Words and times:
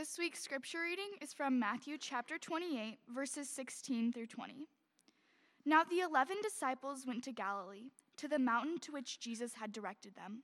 This 0.00 0.18
week's 0.18 0.42
scripture 0.42 0.80
reading 0.80 1.10
is 1.20 1.34
from 1.34 1.60
Matthew 1.60 1.98
chapter 1.98 2.38
28, 2.38 3.00
verses 3.14 3.50
16 3.50 4.14
through 4.14 4.28
20. 4.28 4.66
Now 5.66 5.84
the 5.84 6.00
eleven 6.00 6.38
disciples 6.42 7.04
went 7.06 7.22
to 7.24 7.32
Galilee, 7.32 7.90
to 8.16 8.26
the 8.26 8.38
mountain 8.38 8.78
to 8.78 8.92
which 8.92 9.20
Jesus 9.20 9.52
had 9.52 9.72
directed 9.72 10.14
them. 10.14 10.42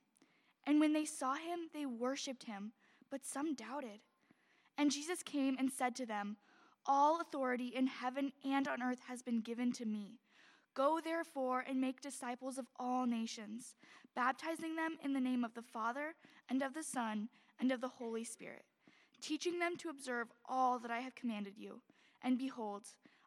And 0.67 0.79
when 0.79 0.93
they 0.93 1.05
saw 1.05 1.33
him, 1.33 1.71
they 1.73 1.87
worshipped 1.87 2.43
him, 2.43 2.73
but 3.09 3.25
some 3.25 3.55
doubted. 3.55 4.01
And 4.77 4.91
Jesus 4.91 5.23
came 5.23 5.55
and 5.57 5.71
said 5.71 5.95
to 5.95 6.05
them, 6.05 6.37
All 6.85 7.19
authority 7.19 7.69
in 7.75 7.87
heaven 7.87 8.33
and 8.45 8.67
on 8.67 8.83
earth 8.83 9.01
has 9.07 9.23
been 9.23 9.41
given 9.41 9.71
to 9.71 9.85
me. 9.87 10.19
Go 10.75 10.99
therefore 11.03 11.65
and 11.67 11.81
make 11.81 11.99
disciples 11.99 12.59
of 12.59 12.67
all 12.79 13.07
nations, 13.07 13.75
baptizing 14.15 14.75
them 14.75 14.99
in 15.03 15.13
the 15.13 15.19
name 15.19 15.43
of 15.43 15.55
the 15.55 15.63
Father, 15.63 16.13
and 16.47 16.61
of 16.61 16.75
the 16.75 16.83
Son, 16.83 17.29
and 17.59 17.71
of 17.71 17.81
the 17.81 17.87
Holy 17.87 18.23
Spirit 18.23 18.65
teaching 19.27 19.59
them 19.59 19.75
to 19.75 19.89
observe 19.89 20.27
all 20.47 20.79
that 20.79 20.91
I 20.91 20.99
have 20.99 21.13
commanded 21.13 21.53
you. 21.57 21.81
And 22.23 22.37
behold, 22.37 22.83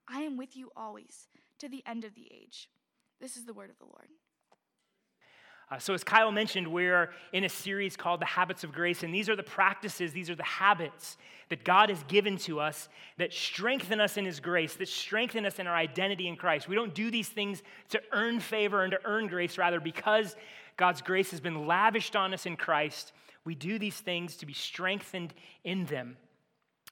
I 0.08 0.20
am 0.20 0.38
with 0.38 0.56
you 0.56 0.70
always 0.74 1.28
to 1.58 1.68
the 1.68 1.82
end 1.86 2.04
of 2.04 2.14
the 2.14 2.26
age. 2.32 2.70
This 3.20 3.36
is 3.36 3.44
the 3.44 3.52
word 3.52 3.68
of 3.68 3.78
the 3.78 3.84
Lord. 3.84 4.08
Uh, 5.70 5.78
so, 5.78 5.92
as 5.94 6.02
Kyle 6.02 6.32
mentioned, 6.32 6.66
we're 6.66 7.10
in 7.32 7.44
a 7.44 7.48
series 7.48 7.96
called 7.96 8.20
The 8.20 8.26
Habits 8.26 8.64
of 8.64 8.72
Grace, 8.72 9.04
and 9.04 9.14
these 9.14 9.28
are 9.28 9.36
the 9.36 9.42
practices, 9.42 10.12
these 10.12 10.28
are 10.28 10.34
the 10.34 10.42
habits 10.42 11.16
that 11.48 11.64
God 11.64 11.90
has 11.90 12.02
given 12.04 12.38
to 12.38 12.58
us 12.58 12.88
that 13.18 13.32
strengthen 13.32 14.00
us 14.00 14.16
in 14.16 14.24
His 14.24 14.40
grace, 14.40 14.74
that 14.74 14.88
strengthen 14.88 15.46
us 15.46 15.58
in 15.60 15.66
our 15.66 15.76
identity 15.76 16.26
in 16.26 16.34
Christ. 16.34 16.66
We 16.66 16.74
don't 16.74 16.94
do 16.94 17.10
these 17.10 17.28
things 17.28 17.62
to 17.90 18.00
earn 18.10 18.40
favor 18.40 18.82
and 18.82 18.90
to 18.92 18.98
earn 19.04 19.28
grace, 19.28 19.58
rather, 19.58 19.78
because 19.78 20.34
God's 20.76 21.02
grace 21.02 21.30
has 21.30 21.40
been 21.40 21.66
lavished 21.66 22.16
on 22.16 22.32
us 22.34 22.46
in 22.46 22.56
Christ 22.56 23.12
we 23.44 23.54
do 23.54 23.78
these 23.78 23.98
things 23.98 24.36
to 24.36 24.46
be 24.46 24.52
strengthened 24.52 25.34
in 25.64 25.86
them. 25.86 26.16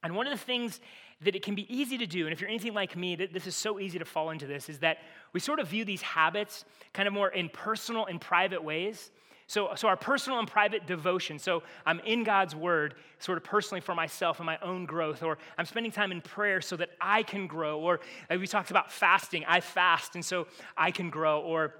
And 0.03 0.15
one 0.15 0.27
of 0.27 0.31
the 0.31 0.43
things 0.43 0.79
that 1.21 1.35
it 1.35 1.43
can 1.43 1.55
be 1.55 1.73
easy 1.73 1.97
to 1.97 2.07
do, 2.07 2.25
and 2.25 2.33
if 2.33 2.39
you're 2.39 2.49
anything 2.49 2.73
like 2.73 2.95
me, 2.95 3.15
that 3.17 3.33
this 3.33 3.45
is 3.45 3.55
so 3.55 3.79
easy 3.79 3.99
to 3.99 4.05
fall 4.05 4.29
into 4.29 4.47
this, 4.47 4.69
is 4.69 4.79
that 4.79 4.99
we 5.33 5.39
sort 5.39 5.59
of 5.59 5.67
view 5.67 5.83
these 5.83 6.01
habits 6.01 6.63
kind 6.93 7.07
of 7.07 7.13
more 7.13 7.29
in 7.29 7.49
personal 7.49 8.05
and 8.05 8.21
private 8.21 8.63
ways. 8.63 9.11
So, 9.47 9.71
so 9.75 9.87
our 9.87 9.97
personal 9.97 10.37
and 10.37 10.47
private 10.47 10.85
devotion. 10.85 11.39
So 11.39 11.63
I'm 11.83 11.99
in 12.01 12.23
God's 12.23 12.55
word, 12.55 12.93
sort 13.17 13.37
of 13.37 13.43
personally 13.43 13.81
for 13.81 13.95
myself 13.95 14.39
and 14.39 14.45
my 14.45 14.59
own 14.61 14.85
growth, 14.85 15.23
or 15.23 15.39
I'm 15.57 15.65
spending 15.65 15.91
time 15.91 16.11
in 16.11 16.21
prayer 16.21 16.61
so 16.61 16.77
that 16.77 16.89
I 17.01 17.23
can 17.23 17.47
grow. 17.47 17.79
Or 17.79 17.99
like 18.29 18.39
we 18.39 18.47
talked 18.47 18.69
about 18.69 18.91
fasting, 18.91 19.43
I 19.47 19.59
fast, 19.59 20.13
and 20.13 20.23
so 20.23 20.47
I 20.77 20.91
can 20.91 21.09
grow. 21.09 21.41
Or 21.41 21.73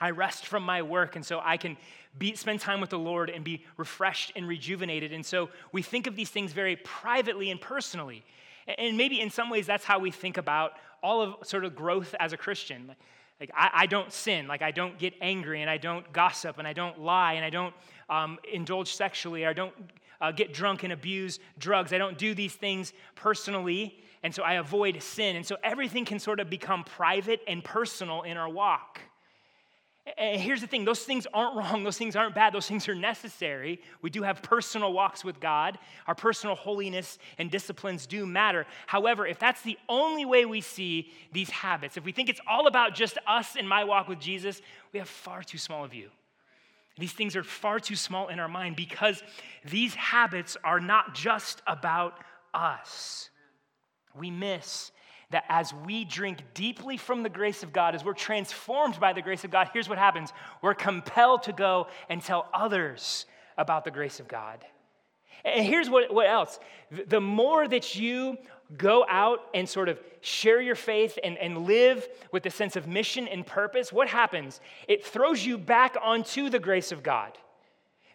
I 0.00 0.10
rest 0.10 0.46
from 0.46 0.62
my 0.62 0.82
work, 0.82 1.16
and 1.16 1.24
so 1.24 1.40
I 1.42 1.56
can 1.56 1.76
be, 2.18 2.34
spend 2.34 2.60
time 2.60 2.80
with 2.80 2.90
the 2.90 2.98
Lord 2.98 3.30
and 3.30 3.44
be 3.44 3.64
refreshed 3.76 4.32
and 4.34 4.48
rejuvenated. 4.48 5.12
And 5.12 5.24
so 5.24 5.50
we 5.72 5.82
think 5.82 6.06
of 6.06 6.16
these 6.16 6.30
things 6.30 6.52
very 6.52 6.76
privately 6.76 7.50
and 7.50 7.60
personally. 7.60 8.24
And 8.78 8.96
maybe 8.96 9.20
in 9.20 9.30
some 9.30 9.50
ways 9.50 9.66
that's 9.66 9.84
how 9.84 9.98
we 9.98 10.10
think 10.10 10.36
about 10.36 10.72
all 11.02 11.22
of 11.22 11.46
sort 11.46 11.64
of 11.64 11.74
growth 11.74 12.14
as 12.18 12.32
a 12.32 12.36
Christian. 12.36 12.86
Like, 12.88 12.98
like 13.40 13.50
I, 13.54 13.70
I, 13.74 13.86
don't 13.86 14.12
sin, 14.12 14.46
like 14.46 14.60
I 14.60 14.70
don't 14.70 14.98
get 14.98 15.14
angry, 15.20 15.62
and 15.62 15.70
I 15.70 15.78
don't 15.78 16.10
gossip, 16.12 16.58
and 16.58 16.68
I 16.68 16.72
don't 16.72 17.00
lie, 17.00 17.34
and 17.34 17.44
I 17.44 17.50
don't 17.50 17.74
um, 18.10 18.38
indulge 18.52 18.94
sexually, 18.94 19.46
I 19.46 19.52
don't 19.52 19.72
uh, 20.20 20.30
get 20.32 20.52
drunk 20.52 20.82
and 20.82 20.92
abuse 20.92 21.38
drugs. 21.58 21.92
I 21.92 21.98
don't 21.98 22.18
do 22.18 22.34
these 22.34 22.54
things 22.54 22.92
personally, 23.14 23.98
and 24.22 24.34
so 24.34 24.42
I 24.42 24.54
avoid 24.54 25.02
sin. 25.02 25.36
And 25.36 25.46
so 25.46 25.56
everything 25.64 26.04
can 26.04 26.18
sort 26.18 26.40
of 26.40 26.50
become 26.50 26.84
private 26.84 27.40
and 27.46 27.64
personal 27.64 28.22
in 28.22 28.36
our 28.36 28.48
walk. 28.48 29.00
And 30.16 30.40
here's 30.40 30.62
the 30.62 30.66
thing 30.66 30.84
those 30.84 31.04
things 31.04 31.26
aren't 31.32 31.56
wrong, 31.56 31.84
those 31.84 31.98
things 31.98 32.16
aren't 32.16 32.34
bad, 32.34 32.52
those 32.52 32.66
things 32.66 32.88
are 32.88 32.94
necessary. 32.94 33.80
We 34.02 34.10
do 34.10 34.22
have 34.22 34.42
personal 34.42 34.92
walks 34.92 35.24
with 35.24 35.40
God. 35.40 35.78
Our 36.06 36.14
personal 36.14 36.54
holiness 36.54 37.18
and 37.38 37.50
disciplines 37.50 38.06
do 38.06 38.24
matter. 38.26 38.66
However, 38.86 39.26
if 39.26 39.38
that's 39.38 39.62
the 39.62 39.78
only 39.88 40.24
way 40.24 40.46
we 40.46 40.62
see 40.62 41.10
these 41.32 41.50
habits, 41.50 41.96
if 41.96 42.04
we 42.04 42.12
think 42.12 42.28
it's 42.28 42.40
all 42.48 42.66
about 42.66 42.94
just 42.94 43.18
us 43.26 43.56
and 43.56 43.68
my 43.68 43.84
walk 43.84 44.08
with 44.08 44.20
Jesus, 44.20 44.62
we 44.92 44.98
have 44.98 45.08
far 45.08 45.42
too 45.42 45.58
small 45.58 45.84
a 45.84 45.88
view. 45.88 46.08
These 46.98 47.12
things 47.12 47.36
are 47.36 47.44
far 47.44 47.78
too 47.78 47.96
small 47.96 48.28
in 48.28 48.40
our 48.40 48.48
mind 48.48 48.76
because 48.76 49.22
these 49.64 49.94
habits 49.94 50.56
are 50.64 50.80
not 50.80 51.14
just 51.14 51.62
about 51.66 52.14
us. 52.52 53.30
We 54.14 54.30
miss 54.30 54.92
that 55.30 55.44
as 55.48 55.72
we 55.72 56.04
drink 56.04 56.42
deeply 56.54 56.96
from 56.96 57.22
the 57.22 57.28
grace 57.28 57.62
of 57.62 57.72
God, 57.72 57.94
as 57.94 58.04
we're 58.04 58.14
transformed 58.14 58.98
by 58.98 59.12
the 59.12 59.22
grace 59.22 59.44
of 59.44 59.50
God, 59.50 59.70
here's 59.72 59.88
what 59.88 59.98
happens 59.98 60.32
we're 60.62 60.74
compelled 60.74 61.44
to 61.44 61.52
go 61.52 61.86
and 62.08 62.22
tell 62.22 62.48
others 62.52 63.26
about 63.56 63.84
the 63.84 63.90
grace 63.90 64.20
of 64.20 64.28
God. 64.28 64.64
And 65.44 65.64
here's 65.64 65.88
what, 65.88 66.12
what 66.12 66.26
else 66.26 66.58
the 67.06 67.20
more 67.20 67.66
that 67.66 67.94
you 67.94 68.36
go 68.76 69.04
out 69.08 69.40
and 69.54 69.68
sort 69.68 69.88
of 69.88 69.98
share 70.20 70.60
your 70.60 70.74
faith 70.74 71.18
and, 71.24 71.36
and 71.38 71.66
live 71.66 72.06
with 72.32 72.46
a 72.46 72.50
sense 72.50 72.76
of 72.76 72.86
mission 72.86 73.26
and 73.26 73.46
purpose, 73.46 73.92
what 73.92 74.08
happens? 74.08 74.60
It 74.86 75.04
throws 75.04 75.44
you 75.44 75.58
back 75.58 75.96
onto 76.00 76.50
the 76.50 76.58
grace 76.58 76.92
of 76.92 77.02
God. 77.02 77.36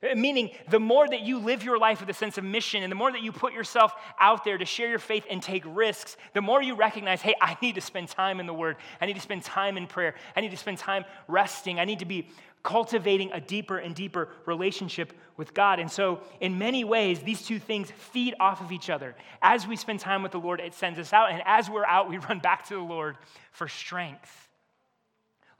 Meaning, 0.02 0.52
the 0.70 0.80
more 0.80 1.08
that 1.08 1.22
you 1.22 1.40
live 1.40 1.64
your 1.64 1.80
life 1.80 2.00
with 2.02 2.10
a 2.10 2.14
sense 2.14 2.38
of 2.38 2.44
mission 2.44 2.84
and 2.84 2.92
the 2.92 2.96
more 2.96 3.12
that 3.12 3.24
you 3.24 3.32
put 3.32 3.54
yourself 3.54 3.94
out 4.20 4.44
there 4.44 4.58
to 4.58 4.66
share 4.66 4.90
your 4.90 5.00
faith 5.00 5.26
and 5.30 5.42
take 5.42 5.64
risks, 5.66 6.18
the 6.34 6.42
more 6.42 6.62
you 6.62 6.76
recognize, 6.76 7.22
hey, 7.22 7.34
I 7.42 7.58
need 7.62 7.76
to 7.76 7.82
spend 7.82 8.10
time 8.10 8.40
in 8.40 8.46
the 8.46 8.54
Word. 8.54 8.76
I 9.00 9.06
need 9.06 9.16
to 9.16 9.22
spend 9.22 9.44
time 9.44 9.78
in 9.78 9.88
prayer. 9.88 10.16
I 10.36 10.42
need 10.42 10.52
to 10.52 10.58
spend 10.58 10.78
time 10.78 11.06
resting. 11.28 11.80
I 11.80 11.86
need 11.86 12.00
to 12.00 12.06
be 12.06 12.28
cultivating 12.62 13.32
a 13.32 13.40
deeper 13.40 13.78
and 13.78 13.96
deeper 13.96 14.28
relationship 14.46 15.14
with 15.38 15.54
God. 15.54 15.80
And 15.80 15.90
so, 15.90 16.20
in 16.42 16.58
many 16.58 16.84
ways, 16.84 17.22
these 17.22 17.44
two 17.44 17.60
things 17.60 17.92
feed 17.92 18.34
off 18.40 18.60
of 18.60 18.72
each 18.72 18.90
other. 18.90 19.16
As 19.42 19.68
we 19.68 19.76
spend 19.76 20.00
time 20.00 20.24
with 20.24 20.34
the 20.34 20.40
Lord, 20.40 20.60
it 20.60 20.74
sends 20.74 21.00
us 21.00 21.14
out. 21.14 21.32
And 21.32 21.42
as 21.46 21.70
we're 21.70 21.86
out, 21.86 22.10
we 22.10 22.18
run 22.30 22.40
back 22.40 22.68
to 22.68 22.74
the 22.74 22.82
Lord 22.82 23.18
for 23.52 23.68
strength. 23.68 24.50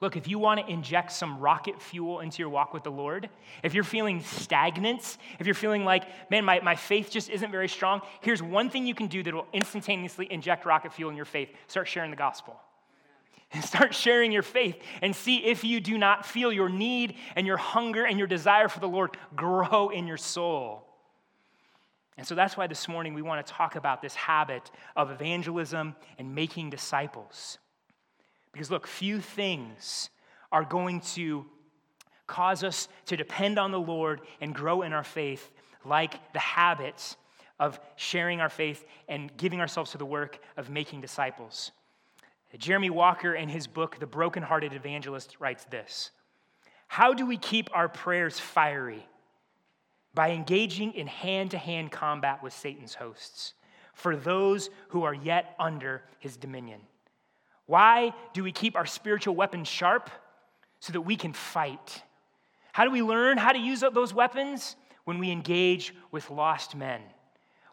Look, 0.02 0.18
if 0.18 0.28
you 0.28 0.40
want 0.40 0.60
to 0.60 0.72
inject 0.72 1.14
some 1.14 1.40
rocket 1.40 1.82
fuel 1.82 2.20
into 2.20 2.40
your 2.40 2.50
walk 2.50 2.74
with 2.74 2.84
the 2.84 2.92
Lord, 2.92 3.30
if 3.64 3.74
you're 3.74 3.86
feeling 3.86 4.22
stagnant, 4.22 5.18
if 5.40 5.48
you're 5.48 5.56
feeling 5.56 5.86
like, 5.86 6.04
man, 6.30 6.44
my, 6.44 6.60
my 6.60 6.76
faith 6.76 7.10
just 7.10 7.30
isn't 7.30 7.50
very 7.50 7.70
strong, 7.70 8.02
here's 8.20 8.44
one 8.44 8.70
thing 8.70 8.86
you 8.86 8.94
can 8.94 9.08
do 9.08 9.24
that 9.24 9.34
will 9.34 9.48
instantaneously 9.54 10.28
inject 10.30 10.66
rocket 10.66 10.92
fuel 10.92 11.10
in 11.10 11.16
your 11.16 11.26
faith 11.26 11.50
start 11.68 11.88
sharing 11.88 12.12
the 12.12 12.18
gospel. 12.18 12.60
And 13.54 13.64
start 13.64 13.96
sharing 13.96 14.34
your 14.34 14.44
faith 14.44 14.76
and 15.02 15.16
see 15.16 15.38
if 15.38 15.64
you 15.64 15.80
do 15.80 15.98
not 15.98 16.26
feel 16.26 16.52
your 16.52 16.68
need 16.68 17.16
and 17.38 17.48
your 17.48 17.58
hunger 17.58 18.06
and 18.06 18.18
your 18.18 18.28
desire 18.28 18.68
for 18.68 18.82
the 18.82 18.90
Lord 18.90 19.16
grow 19.34 19.90
in 19.90 20.08
your 20.08 20.18
soul. 20.18 20.86
And 22.18 22.28
so 22.28 22.36
that's 22.36 22.58
why 22.58 22.68
this 22.68 22.88
morning 22.88 23.14
we 23.14 23.22
want 23.22 23.46
to 23.46 23.54
talk 23.54 23.76
about 23.76 24.02
this 24.02 24.16
habit 24.16 24.72
of 24.96 25.10
evangelism 25.10 25.96
and 26.18 26.36
making 26.36 26.70
disciples. 26.70 27.60
Because 28.56 28.72
look, 28.72 28.88
few 28.88 29.20
things 29.20 30.10
are 30.50 30.64
going 30.64 31.02
to 31.02 31.46
cause 32.26 32.64
us 32.64 32.88
to 33.08 33.18
depend 33.18 33.60
on 33.60 33.72
the 33.72 33.80
Lord 33.80 34.22
and 34.40 34.56
grow 34.56 34.82
in 34.82 34.94
our 34.94 35.04
faith 35.04 35.52
like 35.84 36.32
the 36.32 36.40
habits 36.40 37.18
of 37.60 37.82
sharing 37.98 38.40
our 38.40 38.48
faith 38.48 38.86
and 39.10 39.36
giving 39.36 39.60
ourselves 39.60 39.92
to 39.92 39.98
the 39.98 40.06
work 40.06 40.40
of 40.56 40.70
making 40.70 41.02
disciples. 41.02 41.74
Jeremy 42.58 42.90
Walker, 42.90 43.36
in 43.36 43.50
his 43.50 43.68
book, 43.68 44.00
The 44.00 44.08
Brokenhearted 44.08 44.72
Evangelist, 44.72 45.36
writes 45.42 45.66
this 45.66 46.12
How 46.88 47.14
do 47.14 47.26
we 47.26 47.36
keep 47.36 47.70
our 47.74 47.90
prayers 47.90 48.40
fiery? 48.40 49.06
By 50.14 50.32
engaging 50.32 50.94
in 50.94 51.08
hand 51.08 51.52
to 51.52 51.58
hand 51.58 51.92
combat 51.92 52.42
with 52.42 52.54
Satan's 52.54 52.96
hosts 52.96 53.54
for 53.94 54.16
those 54.16 54.70
who 54.88 55.04
are 55.04 55.14
yet 55.14 55.56
under 55.60 56.04
his 56.20 56.38
dominion. 56.38 56.80
Why 57.66 58.14
do 58.34 58.44
we 58.44 58.52
keep 58.52 58.76
our 58.76 58.86
spiritual 58.86 59.36
weapons 59.36 59.68
sharp? 59.68 60.10
So 60.80 60.94
that 60.94 61.02
we 61.02 61.16
can 61.16 61.34
fight. 61.34 62.04
How 62.72 62.84
do 62.84 62.92
we 62.92 63.02
learn 63.02 63.38
how 63.38 63.52
to 63.52 63.60
use 63.60 63.80
those 63.80 64.14
weapons? 64.14 64.76
When 65.06 65.20
we 65.20 65.32
engage 65.32 65.94
with 66.12 66.30
lost 66.30 66.76
men. 66.76 67.02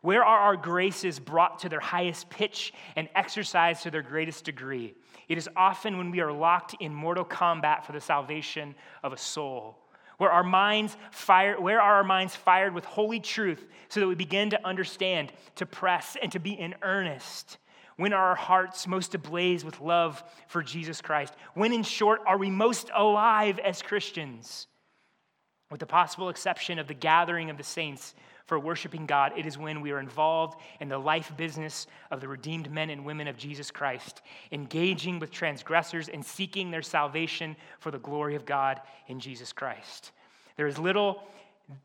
Where 0.03 0.25
are 0.25 0.39
our 0.39 0.57
graces 0.57 1.19
brought 1.19 1.61
to 1.61 1.69
their 1.69 1.81
highest 1.81 2.29
pitch 2.29 2.75
and 2.97 3.09
exercised 3.15 3.85
to 3.85 3.91
their 3.91 4.03
greatest 4.03 4.45
degree? 4.45 4.95
It 5.29 5.39
is 5.39 5.49
often 5.57 5.97
when 5.97 6.11
we 6.11 6.21
are 6.21 6.33
locked 6.33 6.75
in 6.81 6.93
mortal 6.93 7.25
combat 7.25 7.87
for 7.87 7.93
the 7.93 8.01
salvation 8.01 8.75
of 9.03 9.13
a 9.13 9.17
soul. 9.17 9.79
Where, 10.19 10.31
our 10.31 10.45
minds 10.45 10.97
fire, 11.11 11.61
where 11.61 11.81
are 11.81 11.95
our 11.95 12.05
minds 12.05 12.37
fired 12.37 12.75
with 12.75 12.85
holy 12.85 13.21
truth 13.21 13.67
so 13.89 14.01
that 14.01 14.07
we 14.07 14.15
begin 14.15 14.51
to 14.51 14.67
understand, 14.67 15.33
to 15.57 15.67
press, 15.67 16.17
and 16.21 16.31
to 16.33 16.39
be 16.39 16.53
in 16.53 16.75
earnest? 16.83 17.59
When 17.97 18.13
are 18.13 18.29
our 18.31 18.35
hearts 18.35 18.87
most 18.87 19.15
ablaze 19.15 19.65
with 19.65 19.81
love 19.81 20.23
for 20.49 20.63
Jesus 20.63 21.01
Christ? 21.01 21.35
When, 21.55 21.73
in 21.73 21.83
short, 21.83 22.21
are 22.27 22.39
we 22.39 22.51
most 22.51 22.91
alive 22.95 23.59
as 23.59 23.83
Christians? 23.83 24.67
With 25.71 25.81
the 25.81 25.87
possible 25.87 26.29
exception 26.29 26.79
of 26.79 26.89
the 26.89 26.95
gathering 26.95 27.51
of 27.51 27.57
the 27.57 27.65
saints 27.65 28.15
for 28.47 28.59
worshiping 28.59 29.07
God, 29.07 29.33
it 29.37 29.47
is 29.47 29.57
when 29.57 29.81
we 29.81 29.93
are 29.93 30.01
involved 30.01 30.61
in 30.81 30.89
the 30.89 30.99
life 30.99 31.33
business 31.37 31.87
of 32.11 32.21
the 32.21 32.29
redeemed 32.29 32.71
men 32.71 32.91
and 32.91 33.05
women 33.05 33.29
of 33.29 33.39
Jesus 33.39 33.71
Christ, 33.71 34.21
engaging 34.51 35.19
with 35.19 35.31
transgressors 35.31 36.09
and 36.09 36.25
seeking 36.25 36.71
their 36.71 36.83
salvation 36.83 37.57
for 37.79 37.91
the 37.91 37.99
glory 37.99 38.35
of 38.35 38.45
God 38.45 38.81
in 39.09 39.21
Jesus 39.21 39.53
Christ. 39.53 40.13
There 40.57 40.67
is 40.67 40.79
little 40.79 41.23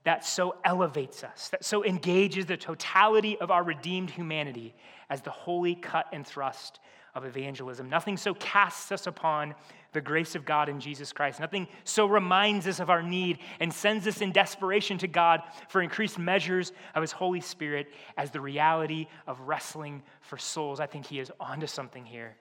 that 0.04 0.26
so 0.26 0.56
elevates 0.64 1.24
us, 1.24 1.50
that 1.50 1.64
so 1.64 1.86
engages 1.86 2.46
the 2.46 2.58
totality 2.58 3.38
of 3.40 3.52
our 3.52 3.64
redeemed 3.64 4.10
humanity 4.10 4.76
as 5.10 5.22
the 5.22 5.32
holy 5.32 5.76
cut 5.76 6.08
and 6.12 6.26
thrust 6.26 6.80
of 7.16 7.26
evangelism. 7.26 7.90
Nothing 7.90 8.18
so 8.18 8.34
casts 8.36 8.92
us 8.92 9.08
upon 9.08 9.56
the 9.94 10.02
grace 10.02 10.36
of 10.36 10.46
God 10.46 10.70
in 10.70 10.80
Jesus 10.80 11.12
Christ. 11.12 11.40
Nothing 11.40 11.68
so 11.84 12.06
reminds 12.06 12.68
us 12.68 12.80
of 12.80 12.90
our 12.90 13.02
need 13.02 13.40
and 13.60 13.74
sends 13.74 14.06
us 14.06 14.22
in 14.22 14.32
desperation 14.32 14.98
to 15.00 15.08
God 15.08 15.42
for 15.70 15.82
increased 15.82 16.20
measures 16.20 16.72
of 16.94 17.02
His 17.02 17.12
Holy 17.12 17.42
Spirit 17.42 17.88
as 18.18 18.30
the 18.30 18.42
reality 18.42 19.08
of 19.26 19.40
wrestling 19.42 20.04
for 20.22 20.38
souls. 20.38 20.80
I 20.80 20.86
think 20.86 21.06
He 21.06 21.20
is 21.20 21.32
onto 21.40 21.68
something 21.68 22.06
here. 22.06 22.36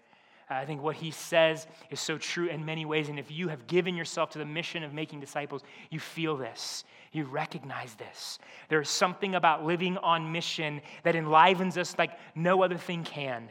I 0.49 0.65
think 0.65 0.81
what 0.81 0.95
he 0.95 1.11
says 1.11 1.67
is 1.91 1.99
so 1.99 2.19
true 2.19 2.47
in 2.47 2.65
many 2.65 2.85
ways. 2.85 3.09
And 3.09 3.19
if 3.19 3.33
you 3.33 3.49
have 3.49 3.67
given 3.67 3.97
yourself 3.97 4.31
to 4.31 4.39
the 4.39 4.45
mission 4.45 4.85
of 4.85 4.95
making 4.95 5.19
disciples, 5.19 5.63
you 5.91 5.99
feel 5.99 6.37
this. 6.37 6.85
You 7.11 7.25
recognize 7.25 7.95
this. 7.95 8.39
There 8.69 8.81
is 8.81 8.89
something 8.89 9.35
about 9.35 9.65
living 9.65 9.99
on 9.99 10.31
mission 10.31 10.83
that 11.03 11.17
enlivens 11.17 11.77
us 11.77 11.97
like 11.99 12.13
no 12.37 12.63
other 12.63 12.77
thing 12.77 13.03
can. 13.03 13.49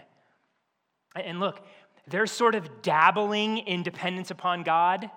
And 1.15 1.39
look, 1.41 1.65
they're 2.07 2.27
sort 2.27 2.55
of 2.55 2.81
dabbling 2.81 3.59
in 3.59 3.83
dependence 3.83 4.31
upon 4.31 4.63
God. 4.63 5.09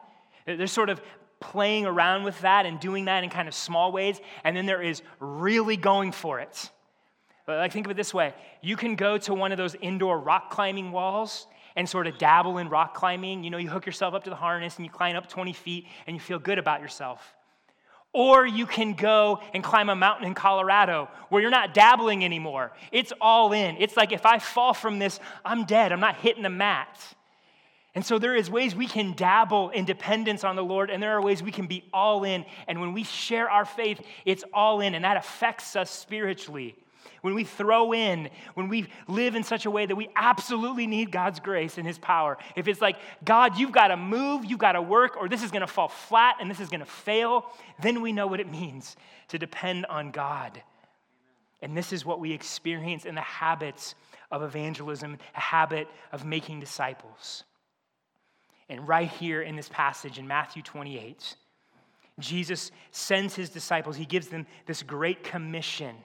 They're 0.47 0.67
sort 0.67 0.91
of 0.91 1.01
playing 1.39 1.87
around 1.87 2.25
with 2.25 2.41
that 2.41 2.67
and 2.67 2.81
doing 2.81 3.05
that 3.05 3.23
in 3.23 3.31
kind 3.31 3.47
of 3.47 3.55
small 3.55 3.93
ways. 3.93 4.21
And 4.43 4.57
then 4.57 4.67
there 4.67 4.83
is 4.83 5.03
really 5.21 5.77
going 5.77 6.11
for 6.11 6.41
it. 6.41 6.71
Like 7.47 7.73
think 7.73 7.87
of 7.87 7.91
it 7.91 7.97
this 7.97 8.13
way 8.13 8.35
you 8.61 8.77
can 8.77 8.95
go 8.95 9.17
to 9.17 9.33
one 9.33 9.53
of 9.53 9.59
those 9.59 9.75
indoor 9.77 10.19
rock 10.19 10.51
climbing 10.51 10.93
walls 10.93 11.47
and 11.79 11.89
sort 11.89 12.09
of 12.09 12.19
dabble 12.19 12.59
in 12.59 12.69
rock 12.69 12.93
climbing. 12.93 13.45
You 13.45 13.51
know, 13.51 13.57
you 13.57 13.71
hook 13.71 13.87
yourself 13.87 14.13
up 14.13 14.25
to 14.25 14.31
the 14.31 14.37
harness 14.37 14.77
and 14.77 14.85
you 14.85 14.91
climb 14.91 15.15
up 15.15 15.29
20 15.29 15.53
feet 15.53 15.87
and 16.09 16.17
you 16.17 16.21
feel 16.21 16.41
good 16.41 16.59
about 16.59 16.81
yourself. 16.81 17.37
Or 18.13 18.45
you 18.45 18.67
can 18.67 18.95
go 18.95 19.39
and 19.55 19.63
climb 19.63 19.89
a 19.89 19.95
mountain 19.95 20.27
in 20.27 20.35
Colorado 20.35 21.09
where 21.29 21.41
you're 21.41 21.53
not 21.53 21.75
dabbling 21.75 22.25
anymore. 22.25 22.73
It's 22.91 23.13
all 23.21 23.53
in. 23.53 23.77
It's 23.79 23.97
like 23.97 24.11
if 24.11 24.27
I 24.27 24.41
fall 24.41 24.75
from 24.75 24.99
this, 24.99 25.21
I'm 25.45 25.67
dead. 25.67 25.93
I'm 25.93 26.01
not 26.01 26.17
hitting 26.17 26.43
the 26.43 26.51
mat. 26.51 27.01
And 27.95 28.05
so 28.05 28.19
there 28.19 28.35
is 28.35 28.51
ways 28.51 28.75
we 28.75 28.89
can 28.89 29.13
dabble 29.13 29.71
in 29.71 29.85
dependence 29.85 30.43
on 30.43 30.57
the 30.57 30.65
Lord, 30.65 30.91
and 30.91 31.01
there 31.01 31.17
are 31.17 31.23
ways 31.23 31.45
we 31.45 31.53
can 31.53 31.69
be 31.69 31.85
all 31.93 32.25
in. 32.25 32.45
And 32.67 32.81
when 32.81 32.93
we 32.93 33.05
share 33.05 33.49
our 33.49 33.65
faith, 33.65 34.01
it's 34.25 34.43
all 34.53 34.81
in, 34.81 34.95
and 34.95 35.05
that 35.05 35.17
affects 35.17 35.77
us 35.77 35.91
spiritually 35.93 36.75
when 37.23 37.35
we 37.35 37.45
throw 37.45 37.93
in, 37.93 38.29
when 38.55 38.69
we 38.69 38.87
live 39.07 39.35
in 39.35 39.43
such 39.43 39.67
a 39.67 39.71
way 39.71 39.87
that 39.87 39.97
we 39.97 40.09
absolutely 40.17 40.87
need 40.87 41.11
God's 41.11 41.41
grace 41.41 41.79
and 41.79 41.87
His 41.87 41.99
power, 41.99 42.39
if 42.57 42.69
it's 42.69 42.81
like, 42.81 42.97
God, 43.25 43.59
you've 43.59 43.73
got 43.73 43.89
to 43.89 43.97
move, 43.97 44.45
you've 44.45 44.59
got 44.59 44.73
to 44.73 44.83
work, 44.83 45.17
or 45.17 45.29
this 45.29 45.43
is 45.43 45.51
going 45.51 45.63
to 45.63 45.67
fall 45.67 45.89
flat 45.89 46.37
and 46.41 46.51
this 46.51 46.61
is 46.61 46.69
going 46.69 46.81
to 46.81 46.87
fail, 46.87 47.47
then 47.81 48.03
we 48.03 48.13
know 48.13 48.27
what 48.27 48.41
it 48.41 48.51
means 48.51 48.97
to 49.29 49.39
depend 49.39 49.87
on 49.87 50.11
God. 50.11 50.63
And 51.61 51.77
this 51.77 51.93
is 51.93 52.05
what 52.05 52.21
we 52.21 52.33
experience 52.33 53.05
in 53.05 53.15
the 53.15 53.21
habits 53.21 53.95
of 54.31 54.43
evangelism, 54.43 55.19
a 55.35 55.41
habit 55.41 55.89
of 56.13 56.25
making 56.25 56.61
disciples. 56.61 57.45
And 58.69 58.87
right 58.87 59.09
here 59.09 59.43
in 59.43 59.57
this 59.57 59.69
passage 59.69 60.19
in 60.19 60.29
Matthew 60.29 60.63
28, 60.63 61.35
Jesus 62.19 62.71
sends 62.91 63.35
his 63.35 63.49
disciples, 63.51 63.97
he 63.97 64.05
gives 64.05 64.29
them 64.29 64.47
this 64.67 64.83
great 64.83 65.23
commission 65.23 65.97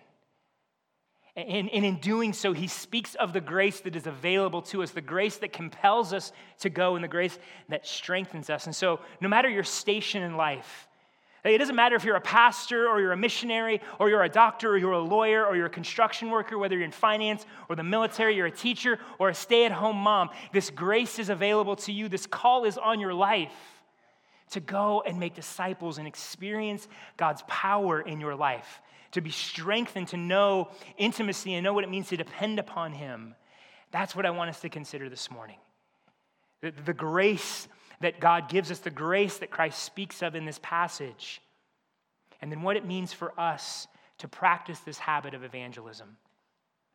and, 1.35 1.69
and, 1.71 1.83
in 1.83 1.95
doing 1.95 2.31
so, 2.31 2.53
he 2.53 2.67
speaks 2.67 3.15
of 3.15 3.33
the 3.33 3.41
grace 3.41 3.79
that 3.81 3.95
is 3.95 4.05
available 4.05 4.61
to 4.63 4.83
us, 4.83 4.91
the 4.91 5.01
grace 5.01 5.37
that 5.37 5.51
compels 5.51 6.13
us 6.13 6.31
to 6.59 6.69
go, 6.69 6.93
and 6.93 7.03
the 7.03 7.07
grace 7.07 7.39
that 7.69 7.87
strengthens 7.87 8.51
us. 8.51 8.67
And 8.67 8.75
so, 8.75 8.99
no 9.19 9.27
matter 9.27 9.49
your 9.49 9.63
station 9.63 10.21
in 10.21 10.37
life, 10.37 10.87
it 11.43 11.57
doesn't 11.57 11.75
matter 11.75 11.95
if 11.95 12.05
you're 12.05 12.15
a 12.15 12.21
pastor 12.21 12.87
or 12.87 13.01
you're 13.01 13.11
a 13.11 13.17
missionary 13.17 13.81
or 13.99 14.09
you're 14.09 14.23
a 14.23 14.29
doctor 14.29 14.69
or 14.69 14.77
you're 14.77 14.93
a 14.93 14.99
lawyer 14.99 15.45
or 15.45 15.57
you're 15.57 15.65
a 15.65 15.71
construction 15.71 16.29
worker, 16.29 16.57
whether 16.57 16.75
you're 16.75 16.85
in 16.85 16.91
finance 16.91 17.45
or 17.67 17.75
the 17.75 17.83
military, 17.83 18.35
you're 18.35 18.45
a 18.45 18.51
teacher 18.51 18.99
or 19.19 19.29
a 19.29 19.33
stay 19.33 19.65
at 19.65 19.71
home 19.71 19.97
mom. 19.97 20.29
This 20.53 20.69
grace 20.69 21.19
is 21.19 21.29
available 21.29 21.75
to 21.77 21.91
you. 21.91 22.07
This 22.07 22.27
call 22.27 22.63
is 22.63 22.77
on 22.77 22.99
your 22.99 23.13
life 23.13 23.51
to 24.53 24.59
go 24.59 25.03
and 25.05 25.19
make 25.19 25.35
disciples 25.35 25.97
and 25.97 26.07
experience 26.07 26.87
God's 27.17 27.43
power 27.47 28.01
in 28.01 28.19
your 28.19 28.35
life 28.35 28.81
to 29.13 29.21
be 29.21 29.29
strengthened, 29.29 30.07
to 30.09 30.17
know 30.17 30.69
intimacy 30.97 31.53
and 31.53 31.63
know 31.63 31.73
what 31.73 31.83
it 31.83 31.89
means 31.89 32.09
to 32.09 32.17
depend 32.17 32.59
upon 32.59 32.91
Him. 32.93 33.35
That's 33.91 34.15
what 34.15 34.25
I 34.25 34.31
want 34.31 34.49
us 34.49 34.59
to 34.61 34.69
consider 34.69 35.09
this 35.09 35.29
morning. 35.29 35.57
The, 36.61 36.71
the 36.71 36.93
grace 36.93 37.67
that 38.01 38.19
God 38.19 38.49
gives 38.49 38.71
us, 38.71 38.79
the 38.79 38.89
grace 38.89 39.37
that 39.37 39.51
Christ 39.51 39.83
speaks 39.83 40.21
of 40.21 40.35
in 40.35 40.45
this 40.45 40.59
passage, 40.61 41.41
and 42.41 42.51
then 42.51 42.63
what 42.63 42.75
it 42.75 42.85
means 42.85 43.13
for 43.13 43.39
us 43.39 43.87
to 44.17 44.27
practice 44.27 44.79
this 44.79 44.97
habit 44.97 45.33
of 45.33 45.43
evangelism. 45.43 46.17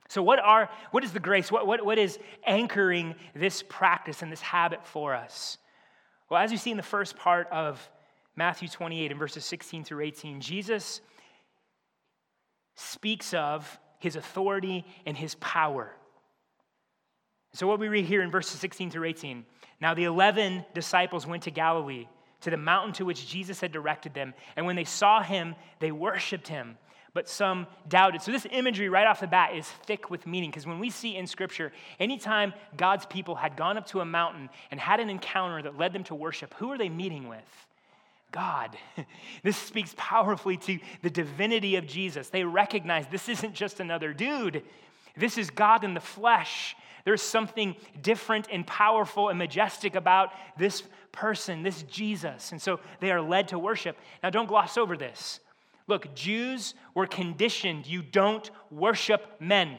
So, 0.09 0.23
what, 0.23 0.39
are, 0.39 0.71
what 0.91 1.05
is 1.05 1.13
the 1.13 1.21
grace? 1.21 1.53
What, 1.53 1.67
what, 1.67 1.85
what 1.85 1.99
is 1.99 2.19
anchoring 2.47 3.15
this 3.35 3.63
practice 3.63 4.23
and 4.23 4.33
this 4.33 4.41
habit 4.41 4.87
for 4.87 5.15
us? 5.15 5.59
Well, 6.31 6.41
as 6.41 6.53
you 6.53 6.59
see 6.59 6.71
in 6.71 6.77
the 6.77 6.83
first 6.83 7.17
part 7.17 7.49
of 7.51 7.91
Matthew 8.37 8.69
28 8.69 9.11
and 9.11 9.19
verses 9.19 9.45
16 9.45 9.85
through 9.85 10.05
18, 10.05 10.41
Jesus 10.41 11.01
speaks 12.77 13.35
of 13.35 13.79
his 13.99 14.17
authority 14.17 14.85
and 15.07 15.17
his 15.17 15.35
power. 15.37 15.93
So, 17.55 17.67
what 17.67 17.81
we 17.81 17.89
read 17.89 18.05
here 18.05 18.23
in 18.23 18.31
verses 18.31 18.61
16 18.61 18.91
through 18.91 19.05
18 19.05 19.45
now 19.81 19.95
the 19.95 20.05
11 20.05 20.65
disciples 20.75 21.27
went 21.27 21.45
to 21.45 21.51
Galilee, 21.51 22.09
to 22.41 22.51
the 22.51 22.57
mountain 22.57 22.93
to 22.95 23.05
which 23.05 23.29
Jesus 23.29 23.61
had 23.61 23.73
directed 23.73 24.15
them. 24.15 24.35
And 24.57 24.67
when 24.67 24.77
they 24.77 24.85
saw 24.85 25.23
him, 25.23 25.55
they 25.79 25.93
worshiped 25.93 26.49
him, 26.49 26.79
but 27.19 27.29
some 27.29 27.67
doubted. 27.89 28.23
So, 28.23 28.31
this 28.31 28.47
imagery 28.49 28.89
right 28.89 29.05
off 29.05 29.19
the 29.19 29.27
bat 29.27 29.53
is 29.53 29.67
thick 29.67 30.09
with 30.09 30.25
meaning 30.25 30.51
because 30.51 30.69
when 30.69 30.79
we 30.79 30.89
see 30.89 31.17
in 31.17 31.27
Scripture, 31.27 31.73
anytime 31.99 32.55
God's 32.77 33.07
people 33.07 33.35
had 33.35 33.57
gone 33.57 33.77
up 33.77 33.89
to 33.89 33.99
a 33.99 34.05
mountain 34.05 34.49
and 34.71 34.79
had 34.79 35.01
an 35.01 35.11
encounter 35.11 35.61
that 35.63 35.77
led 35.77 35.93
them 35.93 36.05
to 36.05 36.15
worship, 36.15 36.55
who 36.59 36.71
are 36.71 36.79
they 36.79 36.89
meeting 36.89 37.27
with? 37.27 37.67
God. 38.31 38.79
This 39.43 39.57
speaks 39.57 39.97
powerfully 39.97 40.59
to 40.59 40.79
the 41.03 41.11
divinity 41.11 41.75
of 41.75 41.89
Jesus. 41.89 42.29
They 42.29 42.45
recognize 42.45 43.09
this 43.09 43.29
isn't 43.29 43.53
just 43.53 43.81
another 43.81 44.13
dude, 44.13 44.63
this 45.17 45.39
is 45.39 45.51
God 45.51 45.83
in 45.83 45.95
the 45.95 46.01
flesh. 46.01 46.77
There's 47.05 47.21
something 47.21 47.75
different 48.01 48.47
and 48.49 48.65
powerful 48.65 49.29
and 49.29 49.41
majestic 49.41 49.97
about 49.97 50.31
this 50.57 50.85
person, 51.11 51.65
this 51.65 51.83
Jesus. 51.83 52.53
And 52.53 52.63
so 52.63 52.79
they 53.01 53.11
are 53.11 53.21
led 53.21 53.49
to 53.49 53.59
worship. 53.59 53.97
Now, 54.23 54.31
don't 54.31 54.47
gloss 54.47 54.79
over 54.79 54.97
this. 54.97 55.41
Look, 55.89 56.15
Jews 56.15 56.75
were 56.95 57.07
conditioned 57.07 57.87
you 57.87 58.03
don't 58.03 58.49
worship 58.71 59.41
men. 59.41 59.79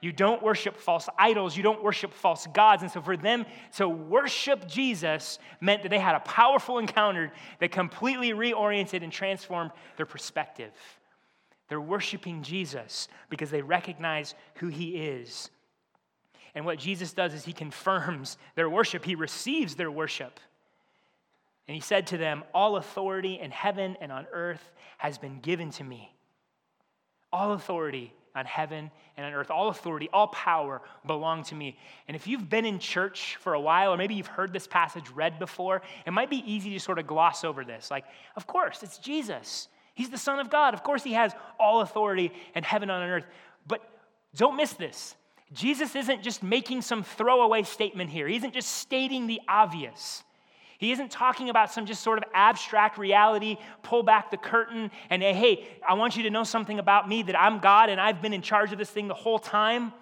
You 0.00 0.12
don't 0.12 0.42
worship 0.42 0.76
false 0.76 1.08
idols. 1.18 1.56
You 1.56 1.62
don't 1.62 1.82
worship 1.82 2.12
false 2.12 2.46
gods. 2.48 2.82
And 2.82 2.90
so 2.90 3.00
for 3.00 3.16
them 3.16 3.46
to 3.76 3.88
worship 3.88 4.68
Jesus 4.68 5.38
meant 5.60 5.82
that 5.82 5.88
they 5.88 5.98
had 5.98 6.14
a 6.14 6.20
powerful 6.20 6.78
encounter 6.78 7.32
that 7.58 7.72
completely 7.72 8.32
reoriented 8.32 9.02
and 9.02 9.10
transformed 9.10 9.70
their 9.96 10.06
perspective. 10.06 10.72
They're 11.68 11.80
worshiping 11.80 12.42
Jesus 12.42 13.08
because 13.30 13.50
they 13.50 13.62
recognize 13.62 14.34
who 14.56 14.68
he 14.68 14.90
is. 14.90 15.50
And 16.54 16.64
what 16.64 16.78
Jesus 16.78 17.12
does 17.12 17.32
is 17.32 17.44
he 17.44 17.54
confirms 17.54 18.36
their 18.54 18.68
worship, 18.70 19.04
he 19.04 19.14
receives 19.14 19.74
their 19.74 19.90
worship. 19.90 20.38
And 21.66 21.74
he 21.74 21.80
said 21.80 22.08
to 22.08 22.18
them, 22.18 22.44
All 22.52 22.76
authority 22.76 23.38
in 23.40 23.50
heaven 23.50 23.96
and 24.00 24.12
on 24.12 24.26
earth 24.32 24.62
has 24.98 25.18
been 25.18 25.40
given 25.40 25.70
to 25.72 25.84
me. 25.84 26.14
All 27.32 27.52
authority 27.52 28.12
on 28.34 28.44
heaven 28.44 28.90
and 29.16 29.26
on 29.26 29.32
earth. 29.32 29.50
All 29.50 29.68
authority, 29.68 30.08
all 30.12 30.28
power 30.28 30.82
belong 31.06 31.44
to 31.44 31.54
me. 31.54 31.78
And 32.08 32.14
if 32.16 32.26
you've 32.26 32.50
been 32.50 32.64
in 32.64 32.78
church 32.78 33.36
for 33.40 33.54
a 33.54 33.60
while, 33.60 33.92
or 33.92 33.96
maybe 33.96 34.14
you've 34.14 34.26
heard 34.26 34.52
this 34.52 34.66
passage 34.66 35.08
read 35.10 35.38
before, 35.38 35.82
it 36.06 36.12
might 36.12 36.30
be 36.30 36.42
easy 36.50 36.70
to 36.74 36.80
sort 36.80 36.98
of 36.98 37.06
gloss 37.06 37.44
over 37.44 37.64
this. 37.64 37.90
Like, 37.90 38.04
of 38.36 38.46
course, 38.46 38.82
it's 38.82 38.98
Jesus. 38.98 39.68
He's 39.94 40.10
the 40.10 40.18
Son 40.18 40.40
of 40.40 40.50
God. 40.50 40.74
Of 40.74 40.82
course, 40.82 41.04
He 41.04 41.12
has 41.12 41.32
all 41.58 41.80
authority 41.80 42.32
in 42.54 42.64
heaven 42.64 42.90
and 42.90 43.02
on 43.02 43.08
earth. 43.08 43.26
But 43.66 43.88
don't 44.34 44.56
miss 44.56 44.72
this. 44.72 45.14
Jesus 45.52 45.94
isn't 45.94 46.22
just 46.22 46.42
making 46.42 46.82
some 46.82 47.04
throwaway 47.04 47.62
statement 47.62 48.10
here, 48.10 48.26
He 48.26 48.36
isn't 48.36 48.54
just 48.54 48.70
stating 48.70 49.26
the 49.26 49.40
obvious. 49.48 50.24
He 50.84 50.92
isn't 50.92 51.10
talking 51.10 51.48
about 51.48 51.72
some 51.72 51.86
just 51.86 52.02
sort 52.02 52.18
of 52.18 52.24
abstract 52.34 52.98
reality, 52.98 53.56
pull 53.82 54.02
back 54.02 54.30
the 54.30 54.36
curtain, 54.36 54.90
and 55.08 55.22
hey, 55.22 55.66
I 55.88 55.94
want 55.94 56.14
you 56.14 56.24
to 56.24 56.30
know 56.30 56.44
something 56.44 56.78
about 56.78 57.08
me 57.08 57.22
that 57.22 57.40
I'm 57.40 57.58
God 57.58 57.88
and 57.88 57.98
I've 57.98 58.20
been 58.20 58.34
in 58.34 58.42
charge 58.42 58.70
of 58.70 58.76
this 58.76 58.90
thing 58.90 59.08
the 59.08 59.14
whole 59.14 59.38
time. 59.38 59.94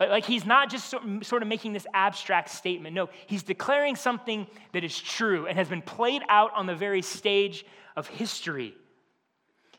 Like 0.00 0.24
he's 0.24 0.44
not 0.44 0.70
just 0.70 0.88
sort 0.90 1.42
of 1.42 1.46
making 1.46 1.72
this 1.72 1.86
abstract 1.94 2.50
statement. 2.50 2.96
No, 2.96 3.10
he's 3.28 3.44
declaring 3.44 3.94
something 3.94 4.48
that 4.72 4.82
is 4.82 4.98
true 4.98 5.46
and 5.46 5.56
has 5.56 5.68
been 5.68 5.82
played 5.82 6.22
out 6.28 6.52
on 6.52 6.66
the 6.66 6.74
very 6.74 7.02
stage 7.02 7.64
of 7.94 8.08
history. 8.08 8.74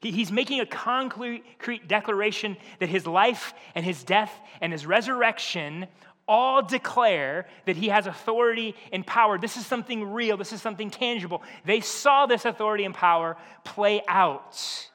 He's 0.01 0.31
making 0.31 0.61
a 0.61 0.65
concrete 0.65 1.43
declaration 1.89 2.55
that 2.79 2.87
his 2.87 3.05
life 3.05 3.53
and 3.75 3.83
his 3.83 4.05
death 4.05 4.31
and 4.61 4.71
his 4.71 4.85
resurrection 4.85 5.87
all 6.29 6.61
declare 6.61 7.47
that 7.65 7.75
he 7.75 7.89
has 7.89 8.07
authority 8.07 8.75
and 8.93 9.05
power. 9.05 9.37
This 9.37 9.57
is 9.57 9.65
something 9.65 10.13
real, 10.13 10.37
this 10.37 10.53
is 10.53 10.61
something 10.61 10.91
tangible. 10.91 11.41
They 11.65 11.81
saw 11.81 12.27
this 12.27 12.45
authority 12.45 12.85
and 12.85 12.93
power 12.93 13.35
play 13.65 14.01
out. 14.07 14.88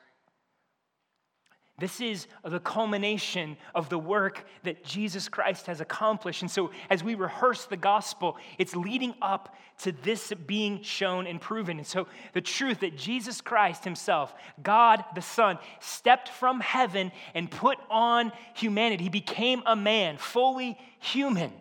This 1.76 2.00
is 2.00 2.28
the 2.45 2.61
culmination 2.61 3.57
of 3.75 3.88
the 3.88 3.99
work 3.99 4.47
that 4.62 4.85
Jesus 4.85 5.28
Christ 5.28 5.66
has 5.66 5.81
accomplished. 5.81 6.43
And 6.43 6.50
so, 6.50 6.71
as 6.88 7.02
we 7.02 7.16
rehearse 7.16 7.64
the 7.66 7.76
gospel, 7.76 8.37
it's 8.59 8.76
leading 8.76 9.12
up 9.21 9.57
to 9.78 9.90
this 9.90 10.33
being 10.47 10.83
shown 10.83 11.26
and 11.26 11.40
proven. 11.40 11.78
And 11.78 11.87
so, 11.87 12.07
the 12.33 12.40
truth 12.40 12.81
that 12.81 12.97
Jesus 12.97 13.40
Christ 13.40 13.83
Himself, 13.83 14.33
God 14.62 15.04
the 15.16 15.21
Son, 15.21 15.59
stepped 15.81 16.28
from 16.28 16.61
heaven 16.61 17.11
and 17.35 17.50
put 17.50 17.78
on 17.90 18.31
humanity. 18.54 19.02
He 19.02 19.11
became 19.11 19.61
a 19.66 19.75
man, 19.75 20.16
fully 20.16 20.78
human. 21.00 21.52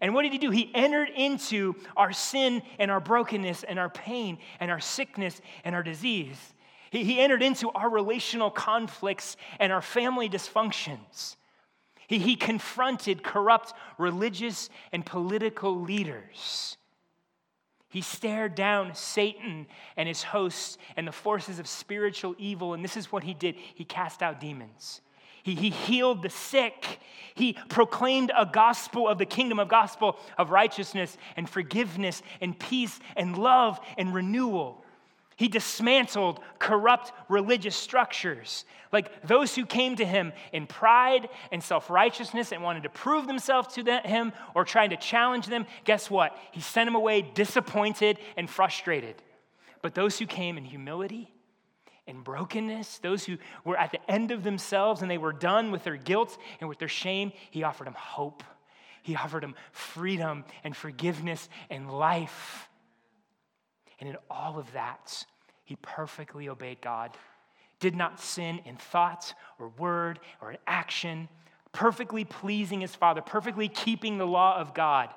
And 0.00 0.14
what 0.14 0.22
did 0.22 0.30
He 0.30 0.38
do? 0.38 0.52
He 0.52 0.70
entered 0.76 1.08
into 1.08 1.74
our 1.96 2.12
sin 2.12 2.62
and 2.78 2.88
our 2.88 3.00
brokenness 3.00 3.64
and 3.64 3.80
our 3.80 3.90
pain 3.90 4.38
and 4.60 4.70
our 4.70 4.80
sickness 4.80 5.40
and 5.64 5.74
our 5.74 5.82
disease. 5.82 6.38
He, 6.90 7.04
he 7.04 7.20
entered 7.20 7.42
into 7.42 7.70
our 7.70 7.88
relational 7.88 8.50
conflicts 8.50 9.36
and 9.58 9.72
our 9.72 9.82
family 9.82 10.28
dysfunctions. 10.28 11.36
He, 12.06 12.18
he 12.18 12.36
confronted 12.36 13.22
corrupt 13.22 13.72
religious 13.96 14.68
and 14.92 15.06
political 15.06 15.80
leaders. 15.80 16.76
He 17.88 18.02
stared 18.02 18.54
down 18.54 18.94
Satan 18.94 19.66
and 19.96 20.08
his 20.08 20.22
hosts 20.22 20.78
and 20.96 21.06
the 21.08 21.12
forces 21.12 21.58
of 21.58 21.66
spiritual 21.66 22.36
evil, 22.38 22.74
and 22.74 22.84
this 22.84 22.96
is 22.96 23.10
what 23.10 23.24
he 23.24 23.34
did 23.34 23.56
he 23.74 23.84
cast 23.84 24.22
out 24.22 24.40
demons. 24.40 25.00
He, 25.42 25.54
he 25.54 25.70
healed 25.70 26.22
the 26.22 26.30
sick. 26.30 27.00
He 27.34 27.56
proclaimed 27.68 28.30
a 28.36 28.46
gospel 28.46 29.08
of 29.08 29.18
the 29.18 29.26
kingdom, 29.26 29.58
of 29.58 29.68
gospel 29.68 30.18
of 30.36 30.50
righteousness 30.50 31.16
and 31.36 31.48
forgiveness 31.48 32.22
and 32.40 32.58
peace 32.58 33.00
and 33.16 33.36
love 33.36 33.80
and 33.96 34.14
renewal. 34.14 34.84
He 35.40 35.48
dismantled 35.48 36.38
corrupt 36.58 37.12
religious 37.30 37.74
structures. 37.74 38.66
Like 38.92 39.26
those 39.26 39.54
who 39.54 39.64
came 39.64 39.96
to 39.96 40.04
him 40.04 40.34
in 40.52 40.66
pride 40.66 41.30
and 41.50 41.64
self 41.64 41.88
righteousness 41.88 42.52
and 42.52 42.62
wanted 42.62 42.82
to 42.82 42.90
prove 42.90 43.26
themselves 43.26 43.72
to 43.76 44.00
him 44.02 44.34
or 44.54 44.66
trying 44.66 44.90
to 44.90 44.98
challenge 44.98 45.46
them, 45.46 45.64
guess 45.86 46.10
what? 46.10 46.36
He 46.52 46.60
sent 46.60 46.88
them 46.88 46.94
away 46.94 47.22
disappointed 47.22 48.18
and 48.36 48.50
frustrated. 48.50 49.14
But 49.80 49.94
those 49.94 50.18
who 50.18 50.26
came 50.26 50.58
in 50.58 50.64
humility 50.66 51.32
and 52.06 52.22
brokenness, 52.22 52.98
those 52.98 53.24
who 53.24 53.38
were 53.64 53.78
at 53.78 53.92
the 53.92 54.10
end 54.10 54.32
of 54.32 54.44
themselves 54.44 55.00
and 55.00 55.10
they 55.10 55.16
were 55.16 55.32
done 55.32 55.70
with 55.70 55.84
their 55.84 55.96
guilt 55.96 56.36
and 56.60 56.68
with 56.68 56.78
their 56.78 56.86
shame, 56.86 57.32
he 57.50 57.62
offered 57.62 57.86
them 57.86 57.94
hope. 57.94 58.44
He 59.02 59.16
offered 59.16 59.42
them 59.42 59.54
freedom 59.72 60.44
and 60.64 60.76
forgiveness 60.76 61.48
and 61.70 61.90
life. 61.90 62.68
And 64.00 64.08
in 64.08 64.16
all 64.30 64.58
of 64.58 64.72
that, 64.72 65.24
he 65.64 65.76
perfectly 65.76 66.48
obeyed 66.48 66.80
God, 66.80 67.16
did 67.78 67.94
not 67.94 68.18
sin 68.18 68.60
in 68.64 68.76
thought 68.76 69.34
or 69.58 69.68
word 69.68 70.18
or 70.40 70.52
in 70.52 70.58
action, 70.66 71.28
perfectly 71.72 72.24
pleasing 72.24 72.80
his 72.80 72.94
Father, 72.94 73.20
perfectly 73.20 73.68
keeping 73.68 74.18
the 74.18 74.26
law 74.26 74.58
of 74.58 74.74
God. 74.74 75.10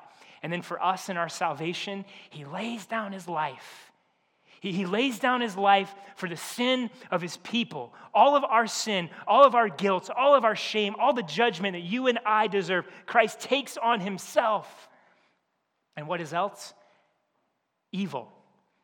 And 0.43 0.51
then 0.51 0.61
for 0.61 0.83
us 0.83 1.07
in 1.07 1.15
our 1.15 1.29
salvation, 1.29 2.03
he 2.29 2.43
lays 2.43 2.85
down 2.85 3.13
his 3.13 3.27
life. 3.27 3.91
He, 4.59 4.73
he 4.73 4.85
lays 4.85 5.17
down 5.17 5.39
his 5.39 5.55
life 5.55 5.93
for 6.17 6.27
the 6.27 6.35
sin 6.37 6.89
of 7.09 7.21
his 7.21 7.37
people. 7.37 7.93
All 8.13 8.35
of 8.35 8.43
our 8.43 8.67
sin, 8.67 9.09
all 9.25 9.45
of 9.45 9.55
our 9.55 9.69
guilt, 9.69 10.09
all 10.09 10.35
of 10.35 10.43
our 10.43 10.55
shame, 10.55 10.95
all 10.99 11.13
the 11.13 11.23
judgment 11.23 11.73
that 11.73 11.83
you 11.83 12.07
and 12.07 12.19
I 12.25 12.47
deserve, 12.47 12.85
Christ 13.05 13.39
takes 13.39 13.77
on 13.77 14.01
himself. 14.01 14.89
And 15.95 16.07
what 16.07 16.19
is 16.19 16.33
else? 16.33 16.73
Evil 17.93 18.32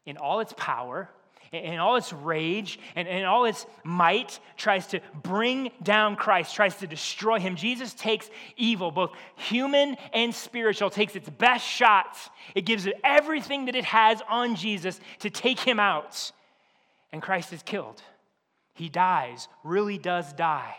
in 0.10 0.18
all 0.18 0.40
its 0.40 0.54
power 0.58 1.08
and 1.54 1.80
all 1.80 1.96
its 1.96 2.12
rage 2.12 2.80
and, 2.96 3.08
and 3.08 3.26
all 3.26 3.46
its 3.46 3.68
might 3.84 4.40
tries 4.58 4.88
to 4.88 5.00
bring 5.22 5.72
down 5.84 6.16
Christ, 6.16 6.56
tries 6.56 6.76
to 6.78 6.88
destroy 6.88 7.40
him. 7.40 7.56
Jesus 7.56 7.94
takes 7.94 8.30
evil, 8.58 8.90
both 8.90 9.12
human 9.36 9.96
and 10.12 10.34
spiritual, 10.34 10.90
takes 10.90 11.16
its 11.16 11.30
best 11.30 11.66
shots. 11.66 12.30
It 12.56 12.66
gives 12.66 12.88
it 12.88 12.96
everything 13.04 13.66
that 13.66 13.76
it 13.76 13.86
has 13.86 14.22
on 14.28 14.56
Jesus 14.56 15.00
to 15.20 15.30
take 15.30 15.60
him 15.60 15.80
out. 15.80 16.32
And 17.12 17.22
Christ 17.22 17.54
is 17.54 17.62
killed. 17.62 18.02
He 18.74 18.90
dies, 18.90 19.48
really 19.64 20.00
does 20.00 20.34
die. 20.34 20.76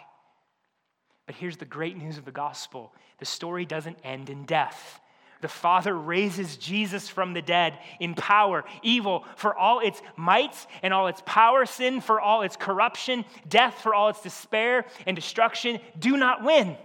But 1.27 1.37
here's 1.37 1.57
the 1.57 1.65
great 1.65 1.97
news 1.97 2.19
of 2.19 2.25
the 2.25 2.33
gospel 2.33 2.93
the 3.21 3.27
story 3.27 3.65
doesn't 3.65 3.99
end 4.03 4.29
in 4.29 4.45
death 4.45 5.00
the 5.41 5.49
Father 5.49 5.97
raises 5.97 6.57
Jesus 6.57 7.09
from 7.09 7.33
the 7.33 7.43
dead 7.43 7.79
in 7.99 8.15
power, 8.15 8.65
evil 8.83 9.25
for 9.37 9.55
all 9.55 9.81
its 9.81 10.03
mights 10.17 10.67
and 10.83 10.93
all 10.93 11.07
its 11.09 11.23
power, 11.27 11.67
sin 11.67 12.01
for 12.01 12.21
all 12.21 12.43
its 12.43 12.57
corruption, 12.57 13.25
death 13.49 13.75
for 13.83 13.95
all 13.95 14.09
its 14.09 14.23
despair 14.23 14.85
and 15.07 15.17
destruction, 15.17 15.81
do 15.99 16.17
not 16.17 16.45
win. 16.45 16.77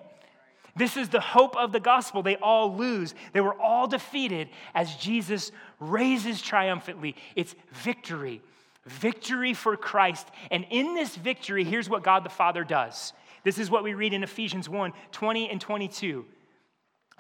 This 0.76 0.98
is 0.98 1.10
the 1.10 1.22
hope 1.22 1.56
of 1.56 1.72
the 1.72 1.80
gospel. 1.80 2.22
They 2.22 2.36
all 2.36 2.76
lose. 2.76 3.16
They 3.32 3.42
were 3.42 3.60
all 3.60 3.88
defeated 3.88 4.50
as 4.74 4.96
Jesus 4.96 5.52
raises 5.80 6.42
triumphantly. 6.42 7.16
It's 7.36 7.56
victory, 7.72 8.42
victory 8.86 9.54
for 9.54 9.78
Christ. 9.78 10.28
And 10.52 10.66
in 10.70 10.94
this 10.94 11.16
victory, 11.16 11.64
here's 11.64 11.90
what 11.90 12.04
God 12.04 12.26
the 12.26 12.30
Father 12.30 12.66
does. 12.66 13.14
This 13.46 13.58
is 13.58 13.72
what 13.72 13.84
we 13.84 13.94
read 13.94 14.14
in 14.14 14.24
Ephesians 14.24 14.68
1 14.68 14.92
20 15.12 15.50
and 15.50 15.62
22. 15.62 16.26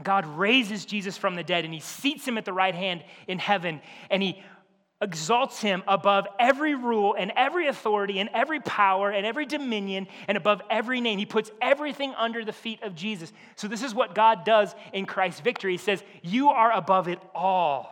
God 0.04 0.26
raises 0.26 0.86
Jesus 0.86 1.18
from 1.18 1.36
the 1.36 1.44
dead 1.44 1.66
and 1.66 1.74
he 1.74 1.80
seats 1.80 2.28
him 2.28 2.38
at 2.38 2.46
the 2.46 2.54
right 2.54 2.76
hand 2.76 3.04
in 3.28 3.40
heaven 3.40 3.82
and 4.10 4.22
he 4.22 4.44
exalts 5.02 5.60
him 5.62 5.84
above 5.88 6.28
every 6.40 6.74
rule 6.74 7.16
and 7.18 7.32
every 7.36 7.68
authority 7.68 8.20
and 8.20 8.30
every 8.34 8.60
power 8.60 9.10
and 9.10 9.26
every 9.26 9.46
dominion 9.46 10.08
and 10.28 10.38
above 10.38 10.62
every 10.70 11.02
name. 11.02 11.20
He 11.20 11.26
puts 11.26 11.52
everything 11.62 12.14
under 12.18 12.44
the 12.44 12.54
feet 12.54 12.82
of 12.82 12.96
Jesus. 12.96 13.32
So, 13.56 13.68
this 13.68 13.84
is 13.84 13.94
what 13.94 14.16
God 14.16 14.46
does 14.46 14.74
in 14.94 15.06
Christ's 15.06 15.42
victory. 15.42 15.74
He 15.74 15.78
says, 15.78 16.04
You 16.22 16.50
are 16.50 16.72
above 16.72 17.08
it 17.08 17.20
all. 17.34 17.92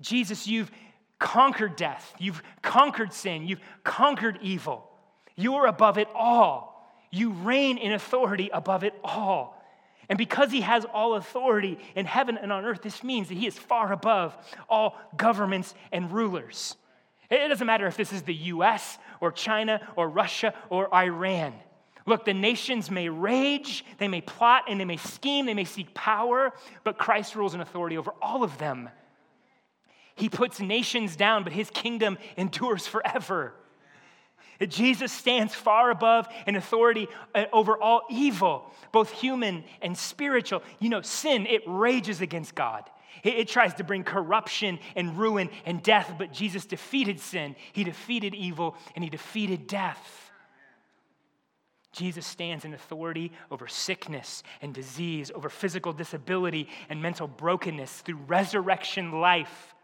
Jesus, 0.00 0.46
you've 0.46 0.70
conquered 1.18 1.76
death, 1.76 2.14
you've 2.18 2.42
conquered 2.62 3.12
sin, 3.12 3.46
you've 3.46 3.60
conquered 3.82 4.38
evil. 4.42 4.90
You 5.34 5.56
are 5.56 5.66
above 5.66 5.98
it 5.98 6.08
all. 6.14 6.72
You 7.10 7.30
reign 7.30 7.78
in 7.78 7.92
authority 7.92 8.50
above 8.52 8.84
it 8.84 8.94
all. 9.04 9.55
And 10.08 10.16
because 10.16 10.52
he 10.52 10.60
has 10.60 10.84
all 10.84 11.14
authority 11.14 11.78
in 11.94 12.06
heaven 12.06 12.38
and 12.38 12.52
on 12.52 12.64
earth, 12.64 12.82
this 12.82 13.02
means 13.02 13.28
that 13.28 13.34
he 13.34 13.46
is 13.46 13.58
far 13.58 13.92
above 13.92 14.36
all 14.68 14.96
governments 15.16 15.74
and 15.92 16.12
rulers. 16.12 16.76
It 17.30 17.48
doesn't 17.48 17.66
matter 17.66 17.86
if 17.86 17.96
this 17.96 18.12
is 18.12 18.22
the 18.22 18.34
US 18.34 18.98
or 19.20 19.32
China 19.32 19.80
or 19.96 20.08
Russia 20.08 20.54
or 20.70 20.94
Iran. 20.94 21.54
Look, 22.06 22.24
the 22.24 22.34
nations 22.34 22.88
may 22.88 23.08
rage, 23.08 23.84
they 23.98 24.06
may 24.06 24.20
plot, 24.20 24.64
and 24.68 24.78
they 24.78 24.84
may 24.84 24.96
scheme, 24.96 25.44
they 25.44 25.54
may 25.54 25.64
seek 25.64 25.92
power, 25.92 26.52
but 26.84 26.98
Christ 26.98 27.34
rules 27.34 27.54
in 27.54 27.60
authority 27.60 27.98
over 27.98 28.12
all 28.22 28.44
of 28.44 28.58
them. 28.58 28.88
He 30.14 30.28
puts 30.28 30.60
nations 30.60 31.16
down, 31.16 31.42
but 31.42 31.52
his 31.52 31.68
kingdom 31.68 32.16
endures 32.36 32.86
forever. 32.86 33.54
That 34.58 34.70
Jesus 34.70 35.12
stands 35.12 35.54
far 35.54 35.90
above 35.90 36.28
in 36.46 36.56
authority 36.56 37.08
uh, 37.34 37.44
over 37.52 37.76
all 37.76 38.02
evil, 38.10 38.72
both 38.92 39.10
human 39.10 39.64
and 39.82 39.96
spiritual. 39.96 40.62
You 40.78 40.88
know, 40.88 41.02
sin, 41.02 41.46
it 41.46 41.62
rages 41.66 42.20
against 42.20 42.54
God. 42.54 42.88
It, 43.22 43.34
it 43.34 43.48
tries 43.48 43.74
to 43.74 43.84
bring 43.84 44.04
corruption 44.04 44.78
and 44.94 45.18
ruin 45.18 45.50
and 45.64 45.82
death, 45.82 46.14
but 46.18 46.32
Jesus 46.32 46.64
defeated 46.64 47.20
sin. 47.20 47.56
He 47.72 47.84
defeated 47.84 48.34
evil 48.34 48.76
and 48.94 49.04
he 49.04 49.10
defeated 49.10 49.66
death. 49.66 50.26
Jesus 51.92 52.26
stands 52.26 52.66
in 52.66 52.74
authority 52.74 53.32
over 53.50 53.66
sickness 53.66 54.42
and 54.60 54.74
disease, 54.74 55.30
over 55.34 55.48
physical 55.48 55.94
disability 55.94 56.68
and 56.90 57.00
mental 57.00 57.26
brokenness 57.26 58.00
through 58.02 58.18
resurrection 58.26 59.12
life. 59.12 59.74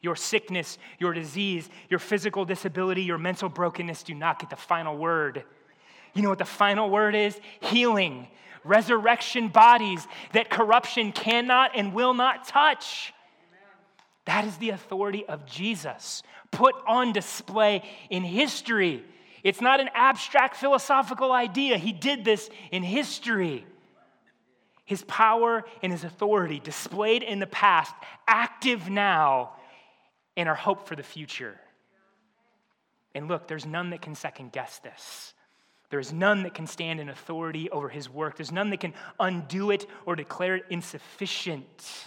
Your 0.00 0.16
sickness, 0.16 0.78
your 0.98 1.12
disease, 1.12 1.68
your 1.88 1.98
physical 1.98 2.44
disability, 2.44 3.02
your 3.02 3.18
mental 3.18 3.48
brokenness 3.48 4.02
do 4.02 4.14
not 4.14 4.38
get 4.38 4.50
the 4.50 4.56
final 4.56 4.96
word. 4.96 5.44
You 6.14 6.22
know 6.22 6.28
what 6.28 6.38
the 6.38 6.44
final 6.44 6.90
word 6.90 7.14
is? 7.14 7.38
Healing, 7.60 8.28
resurrection 8.64 9.48
bodies 9.48 10.06
that 10.32 10.50
corruption 10.50 11.12
cannot 11.12 11.72
and 11.74 11.92
will 11.92 12.14
not 12.14 12.46
touch. 12.46 13.12
That 14.26 14.44
is 14.44 14.56
the 14.58 14.70
authority 14.70 15.24
of 15.26 15.46
Jesus, 15.46 16.22
put 16.50 16.74
on 16.86 17.12
display 17.12 17.82
in 18.10 18.22
history. 18.22 19.04
It's 19.42 19.60
not 19.60 19.80
an 19.80 19.88
abstract 19.94 20.56
philosophical 20.56 21.32
idea. 21.32 21.78
He 21.78 21.92
did 21.92 22.24
this 22.24 22.50
in 22.70 22.82
history. 22.82 23.64
His 24.84 25.02
power 25.04 25.64
and 25.82 25.92
his 25.92 26.04
authority 26.04 26.60
displayed 26.60 27.22
in 27.22 27.38
the 27.38 27.46
past, 27.46 27.94
active 28.26 28.88
now 28.90 29.52
and 30.38 30.48
our 30.48 30.54
hope 30.54 30.86
for 30.86 30.96
the 30.96 31.02
future. 31.02 31.58
And 33.14 33.28
look, 33.28 33.48
there's 33.48 33.66
none 33.66 33.90
that 33.90 34.00
can 34.00 34.14
second 34.14 34.52
guess 34.52 34.78
this. 34.78 35.34
There 35.90 35.98
is 35.98 36.12
none 36.12 36.44
that 36.44 36.54
can 36.54 36.66
stand 36.66 37.00
in 37.00 37.08
authority 37.08 37.68
over 37.70 37.88
his 37.88 38.08
work. 38.08 38.36
There's 38.36 38.52
none 38.52 38.70
that 38.70 38.80
can 38.80 38.94
undo 39.18 39.70
it 39.72 39.86
or 40.06 40.14
declare 40.14 40.56
it 40.56 40.64
insufficient. 40.70 42.06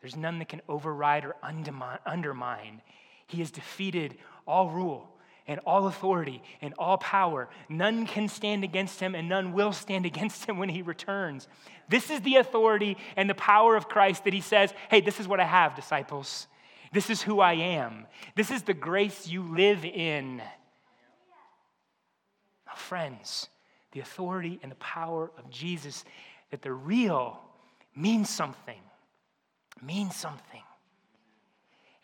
There's 0.00 0.16
none 0.16 0.40
that 0.40 0.48
can 0.48 0.62
override 0.68 1.24
or 1.24 1.36
undermine. 1.42 2.82
He 3.28 3.38
has 3.38 3.52
defeated 3.52 4.16
all 4.46 4.70
rule 4.70 5.08
and 5.46 5.60
all 5.60 5.86
authority 5.86 6.42
and 6.60 6.74
all 6.76 6.98
power. 6.98 7.48
None 7.68 8.06
can 8.06 8.28
stand 8.28 8.64
against 8.64 8.98
him, 8.98 9.14
and 9.14 9.28
none 9.28 9.52
will 9.52 9.72
stand 9.72 10.06
against 10.12 10.46
him 10.46 10.58
when 10.58 10.70
he 10.70 10.82
returns. 10.82 11.46
This 11.88 12.10
is 12.10 12.20
the 12.22 12.36
authority 12.36 12.96
and 13.16 13.30
the 13.30 13.34
power 13.34 13.76
of 13.76 13.88
Christ 13.88 14.24
that 14.24 14.34
he 14.34 14.40
says, 14.40 14.74
Hey, 14.90 15.02
this 15.02 15.20
is 15.20 15.28
what 15.28 15.38
I 15.38 15.44
have, 15.44 15.76
disciples. 15.76 16.48
This 16.92 17.08
is 17.08 17.22
who 17.22 17.40
I 17.40 17.54
am. 17.54 18.06
This 18.36 18.50
is 18.50 18.62
the 18.62 18.74
grace 18.74 19.26
you 19.26 19.42
live 19.42 19.84
in. 19.84 20.36
Now, 22.66 22.74
friends, 22.76 23.48
the 23.92 24.00
authority 24.00 24.60
and 24.62 24.70
the 24.70 24.76
power 24.76 25.30
of 25.38 25.48
Jesus, 25.50 26.04
that 26.50 26.60
the 26.60 26.72
real 26.72 27.40
means 27.96 28.28
something. 28.28 28.80
Means 29.82 30.14
something. 30.14 30.62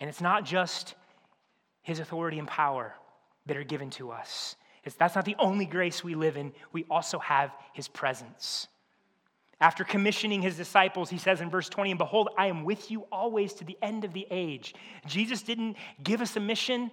And 0.00 0.09
it's 0.09 0.21
not 0.23 0.45
just 0.45 0.95
his 1.83 2.00
authority 2.00 2.38
and 2.38 2.49
power 2.49 2.95
that 3.47 3.57
are 3.57 3.64
given 3.64 3.90
to 3.90 4.11
us. 4.11 4.57
It's, 4.85 4.95
that's 4.95 5.14
not 5.14 5.25
the 5.25 5.37
only 5.38 5.66
grace 5.66 6.02
we 6.02 6.14
live 6.14 6.37
in, 6.37 6.52
we 6.73 6.87
also 6.90 7.18
have 7.18 7.50
his 7.75 7.88
presence. 7.88 8.68
After 9.60 9.82
commissioning 9.82 10.40
his 10.40 10.56
disciples, 10.56 11.10
he 11.10 11.18
says 11.18 11.40
in 11.40 11.50
verse 11.50 11.68
20, 11.68 11.92
And 11.92 11.98
behold, 11.98 12.28
I 12.38 12.46
am 12.46 12.64
with 12.64 12.90
you 12.90 13.06
always 13.10 13.52
to 13.54 13.64
the 13.64 13.76
end 13.82 14.04
of 14.04 14.12
the 14.12 14.26
age. 14.30 14.74
Jesus 15.06 15.42
didn't 15.42 15.76
give 16.02 16.20
us 16.20 16.36
a 16.36 16.40
mission 16.40 16.90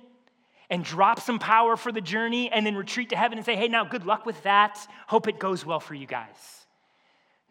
and 0.71 0.83
drop 0.83 1.19
some 1.19 1.37
power 1.37 1.77
for 1.77 1.91
the 1.91 2.01
journey 2.01 2.51
and 2.51 2.65
then 2.65 2.75
retreat 2.75 3.09
to 3.09 3.15
heaven 3.15 3.37
and 3.37 3.45
say, 3.45 3.55
Hey, 3.55 3.67
now 3.67 3.83
good 3.83 4.05
luck 4.05 4.25
with 4.25 4.41
that. 4.43 4.79
Hope 5.07 5.27
it 5.27 5.37
goes 5.37 5.63
well 5.63 5.79
for 5.79 5.93
you 5.93 6.07
guys. 6.07 6.65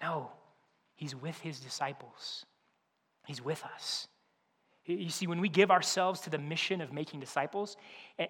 No, 0.02 0.30
he's 0.97 1.14
with 1.14 1.38
his 1.40 1.61
disciples, 1.61 2.44
he's 3.26 3.42
with 3.42 3.62
us. 3.75 4.09
You 4.87 5.09
see, 5.09 5.26
when 5.26 5.40
we 5.40 5.49
give 5.49 5.71
ourselves 5.71 6.21
to 6.23 6.30
the 6.30 6.37
mission 6.37 6.83
of 6.83 6.92
making 6.92 7.18
disciples, 7.18 7.78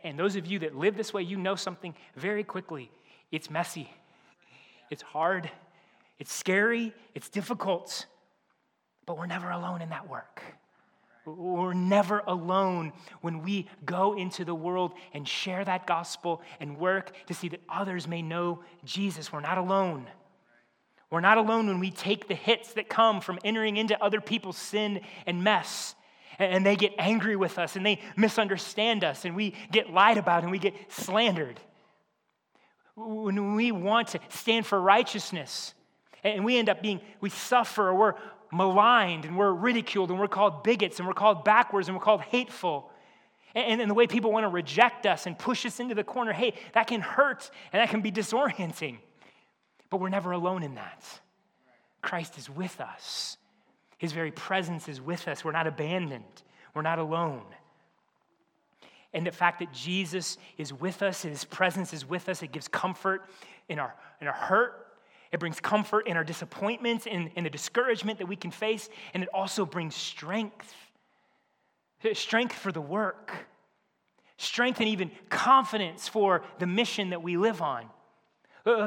and 0.05 0.17
those 0.17 0.37
of 0.37 0.47
you 0.47 0.61
that 0.61 0.77
live 0.77 0.97
this 0.97 1.13
way, 1.13 1.23
you 1.23 1.37
know 1.37 1.57
something 1.57 1.97
very 2.15 2.45
quickly. 2.45 2.93
It's 3.33 3.51
messy, 3.51 3.91
it's 4.89 5.03
hard, 5.03 5.51
it's 6.19 6.33
scary, 6.33 6.95
it's 7.15 7.29
difficult, 7.29 8.07
but 9.07 9.19
we're 9.19 9.27
never 9.27 9.51
alone 9.51 9.83
in 9.83 9.91
that 9.91 10.09
work. 10.09 10.43
We're 11.27 11.73
never 11.73 12.23
alone 12.27 12.93
when 13.23 13.43
we 13.43 13.69
go 13.85 14.15
into 14.15 14.45
the 14.45 14.55
world 14.55 14.93
and 15.15 15.27
share 15.27 15.65
that 15.65 15.87
gospel 15.87 16.43
and 16.61 16.79
work 16.79 17.13
to 17.27 17.35
see 17.35 17.49
that 17.49 17.63
others 17.69 18.07
may 18.07 18.21
know 18.21 18.63
Jesus. 18.85 19.33
We're 19.33 19.41
not 19.41 19.57
alone. 19.57 20.07
We're 21.11 21.21
not 21.21 21.39
alone 21.39 21.67
when 21.67 21.81
we 21.81 21.91
take 21.91 22.29
the 22.29 22.35
hits 22.35 22.75
that 22.75 22.89
come 22.89 23.21
from 23.21 23.39
entering 23.43 23.77
into 23.77 24.03
other 24.03 24.21
people's 24.21 24.59
sin 24.59 25.01
and 25.27 25.43
mess 25.43 25.95
and 26.39 26.67
they 26.67 26.77
get 26.77 26.93
angry 26.99 27.37
with 27.37 27.59
us 27.59 27.77
and 27.77 27.87
they 27.87 28.01
misunderstand 28.17 29.05
us 29.05 29.25
and 29.25 29.37
we 29.37 29.55
get 29.71 29.93
lied 29.93 30.19
about 30.19 30.43
and 30.43 30.51
we 30.51 30.59
get 30.59 30.75
slandered. 30.89 31.61
When 32.97 33.55
we 33.55 33.73
want 33.73 34.09
to 34.09 34.21
stand 34.29 34.67
for 34.67 34.81
righteousness 34.81 35.75
and 36.25 36.45
we 36.45 36.57
end 36.57 36.69
up 36.69 36.83
being, 36.83 37.01
we 37.21 37.31
suffer 37.31 37.91
or 37.91 37.95
we're 37.95 38.15
maligned 38.51 39.25
and 39.25 39.37
we're 39.37 39.53
ridiculed 39.53 40.11
and 40.11 40.19
we're 40.19 40.27
called 40.29 40.65
bigots 40.65 40.99
and 40.99 41.07
we're 41.07 41.15
called 41.15 41.45
backwards 41.45 41.89
and 41.89 41.97
we're 41.97 42.03
called 42.03 42.23
hateful. 42.23 42.91
And, 43.55 43.81
and 43.81 43.91
the 43.91 43.95
way 43.95 44.07
people 44.07 44.33
want 44.33 44.45
to 44.45 44.49
reject 44.49 45.07
us 45.07 45.27
and 45.27 45.39
push 45.39 45.67
us 45.67 45.81
into 45.81 45.95
the 45.95 46.05
corner, 46.05 46.33
hey, 46.33 46.55
that 46.73 46.87
can 46.87 47.01
hurt 47.01 47.51
and 47.73 47.81
that 47.81 47.91
can 47.91 48.01
be 48.01 48.11
disorienting. 48.11 48.99
But 49.91 50.01
we're 50.01 50.09
never 50.09 50.33
alone 50.33 50.63
in 50.63 50.77
that. 50.77 51.05
Christ 52.01 52.39
is 52.39 52.49
with 52.51 52.81
us. 52.81 53.37
His 53.99 54.13
very 54.13 54.33
presence 54.33 54.89
is 54.89 55.01
with 55.01 55.29
us. 55.29 55.45
We're 55.45 55.53
not 55.53 55.67
abandoned, 55.67 56.43
we're 56.75 56.83
not 56.83 56.99
alone. 56.99 57.45
And 59.13 59.25
the 59.25 59.33
fact 59.33 59.61
that 59.61 59.73
Jesus 59.73 60.37
is 60.59 60.73
with 60.73 61.01
us, 61.01 61.23
his 61.23 61.45
presence 61.45 61.93
is 61.93 62.09
with 62.09 62.29
us, 62.29 62.43
it 62.43 62.51
gives 62.51 62.67
comfort 62.67 63.23
in 63.69 63.79
our, 63.79 63.95
in 64.21 64.27
our 64.27 64.35
hurt. 64.35 64.84
It 65.35 65.41
brings 65.41 65.59
comfort 65.59 66.07
in 66.07 66.17
our 66.17 66.23
disappointments, 66.23 67.07
in, 67.07 67.29
in 67.35 67.43
the 67.43 67.51
discouragement 67.51 68.21
that 68.21 68.27
we 68.27 68.37
can 68.37 68.53
face, 68.53 68.89
and 69.15 69.23
it 69.23 69.29
also 69.35 69.67
brings 69.67 69.97
strength 69.97 70.73
strength 72.13 72.55
for 72.55 72.71
the 72.71 72.81
work, 72.81 73.33
strength 74.37 74.79
and 74.79 74.89
even 74.91 75.11
confidence 75.31 76.07
for 76.07 76.45
the 76.59 76.67
mission 76.67 77.11
that 77.11 77.23
we 77.23 77.37
live 77.37 77.63
on. 77.63 77.87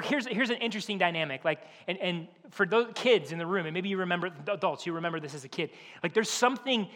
Here's, 0.04 0.28
here's 0.28 0.50
an 0.50 0.58
interesting 0.58 0.98
dynamic. 0.98 1.44
Like, 1.44 1.60
and, 1.88 1.98
and 1.98 2.28
for 2.52 2.66
those 2.66 2.92
kids 2.96 3.32
in 3.32 3.40
the 3.40 3.46
room, 3.46 3.66
and 3.66 3.74
maybe 3.74 3.90
you 3.90 3.98
remember, 3.98 4.30
adults, 4.48 4.86
you 4.86 4.94
remember 4.94 5.20
this 5.20 5.34
as 5.34 5.44
a 5.44 5.50
kid. 5.50 5.72
Like, 6.02 6.14
there's 6.14 6.30
something 6.30 6.88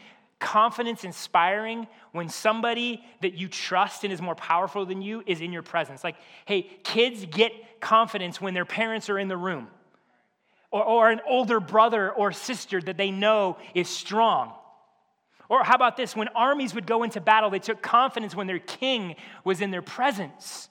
confidence 0.42 1.06
inspiring 1.06 1.88
when 2.12 2.28
somebody 2.28 3.02
that 3.22 3.36
you 3.36 3.48
trust 3.48 4.04
and 4.04 4.12
is 4.12 4.22
more 4.22 4.36
powerful 4.36 4.86
than 4.86 5.02
you 5.02 5.24
is 5.26 5.40
in 5.40 5.54
your 5.54 5.62
presence. 5.62 6.04
Like, 6.04 6.18
hey, 6.46 6.64
kids 6.84 7.26
get 7.26 7.54
confidence 7.80 8.42
when 8.42 8.54
their 8.54 8.66
parents 8.66 9.10
are 9.10 9.18
in 9.18 9.30
the 9.30 9.38
room, 9.38 9.70
or, 10.72 10.84
or 10.84 11.10
an 11.10 11.22
older 11.26 11.62
brother 11.62 12.12
or 12.12 12.34
sister 12.34 12.82
that 12.82 12.98
they 12.98 13.12
know 13.12 13.58
is 13.74 13.88
strong. 13.88 14.52
Or 15.48 15.64
how 15.64 15.76
about 15.76 15.98
this? 15.98 16.16
When 16.16 16.30
armies 16.30 16.74
would 16.74 16.88
go 16.88 17.04
into 17.04 17.22
battle, 17.22 17.50
they 17.50 17.60
took 17.60 17.82
confidence 17.82 18.36
when 18.36 18.48
their 18.48 18.60
king 18.60 19.16
was 19.44 19.62
in 19.62 19.70
their 19.70 19.82
presence. 19.82 20.70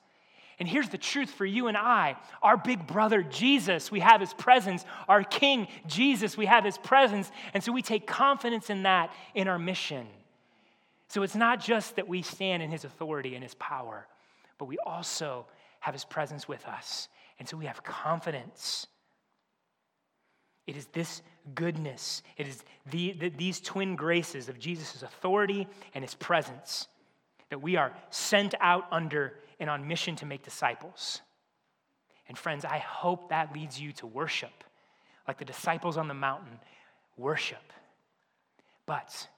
And 0.60 0.68
here's 0.68 0.90
the 0.90 0.98
truth 0.98 1.30
for 1.30 1.46
you 1.46 1.68
and 1.68 1.76
I 1.76 2.16
our 2.42 2.58
big 2.58 2.86
brother 2.86 3.22
Jesus, 3.22 3.90
we 3.90 4.00
have 4.00 4.20
his 4.20 4.34
presence. 4.34 4.84
Our 5.08 5.24
king 5.24 5.66
Jesus, 5.86 6.36
we 6.36 6.46
have 6.46 6.64
his 6.64 6.76
presence. 6.76 7.32
And 7.54 7.64
so 7.64 7.72
we 7.72 7.80
take 7.80 8.06
confidence 8.06 8.68
in 8.68 8.82
that 8.82 9.10
in 9.34 9.48
our 9.48 9.58
mission. 9.58 10.06
So 11.08 11.22
it's 11.22 11.34
not 11.34 11.60
just 11.60 11.96
that 11.96 12.06
we 12.06 12.22
stand 12.22 12.62
in 12.62 12.70
his 12.70 12.84
authority 12.84 13.34
and 13.34 13.42
his 13.42 13.54
power, 13.54 14.06
but 14.58 14.66
we 14.66 14.78
also 14.78 15.46
have 15.80 15.94
his 15.94 16.04
presence 16.04 16.46
with 16.46 16.64
us. 16.66 17.08
And 17.38 17.48
so 17.48 17.56
we 17.56 17.64
have 17.64 17.82
confidence. 17.82 18.86
It 20.66 20.76
is 20.76 20.86
this 20.92 21.22
goodness, 21.54 22.22
it 22.36 22.46
is 22.46 22.62
the, 22.90 23.12
the, 23.12 23.30
these 23.30 23.60
twin 23.60 23.96
graces 23.96 24.50
of 24.50 24.58
Jesus' 24.58 25.02
authority 25.02 25.66
and 25.94 26.04
his 26.04 26.14
presence 26.14 26.86
that 27.48 27.60
we 27.60 27.76
are 27.76 27.92
sent 28.10 28.54
out 28.60 28.86
under 28.92 29.34
and 29.60 29.70
on 29.70 29.86
mission 29.86 30.16
to 30.16 30.26
make 30.26 30.42
disciples. 30.42 31.20
And 32.28 32.36
friends, 32.36 32.64
I 32.64 32.78
hope 32.78 33.28
that 33.28 33.52
leads 33.52 33.80
you 33.80 33.92
to 33.94 34.06
worship, 34.06 34.64
like 35.28 35.38
the 35.38 35.44
disciples 35.44 35.96
on 35.96 36.08
the 36.08 36.14
mountain 36.14 36.58
worship. 37.16 37.72
But 38.86 39.28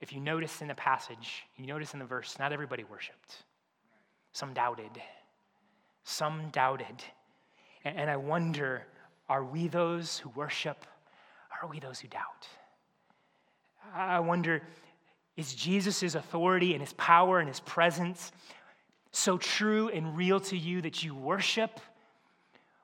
if 0.00 0.12
you 0.12 0.20
notice 0.20 0.62
in 0.62 0.68
the 0.68 0.74
passage, 0.74 1.44
you 1.56 1.66
notice 1.66 1.92
in 1.92 1.98
the 1.98 2.04
verse, 2.04 2.36
not 2.38 2.52
everybody 2.52 2.84
worshiped. 2.84 3.44
Some 4.32 4.54
doubted. 4.54 4.90
Some 6.02 6.48
doubted. 6.50 7.04
And 7.84 8.10
I 8.10 8.16
wonder 8.16 8.86
are 9.28 9.44
we 9.44 9.68
those 9.68 10.18
who 10.18 10.28
worship? 10.30 10.84
Are 11.62 11.68
we 11.68 11.80
those 11.80 12.00
who 12.00 12.08
doubt? 12.08 12.48
I 13.94 14.20
wonder 14.20 14.62
is 15.36 15.54
Jesus' 15.54 16.14
authority 16.14 16.74
and 16.74 16.80
his 16.80 16.92
power 16.92 17.40
and 17.40 17.48
his 17.48 17.60
presence 17.60 18.32
so 19.16 19.38
true 19.38 19.88
and 19.88 20.16
real 20.16 20.40
to 20.40 20.56
you 20.56 20.82
that 20.82 21.02
you 21.02 21.14
worship? 21.14 21.80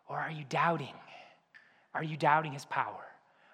Or 0.09 0.19
are 0.19 0.31
you 0.31 0.45
doubting? 0.49 0.95
Are 1.95 2.05
you 2.05 2.17
doubting 2.17 2.53
his 2.53 2.65
power? 2.65 3.05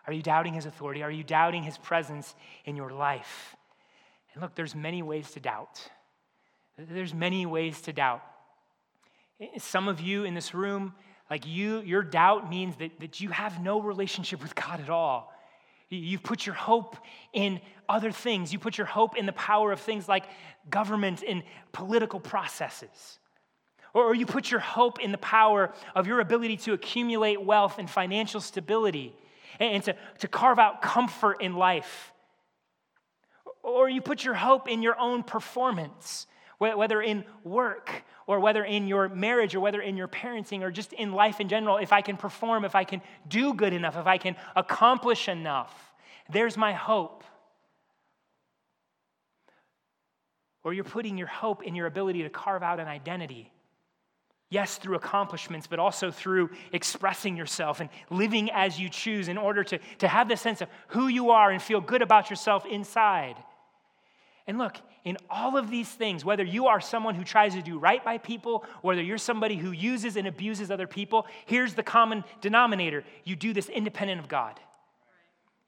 Are 0.06 0.12
you 0.12 0.22
doubting 0.22 0.54
his 0.54 0.66
authority? 0.66 1.02
Are 1.02 1.10
you 1.10 1.24
doubting 1.24 1.62
his 1.62 1.78
presence 1.78 2.34
in 2.64 2.76
your 2.76 2.90
life? 2.90 3.56
And 4.32 4.42
look, 4.42 4.54
there's 4.54 4.74
many 4.74 5.02
ways 5.02 5.30
to 5.32 5.40
doubt. 5.40 5.88
There's 6.78 7.14
many 7.14 7.46
ways 7.46 7.80
to 7.82 7.92
doubt. 7.92 8.22
Some 9.58 9.88
of 9.88 10.00
you 10.00 10.24
in 10.24 10.34
this 10.34 10.54
room, 10.54 10.94
like 11.30 11.46
you, 11.46 11.80
your 11.80 12.02
doubt 12.02 12.48
means 12.48 12.76
that, 12.76 13.00
that 13.00 13.20
you 13.20 13.30
have 13.30 13.60
no 13.60 13.80
relationship 13.80 14.42
with 14.42 14.54
God 14.54 14.80
at 14.80 14.90
all. 14.90 15.32
You've 15.88 16.22
put 16.22 16.46
your 16.46 16.54
hope 16.54 16.96
in 17.32 17.60
other 17.88 18.10
things. 18.10 18.52
You 18.52 18.58
put 18.58 18.76
your 18.76 18.86
hope 18.86 19.16
in 19.16 19.26
the 19.26 19.32
power 19.32 19.70
of 19.70 19.80
things 19.80 20.08
like 20.08 20.24
government 20.68 21.22
and 21.26 21.42
political 21.72 22.18
processes. 22.18 23.18
Or 23.94 24.14
you 24.14 24.26
put 24.26 24.50
your 24.50 24.60
hope 24.60 25.00
in 25.00 25.12
the 25.12 25.18
power 25.18 25.72
of 25.94 26.06
your 26.06 26.20
ability 26.20 26.58
to 26.58 26.72
accumulate 26.72 27.40
wealth 27.40 27.78
and 27.78 27.88
financial 27.88 28.40
stability 28.40 29.14
and 29.60 29.82
to, 29.84 29.96
to 30.18 30.28
carve 30.28 30.58
out 30.58 30.82
comfort 30.82 31.40
in 31.40 31.54
life. 31.54 32.12
Or 33.62 33.88
you 33.88 34.00
put 34.00 34.24
your 34.24 34.34
hope 34.34 34.68
in 34.68 34.82
your 34.82 34.98
own 34.98 35.22
performance, 35.22 36.26
whether 36.58 37.02
in 37.02 37.24
work 37.44 37.90
or 38.26 38.40
whether 38.40 38.64
in 38.64 38.86
your 38.86 39.08
marriage 39.08 39.54
or 39.54 39.60
whether 39.60 39.80
in 39.80 39.96
your 39.96 40.08
parenting 40.08 40.62
or 40.62 40.70
just 40.70 40.92
in 40.92 41.12
life 41.12 41.40
in 41.40 41.48
general. 41.48 41.76
If 41.76 41.92
I 41.92 42.00
can 42.00 42.16
perform, 42.16 42.64
if 42.64 42.74
I 42.74 42.84
can 42.84 43.02
do 43.28 43.54
good 43.54 43.72
enough, 43.72 43.96
if 43.96 44.06
I 44.06 44.18
can 44.18 44.36
accomplish 44.54 45.28
enough, 45.28 45.74
there's 46.30 46.56
my 46.56 46.72
hope. 46.72 47.24
Or 50.64 50.72
you're 50.72 50.84
putting 50.84 51.16
your 51.16 51.28
hope 51.28 51.62
in 51.62 51.74
your 51.74 51.86
ability 51.86 52.22
to 52.22 52.30
carve 52.30 52.62
out 52.62 52.80
an 52.80 52.88
identity 52.88 53.52
Yes, 54.48 54.76
through 54.76 54.94
accomplishments, 54.94 55.66
but 55.66 55.80
also 55.80 56.12
through 56.12 56.50
expressing 56.72 57.36
yourself 57.36 57.80
and 57.80 57.90
living 58.10 58.48
as 58.52 58.78
you 58.78 58.88
choose 58.88 59.26
in 59.26 59.38
order 59.38 59.64
to, 59.64 59.78
to 59.98 60.08
have 60.08 60.28
the 60.28 60.36
sense 60.36 60.60
of 60.60 60.68
who 60.88 61.08
you 61.08 61.30
are 61.30 61.50
and 61.50 61.60
feel 61.60 61.80
good 61.80 62.00
about 62.00 62.30
yourself 62.30 62.64
inside. 62.64 63.36
And 64.46 64.58
look, 64.58 64.76
in 65.04 65.16
all 65.28 65.56
of 65.56 65.70
these 65.70 65.88
things, 65.88 66.24
whether 66.24 66.44
you 66.44 66.66
are 66.66 66.80
someone 66.80 67.14
who 67.14 67.24
tries 67.24 67.54
to 67.54 67.62
do 67.62 67.78
right 67.78 68.04
by 68.04 68.18
people, 68.18 68.64
whether 68.82 69.02
you're 69.02 69.18
somebody 69.18 69.56
who 69.56 69.72
uses 69.72 70.16
and 70.16 70.26
abuses 70.26 70.70
other 70.70 70.86
people, 70.86 71.26
here's 71.46 71.74
the 71.74 71.82
common 71.82 72.22
denominator 72.40 73.04
you 73.24 73.34
do 73.34 73.52
this 73.52 73.68
independent 73.68 74.20
of 74.20 74.28
God. 74.28 74.58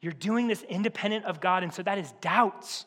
You're 0.01 0.13
doing 0.13 0.47
this 0.47 0.63
independent 0.63 1.25
of 1.25 1.41
God, 1.41 1.65
and 1.65 1.75
so 1.75 1.83
that 1.83 1.99
is 1.99 2.13
doubts. 2.21 2.87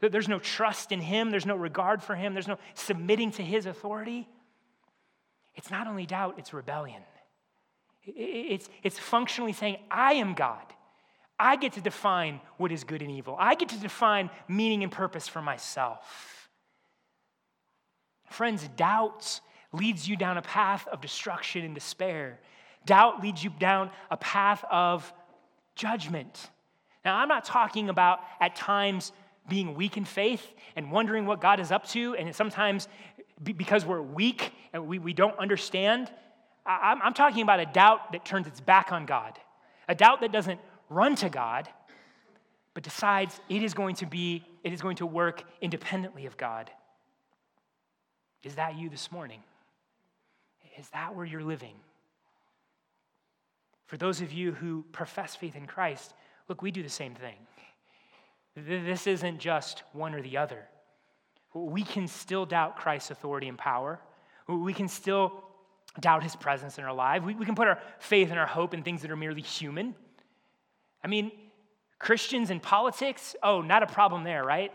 There's 0.00 0.28
no 0.28 0.38
trust 0.38 0.92
in 0.92 1.00
Him, 1.00 1.30
there's 1.30 1.46
no 1.46 1.56
regard 1.56 2.02
for 2.02 2.14
Him, 2.14 2.34
there's 2.34 2.48
no 2.48 2.58
submitting 2.74 3.32
to 3.32 3.42
His 3.42 3.66
authority. 3.66 4.28
It's 5.56 5.70
not 5.70 5.86
only 5.86 6.06
doubt, 6.06 6.34
it's 6.38 6.52
rebellion. 6.52 7.02
It's, 8.04 8.68
it's 8.82 8.98
functionally 8.98 9.52
saying, 9.52 9.78
I 9.90 10.14
am 10.14 10.34
God. 10.34 10.64
I 11.38 11.56
get 11.56 11.72
to 11.74 11.80
define 11.80 12.40
what 12.56 12.70
is 12.70 12.84
good 12.84 13.02
and 13.02 13.10
evil. 13.10 13.36
I 13.38 13.54
get 13.54 13.70
to 13.70 13.78
define 13.78 14.30
meaning 14.48 14.82
and 14.82 14.92
purpose 14.92 15.26
for 15.26 15.42
myself. 15.42 16.48
Friends, 18.30 18.68
doubt 18.76 19.40
leads 19.72 20.08
you 20.08 20.16
down 20.16 20.36
a 20.36 20.42
path 20.42 20.86
of 20.88 21.00
destruction 21.00 21.64
and 21.64 21.74
despair. 21.74 22.38
Doubt 22.86 23.22
leads 23.22 23.42
you 23.42 23.50
down 23.58 23.90
a 24.10 24.16
path 24.16 24.64
of 24.70 25.12
judgment. 25.74 26.50
Now, 27.04 27.16
I'm 27.16 27.28
not 27.28 27.44
talking 27.44 27.88
about 27.88 28.20
at 28.40 28.54
times 28.54 29.12
being 29.48 29.74
weak 29.74 29.96
in 29.96 30.04
faith 30.04 30.54
and 30.76 30.90
wondering 30.90 31.26
what 31.26 31.40
God 31.40 31.60
is 31.60 31.70
up 31.70 31.86
to, 31.88 32.14
and 32.14 32.34
sometimes 32.34 32.88
because 33.42 33.84
we're 33.84 34.00
weak 34.00 34.52
and 34.72 34.86
we, 34.86 34.98
we 34.98 35.12
don't 35.12 35.38
understand. 35.38 36.10
I'm, 36.64 37.02
I'm 37.02 37.14
talking 37.14 37.42
about 37.42 37.60
a 37.60 37.66
doubt 37.66 38.12
that 38.12 38.24
turns 38.24 38.46
its 38.46 38.60
back 38.60 38.92
on 38.92 39.06
God, 39.06 39.38
a 39.88 39.94
doubt 39.94 40.20
that 40.20 40.32
doesn't 40.32 40.60
run 40.88 41.16
to 41.16 41.28
God, 41.28 41.68
but 42.74 42.82
decides 42.82 43.40
it 43.48 43.62
is 43.62 43.74
going 43.74 43.96
to 43.96 44.06
be, 44.06 44.44
it 44.62 44.72
is 44.72 44.80
going 44.80 44.96
to 44.96 45.06
work 45.06 45.44
independently 45.60 46.26
of 46.26 46.36
God. 46.36 46.70
Is 48.42 48.56
that 48.56 48.76
you 48.76 48.88
this 48.88 49.10
morning? 49.10 49.40
Is 50.78 50.88
that 50.90 51.14
where 51.14 51.24
you're 51.24 51.42
living? 51.42 51.74
For 53.86 53.96
those 53.96 54.20
of 54.20 54.32
you 54.32 54.52
who 54.52 54.84
profess 54.92 55.36
faith 55.36 55.56
in 55.56 55.66
Christ, 55.66 56.14
look, 56.48 56.62
we 56.62 56.70
do 56.70 56.82
the 56.82 56.88
same 56.88 57.14
thing. 57.14 57.36
This 58.56 59.06
isn't 59.06 59.38
just 59.38 59.82
one 59.92 60.14
or 60.14 60.22
the 60.22 60.36
other 60.36 60.66
we 61.54 61.82
can 61.82 62.08
still 62.08 62.44
doubt 62.44 62.76
Christ's 62.76 63.10
authority 63.12 63.48
and 63.48 63.56
power. 63.56 64.00
We 64.48 64.74
can 64.74 64.88
still 64.88 65.44
doubt 66.00 66.22
his 66.22 66.34
presence 66.34 66.78
in 66.78 66.84
our 66.84 66.92
life. 66.92 67.22
We, 67.22 67.34
we 67.34 67.46
can 67.46 67.54
put 67.54 67.68
our 67.68 67.78
faith 68.00 68.30
and 68.30 68.38
our 68.38 68.46
hope 68.46 68.74
in 68.74 68.82
things 68.82 69.02
that 69.02 69.10
are 69.10 69.16
merely 69.16 69.42
human. 69.42 69.94
I 71.04 71.06
mean, 71.06 71.30
Christians 71.98 72.50
in 72.50 72.60
politics, 72.60 73.36
oh, 73.42 73.60
not 73.60 73.82
a 73.82 73.86
problem 73.86 74.24
there, 74.24 74.42
right? 74.42 74.72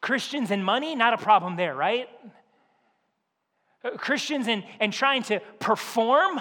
Christians 0.00 0.52
and 0.52 0.64
money, 0.64 0.94
not 0.94 1.12
a 1.12 1.18
problem 1.18 1.56
there, 1.56 1.74
right? 1.74 2.08
Christians 3.96 4.46
and, 4.46 4.64
and 4.78 4.92
trying 4.92 5.24
to 5.24 5.40
perform, 5.58 6.40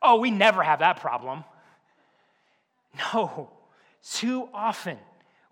oh, 0.00 0.18
we 0.18 0.30
never 0.30 0.62
have 0.62 0.78
that 0.78 1.00
problem. 1.00 1.44
No, 3.12 3.50
too 4.02 4.48
often 4.52 4.98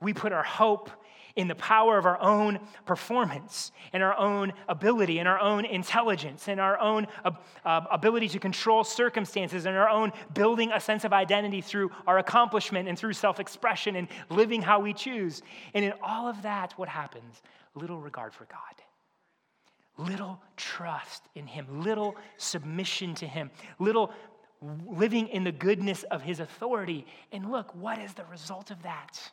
we 0.00 0.12
put 0.12 0.32
our 0.32 0.42
hope 0.42 0.90
in 1.38 1.46
the 1.46 1.54
power 1.54 1.96
of 1.96 2.04
our 2.04 2.20
own 2.20 2.58
performance 2.84 3.70
and 3.92 4.02
our 4.02 4.18
own 4.18 4.52
ability 4.68 5.20
and 5.20 5.28
our 5.28 5.38
own 5.38 5.64
intelligence 5.64 6.48
and 6.48 6.60
our 6.60 6.76
own 6.80 7.06
uh, 7.24 7.80
ability 7.92 8.28
to 8.28 8.40
control 8.40 8.82
circumstances 8.82 9.64
and 9.64 9.76
our 9.76 9.88
own 9.88 10.12
building 10.34 10.72
a 10.72 10.80
sense 10.80 11.04
of 11.04 11.12
identity 11.12 11.60
through 11.60 11.92
our 12.08 12.18
accomplishment 12.18 12.88
and 12.88 12.98
through 12.98 13.12
self 13.12 13.38
expression 13.38 13.94
and 13.94 14.08
living 14.30 14.60
how 14.60 14.80
we 14.80 14.92
choose. 14.92 15.42
And 15.74 15.84
in 15.84 15.92
all 16.02 16.26
of 16.26 16.42
that, 16.42 16.72
what 16.76 16.88
happens? 16.88 17.40
Little 17.76 18.00
regard 18.00 18.34
for 18.34 18.46
God, 18.46 20.08
little 20.10 20.42
trust 20.56 21.22
in 21.36 21.46
Him, 21.46 21.82
little 21.84 22.16
submission 22.36 23.14
to 23.14 23.28
Him, 23.28 23.52
little 23.78 24.12
living 24.60 25.28
in 25.28 25.44
the 25.44 25.52
goodness 25.52 26.02
of 26.10 26.20
His 26.20 26.40
authority. 26.40 27.06
And 27.30 27.52
look, 27.52 27.72
what 27.76 28.00
is 28.00 28.12
the 28.14 28.24
result 28.24 28.72
of 28.72 28.82
that? 28.82 29.30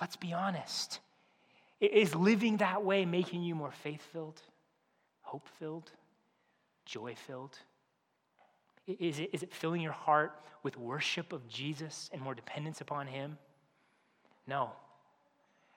Let's 0.00 0.16
be 0.16 0.32
honest. 0.32 1.00
Is 1.80 2.14
living 2.14 2.58
that 2.58 2.84
way 2.84 3.04
making 3.04 3.42
you 3.42 3.54
more 3.54 3.70
faith 3.70 4.02
filled, 4.12 4.40
hope 5.22 5.46
filled, 5.58 5.90
joy 6.84 7.14
filled? 7.14 7.56
Is 8.86 9.20
it, 9.20 9.30
is 9.32 9.42
it 9.42 9.52
filling 9.52 9.80
your 9.80 9.92
heart 9.92 10.32
with 10.62 10.76
worship 10.76 11.32
of 11.32 11.46
Jesus 11.48 12.10
and 12.12 12.20
more 12.20 12.34
dependence 12.34 12.80
upon 12.80 13.06
Him? 13.06 13.38
No. 14.46 14.70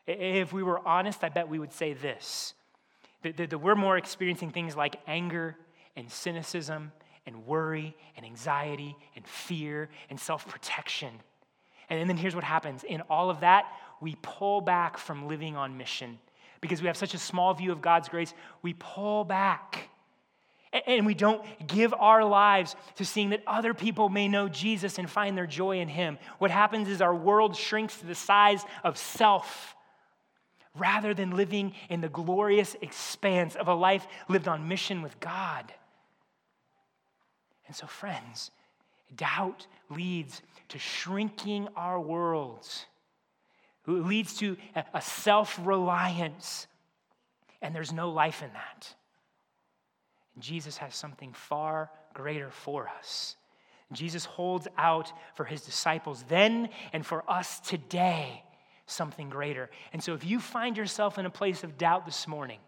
If 0.08 0.54
we 0.54 0.64
were 0.64 0.86
honest, 0.88 1.24
I 1.24 1.30
bet 1.30 1.48
we 1.48 1.60
would 1.60 1.74
say 1.74 1.94
this 1.94 2.54
that, 3.22 3.38
that, 3.38 3.58
we're 3.62 3.76
more 3.76 3.98
experiencing 3.98 4.50
things 4.50 4.76
like 4.76 4.96
anger 5.06 5.56
and 5.96 6.10
cynicism 6.10 6.92
and 7.28 7.46
worry 7.46 7.96
and 8.18 8.26
anxiety 8.26 8.96
and 9.16 9.28
fear 9.28 9.90
and 10.10 10.20
self 10.20 10.48
protection. 10.48 11.12
And 11.90 12.10
then 12.10 12.18
here's 12.18 12.34
what 12.34 12.44
happens 12.44 12.84
in 12.84 13.02
all 13.02 13.30
of 13.30 13.42
that, 13.42 13.66
we 14.02 14.18
pull 14.22 14.62
back 14.62 14.98
from 14.98 15.28
living 15.28 15.56
on 15.56 15.78
mission 15.78 16.20
because 16.60 16.82
we 16.82 16.88
have 16.88 16.98
such 16.98 17.14
a 17.14 17.20
small 17.20 17.54
view 17.54 17.72
of 17.72 17.82
God's 17.82 18.10
grace. 18.10 18.34
We 18.62 18.74
pull 18.74 19.24
back 19.24 19.90
and 20.88 21.06
we 21.06 21.14
don't 21.14 21.44
give 21.68 21.94
our 21.94 22.24
lives 22.24 22.76
to 22.96 23.06
seeing 23.06 23.30
that 23.32 23.44
other 23.46 23.74
people 23.74 24.10
may 24.10 24.28
know 24.28 24.48
Jesus 24.48 24.98
and 24.98 25.10
find 25.10 25.38
their 25.38 25.48
joy 25.48 25.80
in 25.80 25.90
Him. 25.90 26.18
What 26.40 26.50
happens 26.50 26.88
is 26.88 27.02
our 27.02 27.16
world 27.16 27.56
shrinks 27.56 27.98
to 27.98 28.06
the 28.06 28.16
size 28.16 28.64
of 28.84 28.98
self 28.98 29.76
rather 30.76 31.14
than 31.14 31.32
living 31.32 31.74
in 31.90 32.00
the 32.00 32.08
glorious 32.08 32.78
expanse 32.82 33.56
of 33.56 33.68
a 33.68 33.74
life 33.74 34.08
lived 34.30 34.48
on 34.48 34.68
mission 34.70 35.02
with 35.02 35.20
God. 35.20 35.74
And 37.68 37.76
so, 37.76 37.86
friends, 37.86 38.52
doubt 39.14 39.68
leads 39.90 40.42
to 40.70 40.80
shrinking 40.80 41.68
our 41.76 42.00
worlds 42.00 42.86
who 43.84 44.04
leads 44.04 44.36
to 44.38 44.58
a 44.94 45.02
self 45.02 45.60
reliance. 45.64 46.68
And 47.62 47.76
there's 47.76 47.94
no 47.94 48.10
life 48.10 48.42
in 48.42 48.52
that. 48.54 48.94
Jesus 50.40 50.78
has 50.78 50.96
something 50.96 51.34
far 51.34 51.92
greater 52.14 52.50
for 52.50 52.90
us. 53.00 53.36
Jesus 53.92 54.26
holds 54.26 54.68
out 54.78 55.12
for 55.36 55.44
his 55.44 55.62
disciples 55.62 56.24
then 56.30 56.70
and 56.94 57.06
for 57.06 57.30
us 57.30 57.60
today 57.60 58.44
something 58.86 59.30
greater. 59.30 59.70
And 59.94 60.04
so 60.04 60.14
if 60.14 60.26
you 60.26 60.40
find 60.40 60.78
yourself 60.78 61.18
in 61.18 61.26
a 61.26 61.30
place 61.30 61.64
of 61.64 61.78
doubt 61.78 62.06
this 62.06 62.28
morning, 62.28 62.60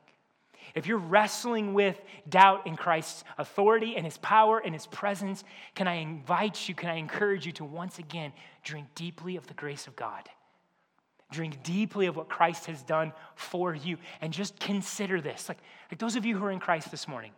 if 0.75 0.87
you're 0.87 0.97
wrestling 0.97 1.73
with 1.73 1.99
doubt 2.27 2.65
in 2.65 2.75
Christ's 2.75 3.23
authority 3.37 3.95
and 3.95 4.05
his 4.05 4.17
power 4.17 4.59
and 4.59 4.73
his 4.73 4.87
presence, 4.87 5.43
can 5.75 5.87
I 5.87 5.95
invite 5.95 6.67
you, 6.67 6.75
can 6.75 6.89
I 6.89 6.95
encourage 6.95 7.45
you 7.45 7.51
to 7.53 7.65
once 7.65 7.99
again 7.99 8.31
drink 8.63 8.87
deeply 8.95 9.35
of 9.35 9.45
the 9.47 9.53
grace 9.53 9.87
of 9.87 9.95
God? 9.95 10.27
Drink 11.33 11.63
deeply 11.63 12.05
of 12.05 12.15
what 12.15 12.29
Christ 12.29 12.67
has 12.67 12.81
done 12.83 13.11
for 13.35 13.73
you. 13.73 13.97
And 14.21 14.31
just 14.31 14.59
consider 14.59 15.19
this. 15.19 15.49
Like, 15.49 15.57
like 15.91 15.99
those 15.99 16.15
of 16.15 16.25
you 16.25 16.37
who 16.37 16.45
are 16.45 16.51
in 16.51 16.59
Christ 16.59 16.91
this 16.91 17.07
morning, 17.07 17.31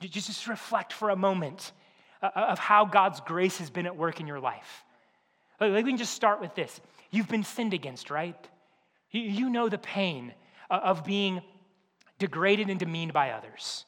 just, 0.00 0.26
just 0.26 0.46
reflect 0.48 0.92
for 0.92 1.10
a 1.10 1.16
moment 1.16 1.72
uh, 2.22 2.30
uh, 2.34 2.40
of 2.50 2.58
how 2.58 2.84
God's 2.84 3.20
grace 3.20 3.58
has 3.58 3.70
been 3.70 3.86
at 3.86 3.96
work 3.96 4.20
in 4.20 4.26
your 4.26 4.40
life. 4.40 4.84
Like, 5.60 5.72
we 5.72 5.82
can 5.82 5.96
just 5.96 6.12
start 6.12 6.40
with 6.40 6.54
this. 6.54 6.80
You've 7.10 7.28
been 7.28 7.44
sinned 7.44 7.72
against, 7.72 8.10
right? 8.10 8.36
You, 9.10 9.22
you 9.22 9.48
know 9.48 9.68
the 9.68 9.78
pain 9.78 10.34
uh, 10.68 10.80
of 10.82 11.04
being 11.04 11.40
degraded 12.18 12.68
and 12.68 12.78
demeaned 12.78 13.12
by 13.12 13.30
others, 13.30 13.84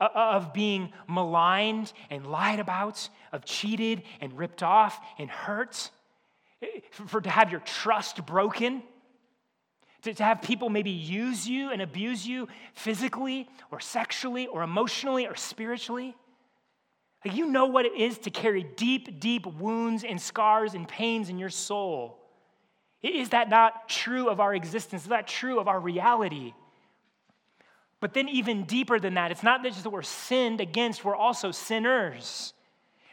of 0.00 0.52
being 0.52 0.92
maligned 1.08 1.92
and 2.10 2.26
lied 2.26 2.60
about, 2.60 3.08
of 3.32 3.44
cheated 3.44 4.02
and 4.20 4.36
ripped 4.36 4.62
off 4.62 5.00
and 5.18 5.30
hurt 5.30 5.90
for 7.06 7.20
to 7.20 7.30
have 7.30 7.50
your 7.50 7.60
trust 7.60 8.24
broken, 8.26 8.82
to, 10.02 10.14
to 10.14 10.24
have 10.24 10.42
people 10.42 10.68
maybe 10.68 10.90
use 10.90 11.48
you 11.48 11.70
and 11.70 11.82
abuse 11.82 12.26
you 12.26 12.48
physically 12.74 13.48
or 13.70 13.80
sexually 13.80 14.46
or 14.46 14.62
emotionally 14.62 15.26
or 15.26 15.34
spiritually. 15.34 16.14
Like 17.24 17.34
you 17.34 17.46
know 17.46 17.66
what 17.66 17.84
it 17.84 17.94
is 17.96 18.18
to 18.18 18.30
carry 18.30 18.62
deep, 18.62 19.20
deep 19.20 19.46
wounds 19.46 20.04
and 20.04 20.20
scars 20.20 20.74
and 20.74 20.88
pains 20.88 21.28
in 21.28 21.38
your 21.38 21.50
soul. 21.50 22.18
Is 23.02 23.30
that 23.30 23.48
not 23.48 23.88
true 23.88 24.28
of 24.28 24.40
our 24.40 24.54
existence? 24.54 25.02
Is 25.02 25.08
that 25.08 25.26
true 25.26 25.58
of 25.58 25.68
our 25.68 25.80
reality? 25.80 26.54
But 27.98 28.14
then, 28.14 28.28
even 28.30 28.64
deeper 28.64 28.98
than 28.98 29.14
that, 29.14 29.30
it's 29.30 29.42
not 29.42 29.62
just 29.62 29.82
that 29.82 29.90
we're 29.90 30.02
sinned 30.02 30.60
against, 30.60 31.04
we're 31.04 31.14
also 31.14 31.50
sinners. 31.50 32.54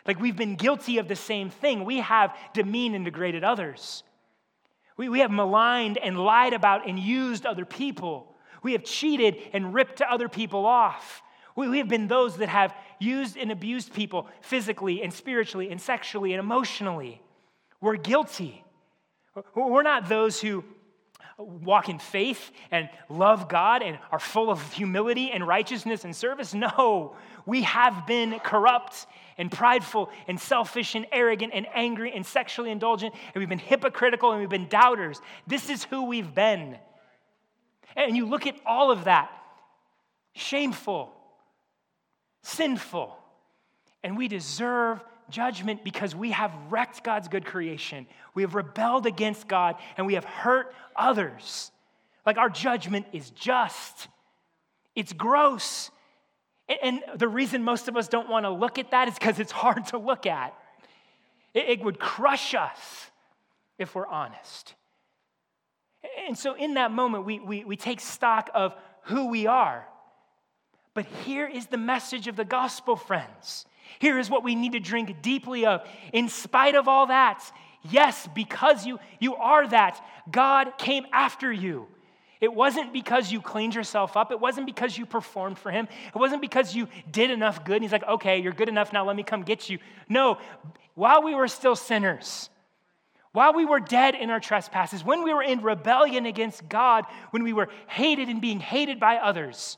Like 0.08 0.20
we've 0.22 0.38
been 0.38 0.56
guilty 0.56 0.98
of 0.98 1.08
the 1.08 1.15
same 1.15 1.50
thing. 1.50 1.84
We 1.84 1.98
have 1.98 2.36
demeaned 2.54 2.96
and 2.96 3.06
degraded 3.06 3.43
others. 3.43 4.04
We, 4.96 5.10
we 5.10 5.20
have 5.20 5.30
maligned 5.30 5.98
and 5.98 6.17
lied 6.17 6.54
about 6.54 6.88
and 6.88 6.98
used 6.98 7.46
other 7.46 7.65
people. 7.65 8.34
We 8.63 8.72
have 8.72 8.84
cheated 8.84 9.38
and 9.54 9.74
ripped 9.74 10.02
other 10.02 10.30
people 10.30 10.65
off. 10.65 11.22
We 11.56 11.67
we 11.67 11.80
have 11.80 11.88
been 11.88 12.08
those 12.08 12.38
that 12.38 12.50
have 12.50 12.74
used 13.00 13.36
and 13.36 13.52
abused 13.52 13.93
people 13.93 14.28
physically 14.41 15.04
and 15.04 15.12
spiritually 15.12 15.70
and 15.70 15.82
sexually 15.82 16.34
and 16.34 16.39
emotionally. 16.39 17.22
We're 17.82 17.98
guilty. 17.98 18.63
We're 19.56 19.84
not 19.84 20.10
those 20.10 20.39
who 20.41 20.63
walk 21.38 21.88
in 21.88 22.00
faith 22.00 22.52
and 22.71 22.89
love 23.10 23.47
God 23.47 23.84
and 23.84 24.00
are 24.12 24.19
full 24.19 24.50
of 24.50 24.73
humility 24.73 25.32
and 25.32 25.47
righteousness 25.47 26.04
and 26.04 26.15
service. 26.15 26.54
No, 26.54 27.15
we 27.45 27.62
have 27.62 28.08
been 28.08 28.39
corrupt 28.39 29.06
and 29.38 29.52
prideful 29.52 30.10
and 30.28 30.39
selfish 30.39 30.95
and 30.95 31.06
arrogant 31.12 31.54
and 31.54 31.67
angry 31.73 32.12
and 32.13 32.26
sexually 32.26 32.71
indulgent, 32.71 33.13
and 33.34 33.39
we've 33.39 33.50
been 33.50 33.60
hypocritical 33.60 34.32
and 34.32 34.39
we've 34.39 34.50
been 34.50 34.67
doubters. 34.67 35.21
This 35.45 35.69
is 35.69 35.84
who 35.86 36.06
we've 36.06 36.34
been. 36.34 36.78
And 37.95 38.17
you 38.17 38.26
look 38.26 38.47
at 38.47 38.56
all 38.65 38.91
of 38.91 39.06
that 39.06 39.32
shameful, 40.34 41.12
sinful, 42.43 43.17
and 44.04 44.17
we 44.17 44.28
deserve 44.28 45.04
judgment 45.30 45.84
because 45.84 46.16
we 46.16 46.32
have 46.32 46.52
wrecked 46.70 47.04
God's 47.04 47.28
good 47.28 47.46
creation. 47.46 48.08
We 48.34 48.44
have 48.44 48.56
rebelled 48.56 49.06
against 49.06 49.48
God 49.48 49.76
and 49.98 50.08
we 50.08 50.16
have 50.16 50.26
hurt 50.26 50.74
others. 50.96 51.72
Like 52.26 52.38
our 52.38 52.50
judgment 52.50 53.06
is 53.13 53.30
just, 53.32 54.08
it's 54.96 55.13
gross. 55.13 55.92
And 56.84 57.02
the 57.16 57.28
reason 57.28 57.63
most 57.63 57.88
of 57.88 57.96
us 57.96 58.08
don't 58.08 58.30
want 58.30 58.46
to 58.46 58.50
look 58.50 58.78
at 58.78 58.92
that 58.92 59.08
is 59.08 59.13
because 59.13 59.40
it's 59.40 59.52
hard 59.52 59.86
to 59.88 59.98
look 59.98 60.26
at. 60.26 60.54
It 61.54 61.84
would 61.84 62.00
crush 62.00 62.54
us 62.54 63.12
if 63.80 63.96
we're 63.96 64.08
honest. 64.08 64.76
And 66.28 66.38
so, 66.38 66.54
in 66.54 66.76
that 66.76 66.92
moment, 66.92 67.26
we, 67.26 67.40
we, 67.40 67.63
we 67.63 67.76
take 67.76 68.00
stock 68.00 68.50
of 68.54 68.76
who 69.04 69.30
we 69.30 69.48
are. 69.48 69.88
But 70.94 71.06
here 71.26 71.48
is 71.48 71.68
the 71.68 71.78
message 71.78 72.28
of 72.28 72.36
the 72.36 72.46
gospel, 72.46 72.96
friends. 72.96 73.66
Here 74.00 74.17
is 74.17 74.30
what 74.30 74.43
we 74.43 74.56
need 74.56 74.73
to 74.73 74.80
drink 74.80 75.21
deeply 75.21 75.65
of. 75.65 75.88
In 76.13 76.30
spite 76.30 76.76
of 76.76 76.88
all 76.88 77.08
that, 77.08 77.43
yes, 77.89 78.28
because 78.34 78.86
you, 78.86 79.00
you 79.19 79.36
are 79.36 79.67
that, 79.67 80.04
God 80.32 80.78
came 80.78 81.06
after 81.12 81.52
you. 81.52 81.88
It 82.39 82.54
wasn't 82.54 82.93
because 82.93 83.32
you 83.32 83.41
cleaned 83.41 83.73
yourself 83.73 84.15
up. 84.15 84.32
It 84.32 84.39
wasn't 84.39 84.67
because 84.67 84.97
you 84.97 85.06
performed 85.06 85.58
for 85.58 85.71
him. 85.71 85.88
It 86.13 86.17
wasn't 86.17 86.41
because 86.41 86.76
you 86.76 86.88
did 87.10 87.32
enough 87.32 87.65
good. 87.65 87.78
And 87.78 87.84
he's 87.84 87.91
like, 87.91 88.08
okay, 88.08 88.39
you're 88.39 88.54
good 88.54 88.69
enough 88.69 88.93
now, 88.93 89.06
let 89.06 89.15
me 89.15 89.23
come 89.23 89.41
get 89.43 89.69
you. 89.69 89.80
No, 90.08 90.38
while 90.93 91.23
we 91.23 91.34
were 91.34 91.47
still 91.47 91.76
sinners, 91.76 92.50
while 93.32 93.54
we 93.54 93.65
were 93.65 93.80
dead 93.80 94.15
in 94.15 94.30
our 94.30 94.39
trespasses, 94.39 95.04
when 95.04 95.23
we 95.23 95.34
were 95.34 95.43
in 95.43 95.62
rebellion 95.62 96.26
against 96.26 96.67
God, 96.67 97.06
when 97.32 97.43
we 97.43 97.54
were 97.54 97.69
hated 97.88 98.30
and 98.30 98.41
being 98.41 98.60
hated 98.60 99.00
by 99.00 99.17
others, 99.17 99.78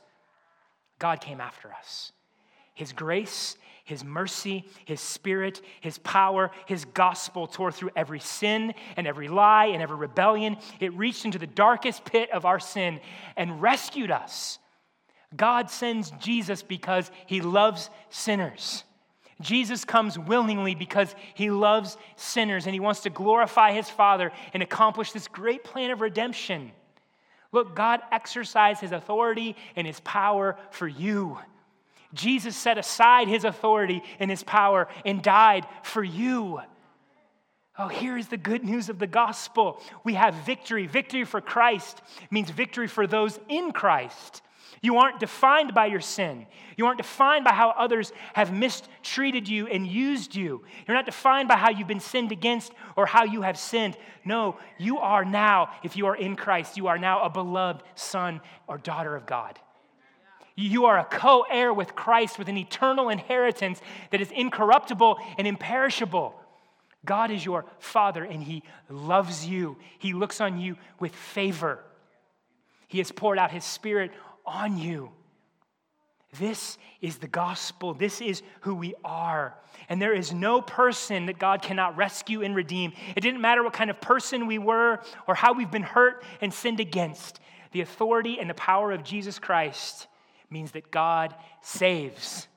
God 0.98 1.22
came 1.22 1.41
after 1.41 1.72
us. 1.72 2.12
His 2.74 2.93
grace 2.93 3.58
his 3.89 4.04
mercy, 4.04 4.65
His 4.86 5.02
Spirit, 5.02 5.62
His 5.82 5.97
power, 5.97 6.52
His 6.67 6.86
gospel 6.86 7.47
tore 7.47 7.71
through 7.71 7.89
every 7.95 8.19
sin 8.19 8.75
and 8.95 9.08
every 9.08 9.28
lie 9.28 9.65
and 9.65 9.82
every 9.82 9.97
rebellion. 9.97 10.58
It 10.80 10.93
reached 10.93 11.25
into 11.25 11.39
the 11.39 11.47
darkest 11.47 12.06
pit 12.06 12.30
of 12.30 12.45
our 12.45 12.60
sin 12.60 12.99
and 13.36 13.63
rescued 13.63 14.12
us. 14.12 14.60
God 15.36 15.71
sends 15.71 16.12
Jesus 16.19 16.62
because 16.62 17.10
He 17.25 17.41
loves 17.41 17.89
sinners. 18.12 18.84
Jesus 19.41 19.86
comes 19.86 20.19
willingly 20.19 20.75
because 20.75 21.15
he 21.34 21.49
loves 21.49 21.97
sinners 22.15 22.67
and 22.67 22.73
he 22.73 22.80
wants 22.80 22.99
to 23.02 23.10
glorify 23.10 23.71
his 23.71 23.89
Father 23.89 24.32
and 24.54 24.62
accomplish 24.62 25.13
this 25.13 25.30
great 25.30 25.63
plan 25.63 25.91
of 25.91 26.02
redemption. 26.02 26.73
Look, 27.54 27.73
God 27.73 28.02
exercised 28.12 28.82
his 28.82 28.91
authority 28.91 29.56
and 29.78 29.88
his 29.88 30.02
power 30.02 30.58
for 30.71 30.89
you. 30.89 31.39
Jesus 32.13 32.56
set 32.56 32.78
aside 32.78 33.28
his 33.28 33.43
authority 33.43 34.02
and 34.19 34.32
his 34.32 34.43
power 34.43 34.88
and 35.06 35.22
died 35.22 35.65
for 35.84 36.04
you. 36.04 36.60
Oh, 37.78 37.88
here 37.88 38.17
is 38.17 38.28
the 38.28 38.38
good 38.38 38.65
news 38.65 38.89
of 38.89 39.00
the 39.00 39.08
gospel. 39.08 39.82
We 40.04 40.15
have 40.15 40.34
victory. 40.45 40.86
Victory 40.86 41.24
for 41.24 41.39
Christ 41.39 42.02
means 42.30 42.50
victory 42.50 42.88
for 42.88 43.08
those 43.08 43.39
in 43.48 43.72
Christ. 43.72 44.41
You 44.82 44.98
aren't 44.98 45.19
defined 45.19 45.74
by 45.74 45.88
your 45.88 46.02
sin. 46.02 46.45
You 46.78 46.86
aren't 46.86 46.98
defined 46.98 47.43
by 47.45 47.54
how 47.54 47.72
others 47.72 48.12
have 48.34 48.54
mistreated 48.54 49.48
you 49.48 49.67
and 49.67 49.86
used 49.86 50.36
you. 50.36 50.63
You're 50.88 50.95
not 50.95 51.06
defined 51.06 51.48
by 51.48 51.58
how 51.58 51.69
you've 51.69 51.88
been 51.88 52.00
sinned 52.00 52.32
against 52.32 52.72
or 52.95 53.06
how 53.06 53.24
you 53.24 53.41
have 53.41 53.58
sinned. 53.58 53.98
No, 54.26 54.58
you 54.78 55.00
are 55.00 55.26
now, 55.26 55.69
if 55.84 55.95
you 55.98 56.08
are 56.08 56.15
in 56.15 56.36
Christ, 56.36 56.78
you 56.78 56.88
are 56.88 56.98
now 56.98 57.24
a 57.24 57.30
beloved 57.30 57.84
son 57.95 58.41
or 58.67 58.78
daughter 58.78 59.15
of 59.15 59.26
God. 59.26 59.60
You 60.62 60.86
are 60.86 61.00
a 61.00 61.06
co 61.06 61.45
heir 61.50 61.74
with 61.74 61.95
Christ 61.95 62.38
with 62.38 62.50
an 62.50 62.58
eternal 62.58 63.10
inheritance 63.10 63.82
that 64.12 64.19
is 64.19 64.30
incorruptible 64.32 65.17
and 65.38 65.48
imperishable. 65.48 66.36
God 67.06 67.32
is 67.32 67.45
your 67.45 67.65
Father 67.80 68.26
and 68.26 68.43
He 68.43 68.63
loves 68.89 69.45
you. 69.45 69.78
He 70.00 70.13
looks 70.13 70.41
on 70.41 70.60
you 70.60 70.76
with 71.00 71.15
favor. 71.15 71.80
He 72.89 72.98
has 72.98 73.10
poured 73.10 73.39
out 73.39 73.52
His 73.52 73.63
Spirit 73.63 74.12
on 74.45 74.78
you. 74.78 75.12
This 76.38 76.78
is 77.02 77.17
the 77.17 77.28
gospel. 77.28 77.93
This 77.93 78.19
is 78.19 78.43
who 78.62 78.76
we 78.76 78.95
are. 79.04 79.56
And 79.88 80.02
there 80.02 80.13
is 80.13 80.34
no 80.34 80.62
person 80.62 81.28
that 81.28 81.39
God 81.39 81.62
cannot 81.62 81.95
rescue 81.95 82.43
and 82.43 82.54
redeem. 82.54 82.91
It 83.15 83.22
didn't 83.22 83.41
matter 83.41 83.63
what 83.63 83.74
kind 83.74 83.89
of 83.89 84.02
person 84.02 84.45
we 84.45 84.58
were 84.58 85.00
or 85.26 85.36
how 85.36 85.54
we've 85.54 85.72
been 85.72 85.84
hurt 85.84 86.24
and 86.41 86.54
sinned 86.54 86.82
against. 86.82 87.39
The 87.72 87.82
authority 87.82 88.39
and 88.39 88.50
the 88.50 88.56
power 88.56 88.91
of 88.91 89.04
Jesus 89.04 89.39
Christ 89.39 90.09
means 90.50 90.72
that 90.72 90.92
God 90.92 91.36
saves. 91.62 92.48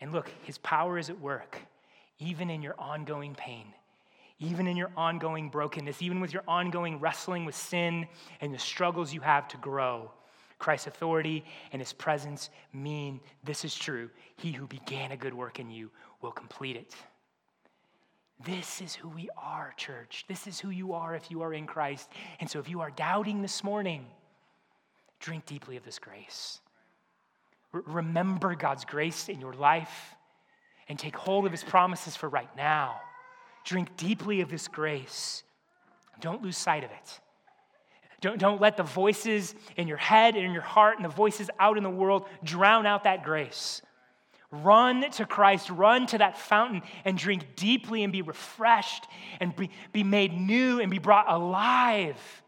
And 0.00 0.12
look, 0.12 0.30
his 0.42 0.58
power 0.58 0.98
is 0.98 1.10
at 1.10 1.20
work, 1.20 1.58
even 2.18 2.50
in 2.50 2.62
your 2.62 2.74
ongoing 2.78 3.34
pain, 3.34 3.66
even 4.38 4.66
in 4.66 4.76
your 4.76 4.90
ongoing 4.96 5.48
brokenness, 5.48 6.02
even 6.02 6.20
with 6.20 6.32
your 6.32 6.44
ongoing 6.46 7.00
wrestling 7.00 7.44
with 7.44 7.54
sin 7.54 8.06
and 8.40 8.52
the 8.52 8.58
struggles 8.58 9.14
you 9.14 9.20
have 9.20 9.48
to 9.48 9.56
grow. 9.56 10.10
Christ's 10.58 10.86
authority 10.86 11.44
and 11.72 11.80
his 11.80 11.92
presence 11.92 12.50
mean 12.72 13.20
this 13.42 13.64
is 13.64 13.74
true. 13.74 14.10
He 14.36 14.52
who 14.52 14.66
began 14.66 15.12
a 15.12 15.16
good 15.16 15.34
work 15.34 15.58
in 15.58 15.70
you 15.70 15.90
will 16.22 16.32
complete 16.32 16.76
it. 16.76 16.94
This 18.44 18.80
is 18.80 18.94
who 18.94 19.08
we 19.08 19.28
are, 19.36 19.72
church. 19.76 20.24
This 20.28 20.46
is 20.46 20.58
who 20.58 20.70
you 20.70 20.92
are 20.92 21.14
if 21.14 21.30
you 21.30 21.42
are 21.42 21.54
in 21.54 21.66
Christ. 21.66 22.10
And 22.40 22.50
so 22.50 22.58
if 22.58 22.68
you 22.68 22.80
are 22.80 22.90
doubting 22.90 23.42
this 23.42 23.62
morning, 23.62 24.06
Drink 25.24 25.46
deeply 25.46 25.78
of 25.78 25.84
this 25.86 25.98
grace. 25.98 26.60
remember 27.72 28.54
God's 28.54 28.84
grace 28.84 29.30
in 29.30 29.40
your 29.40 29.54
life 29.54 30.14
and 30.86 30.98
take 30.98 31.16
hold 31.16 31.46
of 31.46 31.50
his 31.50 31.64
promises 31.64 32.14
for 32.14 32.28
right 32.28 32.54
now. 32.58 33.00
Drink 33.64 33.96
deeply 33.96 34.42
of 34.42 34.50
this 34.50 34.68
grace. 34.68 35.42
Don't 36.20 36.42
lose 36.42 36.58
sight 36.58 36.84
of 36.84 36.90
it. 36.90 37.20
Don't, 38.20 38.38
don't 38.38 38.60
let 38.60 38.76
the 38.76 38.82
voices 38.82 39.54
in 39.78 39.88
your 39.88 39.96
head 39.96 40.36
and 40.36 40.44
in 40.44 40.52
your 40.52 40.60
heart 40.60 40.96
and 40.98 41.04
the 41.06 41.14
voices 41.16 41.48
out 41.58 41.78
in 41.78 41.84
the 41.84 41.88
world 41.88 42.26
drown 42.42 42.84
out 42.84 43.04
that 43.04 43.24
grace. 43.24 43.80
Run 44.50 45.10
to 45.12 45.24
Christ, 45.24 45.70
run 45.70 46.06
to 46.08 46.18
that 46.18 46.36
fountain 46.36 46.82
and 47.06 47.16
drink 47.16 47.56
deeply 47.56 48.04
and 48.04 48.12
be 48.12 48.20
refreshed 48.20 49.06
and 49.40 49.56
be, 49.56 49.70
be 49.90 50.04
made 50.04 50.38
new 50.38 50.80
and 50.80 50.90
be 50.90 50.98
brought 50.98 51.32
alive 51.32 52.42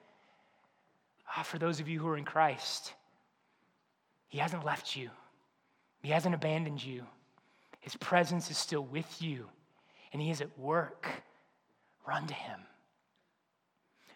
Ah, 1.36 1.42
for 1.42 1.58
those 1.58 1.80
of 1.80 1.88
you 1.88 2.00
who 2.00 2.08
are 2.08 2.16
in 2.16 2.24
Christ, 2.24 2.94
He 4.28 4.38
hasn't 4.38 4.64
left 4.64 4.96
you, 4.96 5.10
He 6.02 6.10
hasn't 6.10 6.34
abandoned 6.34 6.82
you. 6.82 7.04
His 7.80 7.96
presence 7.96 8.50
is 8.50 8.58
still 8.58 8.82
with 8.82 9.22
you, 9.22 9.46
and 10.12 10.20
He 10.20 10.30
is 10.30 10.40
at 10.40 10.58
work. 10.58 11.08
Run 12.06 12.26
to 12.26 12.34
Him. 12.34 12.60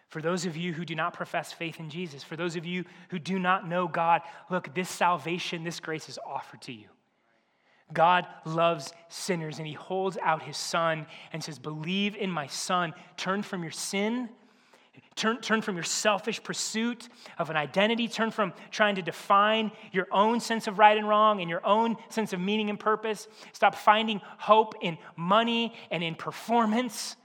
For 0.09 0.21
those 0.21 0.45
of 0.45 0.57
you 0.57 0.73
who 0.73 0.83
do 0.83 0.93
not 0.93 1.13
profess 1.13 1.53
faith 1.53 1.79
in 1.79 1.89
Jesus, 1.89 2.21
for 2.21 2.35
those 2.35 2.57
of 2.57 2.65
you 2.65 2.83
who 3.09 3.19
do 3.19 3.39
not 3.39 3.65
know 3.69 3.87
God, 3.87 4.21
look, 4.49 4.75
this 4.75 4.89
salvation, 4.89 5.63
this 5.63 5.79
grace 5.79 6.09
is 6.09 6.19
offered 6.25 6.61
to 6.63 6.73
you. 6.73 6.87
God 7.93 8.27
loves 8.45 8.91
sinners 9.07 9.57
and 9.57 9.67
he 9.67 9.73
holds 9.73 10.17
out 10.21 10.43
his 10.43 10.57
son 10.57 11.05
and 11.31 11.41
says, 11.41 11.59
Believe 11.59 12.17
in 12.17 12.29
my 12.29 12.47
son. 12.47 12.93
Turn 13.15 13.41
from 13.41 13.61
your 13.61 13.71
sin 13.71 14.29
Turn, 15.15 15.39
turn 15.39 15.61
from 15.61 15.75
your 15.75 15.83
selfish 15.83 16.41
pursuit 16.41 17.07
of 17.37 17.49
an 17.49 17.55
identity. 17.55 18.07
Turn 18.07 18.31
from 18.31 18.53
trying 18.71 18.95
to 18.95 19.01
define 19.01 19.71
your 19.91 20.07
own 20.11 20.39
sense 20.39 20.67
of 20.67 20.79
right 20.79 20.97
and 20.97 21.07
wrong 21.07 21.41
and 21.41 21.49
your 21.49 21.65
own 21.65 21.95
sense 22.09 22.33
of 22.33 22.39
meaning 22.39 22.69
and 22.69 22.79
purpose. 22.79 23.27
Stop 23.53 23.75
finding 23.75 24.21
hope 24.37 24.73
in 24.81 24.97
money 25.15 25.73
and 25.91 26.03
in 26.03 26.15
performance. 26.15 27.15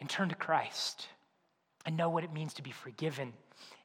And 0.00 0.08
turn 0.08 0.30
to 0.30 0.34
Christ 0.34 1.06
and 1.84 1.96
know 1.96 2.08
what 2.08 2.24
it 2.24 2.32
means 2.32 2.54
to 2.54 2.62
be 2.62 2.70
forgiven 2.70 3.32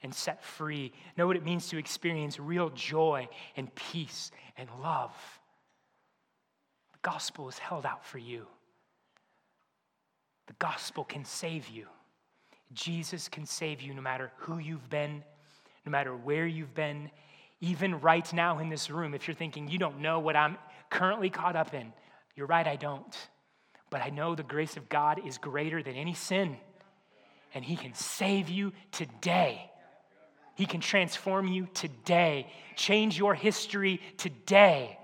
and 0.02 0.14
set 0.14 0.44
free. 0.44 0.94
Know 1.18 1.28
what 1.28 1.36
it 1.38 1.44
means 1.44 1.68
to 1.70 1.78
experience 1.78 2.40
real 2.40 2.70
joy 2.70 3.28
and 3.56 3.74
peace 3.76 4.32
and 4.58 4.70
love. 4.82 5.12
The 6.94 7.00
gospel 7.02 7.50
is 7.50 7.58
held 7.58 7.86
out 7.86 8.06
for 8.06 8.20
you. 8.20 8.48
The 10.48 10.56
gospel 10.60 11.04
can 11.04 11.26
save 11.26 11.68
you. 11.68 11.88
Jesus 12.74 13.30
can 13.30 13.46
save 13.46 13.82
you 13.82 13.94
no 13.94 14.02
matter 14.02 14.32
who 14.38 14.58
you've 14.58 14.90
been, 14.90 15.24
no 15.86 15.92
matter 15.92 16.16
where 16.16 16.46
you've 16.46 16.74
been. 16.74 17.10
Even 17.60 18.00
right 18.02 18.32
now 18.34 18.60
in 18.60 18.70
this 18.70 18.90
room, 18.90 19.14
if 19.14 19.28
you're 19.28 19.36
thinking 19.36 19.68
you 19.68 19.80
don't 19.80 20.00
know 20.00 20.20
what 20.20 20.36
I'm 20.36 20.58
currently 20.90 21.30
caught 21.30 21.56
up 21.56 21.74
in, 21.74 21.92
you're 22.36 22.48
right, 22.48 22.68
I 22.68 22.76
don't. 22.76 23.16
But 23.90 24.02
I 24.02 24.10
know 24.10 24.36
the 24.36 24.44
grace 24.44 24.78
of 24.78 24.90
God 24.90 25.22
is 25.26 25.38
greater 25.38 25.82
than 25.82 25.96
any 25.96 26.14
sin, 26.14 26.58
and 27.54 27.64
He 27.64 27.76
can 27.76 27.94
save 27.94 28.50
you 28.50 28.74
today. 28.92 29.72
He 30.56 30.66
can 30.66 30.82
transform 30.82 31.48
you 31.48 31.68
today, 31.74 32.52
change 32.76 33.18
your 33.18 33.34
history 33.34 34.02
today. 34.18 34.98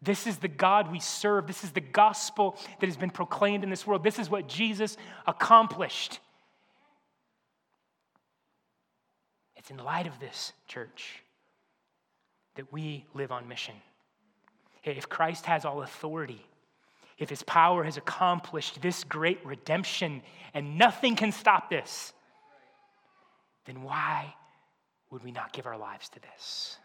This 0.00 0.26
is 0.26 0.38
the 0.38 0.48
God 0.48 0.92
we 0.92 1.00
serve. 1.00 1.46
This 1.46 1.64
is 1.64 1.72
the 1.72 1.80
gospel 1.80 2.56
that 2.80 2.86
has 2.86 2.96
been 2.96 3.10
proclaimed 3.10 3.64
in 3.64 3.70
this 3.70 3.86
world. 3.86 4.04
This 4.04 4.18
is 4.18 4.30
what 4.30 4.48
Jesus 4.48 4.96
accomplished. 5.26 6.20
It's 9.58 9.70
in 9.70 9.76
light 9.78 10.06
of 10.06 10.18
this, 10.20 10.52
church, 10.68 11.22
that 12.54 12.72
we 12.72 13.04
live 13.12 13.32
on 13.32 13.48
mission. 13.48 13.74
If 14.84 15.08
Christ 15.08 15.44
has 15.46 15.64
all 15.64 15.82
authority, 15.82 16.46
if 17.18 17.28
his 17.28 17.42
power 17.42 17.82
has 17.84 17.96
accomplished 17.96 18.80
this 18.80 19.04
great 19.04 19.44
redemption 19.44 20.22
and 20.54 20.78
nothing 20.78 21.16
can 21.16 21.32
stop 21.32 21.68
this, 21.68 22.12
then 23.66 23.82
why 23.82 24.34
would 25.10 25.24
we 25.24 25.32
not 25.32 25.52
give 25.52 25.66
our 25.66 25.76
lives 25.76 26.08
to 26.10 26.20
this? 26.20 26.78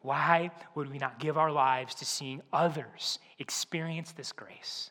Why 0.00 0.50
would 0.74 0.90
we 0.90 0.98
not 0.98 1.20
give 1.20 1.38
our 1.38 1.52
lives 1.52 1.94
to 1.96 2.04
seeing 2.04 2.42
others 2.52 3.20
experience 3.38 4.12
this 4.12 4.32
grace? 4.32 4.90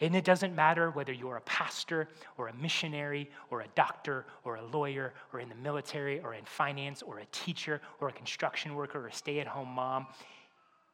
And 0.00 0.14
it 0.14 0.24
doesn't 0.24 0.54
matter 0.54 0.90
whether 0.90 1.12
you're 1.12 1.36
a 1.36 1.42
pastor 1.42 2.08
or 2.36 2.48
a 2.48 2.54
missionary 2.54 3.30
or 3.50 3.62
a 3.62 3.68
doctor 3.74 4.26
or 4.44 4.56
a 4.56 4.64
lawyer 4.64 5.14
or 5.32 5.40
in 5.40 5.48
the 5.48 5.54
military 5.54 6.20
or 6.20 6.34
in 6.34 6.44
finance 6.44 7.02
or 7.02 7.18
a 7.18 7.26
teacher 7.32 7.80
or 8.00 8.08
a 8.08 8.12
construction 8.12 8.74
worker 8.74 9.04
or 9.04 9.08
a 9.08 9.12
stay 9.12 9.40
at 9.40 9.46
home 9.46 9.68
mom. 9.68 10.06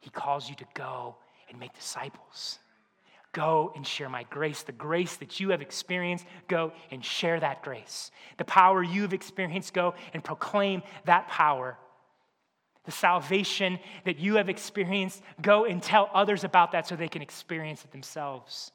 He 0.01 0.11
calls 0.11 0.49
you 0.49 0.55
to 0.57 0.65
go 0.75 1.17
and 1.49 1.59
make 1.59 1.75
disciples. 1.75 2.59
Go 3.33 3.73
and 3.75 3.87
share 3.87 4.11
my 4.11 4.25
grace, 4.25 4.63
the 4.63 4.73
grace 4.73 5.17
that 5.17 5.41
you 5.41 5.51
have 5.51 5.63
experienced. 5.63 6.27
Go 6.49 6.73
and 6.91 7.03
share 7.03 7.41
that 7.41 7.63
grace. 7.63 8.11
The 8.37 8.45
power 8.45 8.83
you've 8.83 9.15
experienced, 9.15 9.73
go 9.73 9.95
and 10.13 10.23
proclaim 10.23 10.83
that 11.07 11.29
power. 11.29 11.79
The 12.85 12.93
salvation 12.93 13.79
that 14.05 14.19
you 14.19 14.35
have 14.35 14.49
experienced, 14.49 15.23
go 15.41 15.65
and 15.65 15.83
tell 15.83 16.11
others 16.13 16.45
about 16.45 16.73
that 16.73 16.87
so 16.87 16.95
they 16.95 17.09
can 17.09 17.23
experience 17.23 17.85
it 17.85 17.93
themselves. 17.93 18.73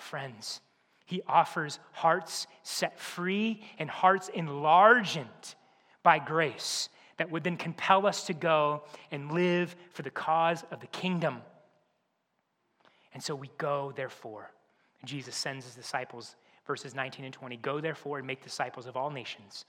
Friends, 0.00 0.60
he 1.06 1.22
offers 1.26 1.78
hearts 1.92 2.46
set 2.62 2.98
free 2.98 3.62
and 3.78 3.88
hearts 3.88 4.28
enlarged 4.28 5.54
by 6.02 6.18
grace 6.18 6.88
that 7.16 7.30
would 7.30 7.44
then 7.44 7.56
compel 7.56 8.06
us 8.06 8.26
to 8.26 8.34
go 8.34 8.82
and 9.10 9.32
live 9.32 9.74
for 9.90 10.02
the 10.02 10.10
cause 10.10 10.64
of 10.70 10.80
the 10.80 10.86
kingdom. 10.88 11.40
And 13.14 13.22
so 13.22 13.34
we 13.34 13.50
go, 13.56 13.92
therefore. 13.96 14.50
Jesus 15.04 15.36
sends 15.36 15.64
his 15.64 15.74
disciples, 15.74 16.36
verses 16.66 16.94
19 16.94 17.24
and 17.24 17.32
20 17.32 17.56
Go, 17.58 17.80
therefore, 17.80 18.18
and 18.18 18.26
make 18.26 18.42
disciples 18.42 18.86
of 18.86 18.96
all 18.96 19.10
nations, 19.10 19.64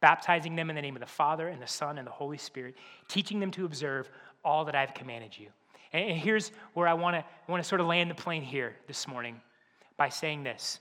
baptizing 0.00 0.56
them 0.56 0.70
in 0.70 0.76
the 0.76 0.82
name 0.82 0.96
of 0.96 1.00
the 1.00 1.06
Father, 1.06 1.48
and 1.48 1.60
the 1.60 1.66
Son, 1.66 1.98
and 1.98 2.06
the 2.06 2.12
Holy 2.12 2.38
Spirit, 2.38 2.76
teaching 3.06 3.38
them 3.38 3.50
to 3.52 3.64
observe 3.64 4.10
all 4.44 4.64
that 4.64 4.74
I've 4.74 4.94
commanded 4.94 5.38
you. 5.38 5.48
And 5.92 6.18
here's 6.18 6.50
where 6.74 6.88
I 6.88 6.94
want 6.94 7.24
to 7.48 7.62
sort 7.62 7.80
of 7.80 7.86
land 7.86 8.10
the 8.10 8.14
plane 8.14 8.42
here 8.42 8.76
this 8.86 9.06
morning 9.06 9.40
by 9.98 10.08
saying 10.08 10.44
this 10.44 10.80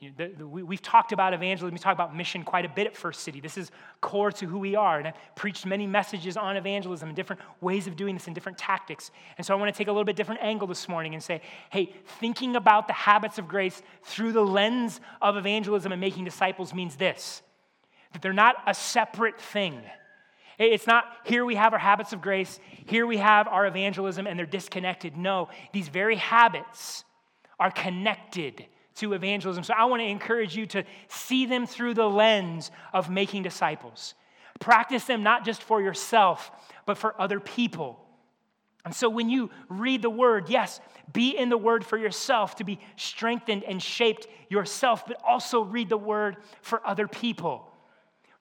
you 0.00 0.10
know, 0.10 0.14
the, 0.18 0.34
the, 0.38 0.46
we, 0.46 0.74
have 0.74 0.82
talked 0.82 1.12
about 1.12 1.32
evangelism, 1.32 1.72
we 1.72 1.78
talked 1.78 1.96
about 1.96 2.14
mission 2.14 2.42
quite 2.42 2.64
a 2.64 2.68
bit 2.68 2.86
at 2.86 2.96
First 2.96 3.20
City. 3.20 3.40
This 3.40 3.56
is 3.56 3.70
core 4.00 4.32
to 4.32 4.46
who 4.46 4.58
we 4.58 4.74
are. 4.74 4.98
And 4.98 5.08
I've 5.08 5.14
preached 5.36 5.64
many 5.64 5.86
messages 5.86 6.36
on 6.36 6.56
evangelism 6.56 7.08
and 7.08 7.16
different 7.16 7.40
ways 7.60 7.86
of 7.86 7.96
doing 7.96 8.14
this 8.14 8.26
and 8.26 8.34
different 8.34 8.58
tactics. 8.58 9.10
And 9.38 9.46
so 9.46 9.54
I 9.54 9.58
want 9.58 9.72
to 9.72 9.78
take 9.78 9.88
a 9.88 9.92
little 9.92 10.04
bit 10.04 10.16
different 10.16 10.42
angle 10.42 10.66
this 10.66 10.88
morning 10.88 11.14
and 11.14 11.22
say, 11.22 11.40
hey, 11.70 11.94
thinking 12.18 12.56
about 12.56 12.86
the 12.86 12.92
habits 12.92 13.38
of 13.38 13.48
grace 13.48 13.82
through 14.02 14.32
the 14.32 14.44
lens 14.44 15.00
of 15.22 15.36
evangelism 15.36 15.92
and 15.92 16.00
making 16.00 16.24
disciples 16.24 16.74
means 16.74 16.96
this 16.96 17.42
that 18.12 18.22
they're 18.22 18.32
not 18.32 18.54
a 18.68 18.74
separate 18.74 19.40
thing. 19.40 19.80
It's 20.56 20.86
not 20.86 21.04
here 21.24 21.44
we 21.44 21.56
have 21.56 21.72
our 21.72 21.80
habits 21.80 22.12
of 22.12 22.22
grace, 22.22 22.60
here 22.86 23.08
we 23.08 23.16
have 23.16 23.48
our 23.48 23.66
evangelism, 23.66 24.28
and 24.28 24.38
they're 24.38 24.46
disconnected. 24.46 25.16
No, 25.16 25.48
these 25.72 25.88
very 25.88 26.14
habits 26.14 27.04
are 27.58 27.70
connected 27.70 28.66
to 28.96 29.12
evangelism. 29.12 29.64
So 29.64 29.74
I 29.76 29.84
want 29.86 30.00
to 30.00 30.06
encourage 30.06 30.56
you 30.56 30.66
to 30.66 30.84
see 31.08 31.46
them 31.46 31.66
through 31.66 31.94
the 31.94 32.08
lens 32.08 32.70
of 32.92 33.10
making 33.10 33.42
disciples. 33.42 34.14
Practice 34.60 35.04
them 35.04 35.22
not 35.22 35.44
just 35.44 35.62
for 35.62 35.82
yourself, 35.82 36.50
but 36.86 36.96
for 36.96 37.20
other 37.20 37.40
people. 37.40 38.00
And 38.84 38.94
so 38.94 39.08
when 39.08 39.28
you 39.30 39.50
read 39.68 40.02
the 40.02 40.10
word, 40.10 40.48
yes, 40.48 40.80
be 41.12 41.36
in 41.36 41.48
the 41.48 41.56
word 41.56 41.84
for 41.84 41.96
yourself 41.96 42.56
to 42.56 42.64
be 42.64 42.78
strengthened 42.96 43.64
and 43.64 43.82
shaped 43.82 44.26
yourself, 44.48 45.06
but 45.06 45.20
also 45.26 45.62
read 45.62 45.88
the 45.88 45.96
word 45.96 46.36
for 46.62 46.86
other 46.86 47.08
people. 47.08 47.70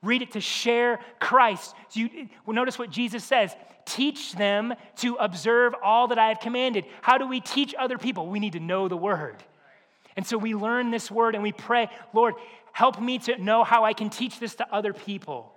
Read 0.01 0.21
it 0.21 0.33
to 0.33 0.41
share 0.41 0.99
Christ. 1.19 1.73
So 1.87 2.01
you 2.01 2.29
notice 2.45 2.77
what 2.77 2.89
Jesus 2.89 3.23
says 3.23 3.55
teach 3.95 4.33
them 4.33 4.73
to 4.97 5.15
observe 5.15 5.73
all 5.83 6.07
that 6.07 6.19
I 6.19 6.29
have 6.29 6.39
commanded. 6.39 6.85
How 7.01 7.17
do 7.17 7.27
we 7.27 7.39
teach 7.39 7.75
other 7.77 7.97
people? 7.97 8.27
We 8.27 8.39
need 8.39 8.53
to 8.53 8.59
know 8.59 8.87
the 8.87 8.97
word. 8.97 9.35
And 10.15 10.25
so 10.25 10.37
we 10.37 10.55
learn 10.55 10.91
this 10.91 11.09
word 11.09 11.35
and 11.35 11.43
we 11.43 11.51
pray, 11.51 11.89
Lord, 12.13 12.35
help 12.71 12.99
me 13.01 13.19
to 13.19 13.41
know 13.41 13.63
how 13.63 13.83
I 13.83 13.93
can 13.93 14.09
teach 14.09 14.39
this 14.39 14.55
to 14.55 14.73
other 14.73 14.93
people. 14.93 15.53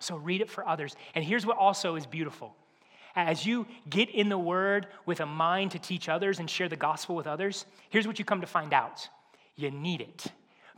So 0.00 0.16
read 0.16 0.40
it 0.40 0.50
for 0.50 0.66
others. 0.66 0.94
And 1.14 1.24
here's 1.24 1.44
what 1.44 1.56
also 1.56 1.96
is 1.96 2.06
beautiful. 2.06 2.54
As 3.16 3.44
you 3.44 3.66
get 3.88 4.10
in 4.10 4.28
the 4.28 4.38
word 4.38 4.86
with 5.04 5.20
a 5.20 5.26
mind 5.26 5.72
to 5.72 5.78
teach 5.78 6.08
others 6.08 6.38
and 6.38 6.48
share 6.48 6.68
the 6.68 6.76
gospel 6.76 7.16
with 7.16 7.26
others, 7.26 7.66
here's 7.90 8.06
what 8.06 8.18
you 8.18 8.24
come 8.24 8.40
to 8.42 8.46
find 8.46 8.72
out 8.72 9.08
you 9.56 9.70
need 9.72 10.00
it 10.00 10.26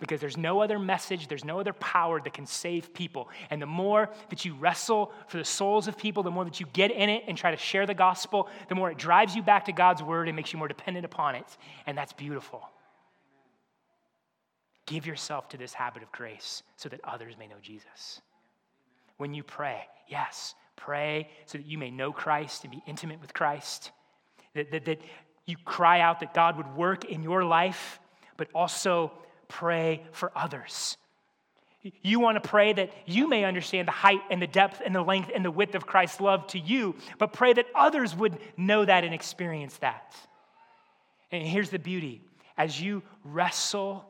because 0.00 0.20
there's 0.20 0.36
no 0.36 0.60
other 0.60 0.78
message, 0.78 1.28
there's 1.28 1.44
no 1.44 1.60
other 1.60 1.74
power 1.74 2.20
that 2.20 2.32
can 2.32 2.46
save 2.46 2.92
people. 2.92 3.28
And 3.50 3.60
the 3.60 3.66
more 3.66 4.10
that 4.30 4.44
you 4.44 4.54
wrestle 4.54 5.12
for 5.28 5.36
the 5.36 5.44
souls 5.44 5.86
of 5.86 5.96
people, 5.96 6.22
the 6.22 6.30
more 6.30 6.44
that 6.44 6.58
you 6.58 6.66
get 6.72 6.90
in 6.90 7.08
it 7.08 7.24
and 7.28 7.36
try 7.36 7.50
to 7.50 7.56
share 7.56 7.86
the 7.86 7.94
gospel, 7.94 8.48
the 8.68 8.74
more 8.74 8.90
it 8.90 8.98
drives 8.98 9.36
you 9.36 9.42
back 9.42 9.66
to 9.66 9.72
God's 9.72 10.02
word 10.02 10.26
and 10.28 10.34
makes 10.36 10.52
you 10.52 10.58
more 10.58 10.68
dependent 10.68 11.04
upon 11.04 11.34
it. 11.34 11.56
And 11.86 11.96
that's 11.96 12.12
beautiful. 12.14 12.68
Give 14.86 15.06
yourself 15.06 15.48
to 15.50 15.56
this 15.56 15.72
habit 15.72 16.02
of 16.02 16.10
grace 16.10 16.62
so 16.76 16.88
that 16.88 17.00
others 17.04 17.36
may 17.38 17.46
know 17.46 17.56
Jesus. 17.62 18.20
When 19.18 19.34
you 19.34 19.44
pray, 19.44 19.82
yes, 20.08 20.54
pray 20.76 21.28
so 21.46 21.58
that 21.58 21.66
you 21.66 21.78
may 21.78 21.90
know 21.90 22.10
Christ 22.10 22.64
and 22.64 22.72
be 22.72 22.82
intimate 22.86 23.20
with 23.20 23.34
Christ. 23.34 23.92
That, 24.54 24.72
that, 24.72 24.86
that 24.86 25.00
you 25.46 25.56
cry 25.64 26.00
out 26.00 26.20
that 26.20 26.34
God 26.34 26.56
would 26.56 26.74
work 26.74 27.04
in 27.04 27.22
your 27.22 27.44
life, 27.44 28.00
but 28.36 28.48
also 28.54 29.12
pray 29.50 30.04
for 30.12 30.32
others. 30.34 30.96
You 32.02 32.20
want 32.20 32.42
to 32.42 32.46
pray 32.46 32.72
that 32.74 32.92
you 33.06 33.26
may 33.26 33.44
understand 33.44 33.88
the 33.88 33.92
height 33.92 34.20
and 34.30 34.40
the 34.40 34.46
depth 34.46 34.82
and 34.84 34.94
the 34.94 35.02
length 35.02 35.30
and 35.34 35.44
the 35.44 35.50
width 35.50 35.74
of 35.74 35.86
Christ's 35.86 36.20
love 36.20 36.46
to 36.48 36.58
you, 36.58 36.94
but 37.18 37.32
pray 37.32 37.54
that 37.54 37.66
others 37.74 38.14
would 38.14 38.38
know 38.56 38.84
that 38.84 39.04
and 39.04 39.14
experience 39.14 39.76
that. 39.78 40.14
And 41.32 41.46
here's 41.46 41.70
the 41.70 41.78
beauty 41.78 42.22
as 42.58 42.80
you 42.80 43.02
wrestle 43.24 44.04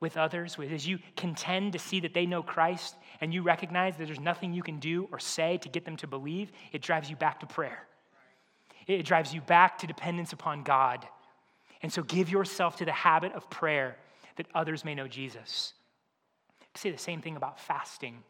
with 0.00 0.16
others, 0.16 0.56
as 0.70 0.86
you 0.86 0.98
contend 1.16 1.74
to 1.74 1.78
see 1.78 2.00
that 2.00 2.14
they 2.14 2.26
know 2.26 2.42
Christ, 2.42 2.94
and 3.20 3.32
you 3.32 3.42
recognize 3.42 3.96
that 3.96 4.06
there's 4.06 4.20
nothing 4.20 4.52
you 4.52 4.62
can 4.62 4.78
do 4.78 5.08
or 5.12 5.18
say 5.18 5.58
to 5.58 5.68
get 5.68 5.84
them 5.84 5.96
to 5.98 6.06
believe, 6.06 6.52
it 6.72 6.82
drives 6.82 7.10
you 7.10 7.16
back 7.16 7.40
to 7.40 7.46
prayer. 7.46 7.86
It 8.86 9.04
drives 9.04 9.32
you 9.32 9.40
back 9.40 9.78
to 9.78 9.86
dependence 9.86 10.32
upon 10.32 10.62
God. 10.62 11.06
And 11.82 11.92
so 11.92 12.02
give 12.02 12.30
yourself 12.30 12.76
to 12.76 12.84
the 12.84 12.92
habit 12.92 13.32
of 13.32 13.48
prayer 13.50 13.96
that 14.36 14.46
others 14.54 14.84
may 14.84 14.94
know 14.94 15.08
Jesus. 15.08 15.74
I 16.74 16.78
say 16.78 16.90
the 16.90 16.98
same 16.98 17.20
thing 17.20 17.36
about 17.36 17.60
fasting. 17.60 18.22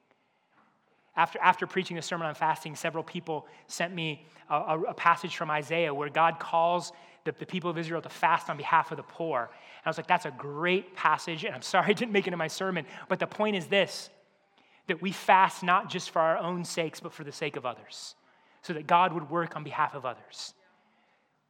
After, 1.17 1.39
after 1.41 1.67
preaching 1.67 1.97
a 1.99 2.03
sermon 2.03 2.27
on 2.27 2.35
fasting, 2.35 2.75
several 2.75 3.05
people 3.05 3.47
sent 3.69 3.95
me 3.95 4.27
a, 4.51 4.55
a, 4.55 4.81
a 4.89 4.95
passage 4.95 5.37
from 5.37 5.51
Isaiah 5.51 5.95
where 5.95 6.09
God 6.09 6.39
calls 6.41 6.93
the, 7.25 7.33
the, 7.39 7.47
people 7.47 7.71
of 7.71 7.79
Israel 7.79 8.03
to 8.03 8.09
fast 8.09 8.51
on 8.51 8.57
behalf 8.57 8.91
of 8.91 8.97
the 8.97 9.05
poor. 9.05 9.43
And 9.43 9.87
I 9.87 9.89
was 9.89 9.97
like, 9.97 10.09
that's 10.09 10.27
a 10.27 10.33
great 10.33 10.95
passage, 10.97 11.45
and 11.45 11.55
I'm 11.55 11.63
sorry 11.75 11.91
I 11.91 11.93
didn't 11.93 12.13
make 12.13 12.27
it 12.27 12.33
in 12.33 12.39
my 12.39 12.49
sermon. 12.49 12.85
But 13.09 13.19
the 13.19 13.27
point 13.27 13.57
is 13.57 13.67
this 13.67 14.11
that 14.87 15.01
we 15.01 15.13
fast 15.13 15.63
not 15.63 15.89
just 15.89 16.11
for 16.11 16.21
our 16.21 16.37
own 16.37 16.63
sakes, 16.63 17.01
but 17.01 17.11
for 17.11 17.25
the 17.25 17.33
sake 17.33 17.57
of 17.57 17.65
others, 17.65 18.15
so 18.61 18.75
that 18.75 18.87
God 18.87 19.15
would 19.15 19.31
work 19.31 19.57
on 19.57 19.65
behalf 19.65 19.95
of 19.95 20.05
others. 20.05 20.53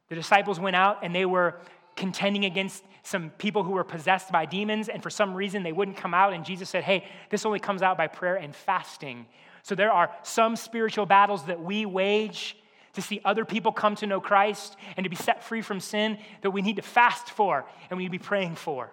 The 0.07 0.15
disciples 0.15 0.57
went 0.57 0.77
out 0.77 0.99
and 1.03 1.13
they 1.13 1.25
were 1.25 1.59
contending 1.95 2.45
against 2.45 2.83
some 3.03 3.29
people 3.31 3.63
who 3.63 3.71
were 3.71 3.83
possessed 3.83 4.31
by 4.31 4.45
demons, 4.45 4.89
and 4.89 5.01
for 5.03 5.09
some 5.09 5.33
reason 5.33 5.63
they 5.63 5.71
wouldn't 5.71 5.97
come 5.97 6.13
out. 6.13 6.33
And 6.33 6.43
Jesus 6.43 6.69
said, 6.69 6.83
Hey, 6.83 7.05
this 7.29 7.45
only 7.45 7.59
comes 7.59 7.81
out 7.81 7.97
by 7.97 8.07
prayer 8.07 8.35
and 8.35 8.55
fasting. 8.55 9.25
So 9.63 9.75
there 9.75 9.91
are 9.91 10.11
some 10.23 10.55
spiritual 10.55 11.05
battles 11.05 11.45
that 11.45 11.61
we 11.61 11.85
wage 11.85 12.57
to 12.93 13.01
see 13.01 13.21
other 13.25 13.45
people 13.45 13.71
come 13.71 13.95
to 13.95 14.07
know 14.07 14.21
Christ 14.21 14.75
and 14.97 15.03
to 15.03 15.09
be 15.09 15.15
set 15.15 15.43
free 15.43 15.61
from 15.61 15.79
sin 15.79 16.17
that 16.41 16.51
we 16.51 16.61
need 16.61 16.77
to 16.77 16.81
fast 16.81 17.29
for 17.29 17.65
and 17.89 17.97
we 17.97 18.03
need 18.03 18.09
to 18.09 18.19
be 18.19 18.23
praying 18.23 18.55
for. 18.55 18.91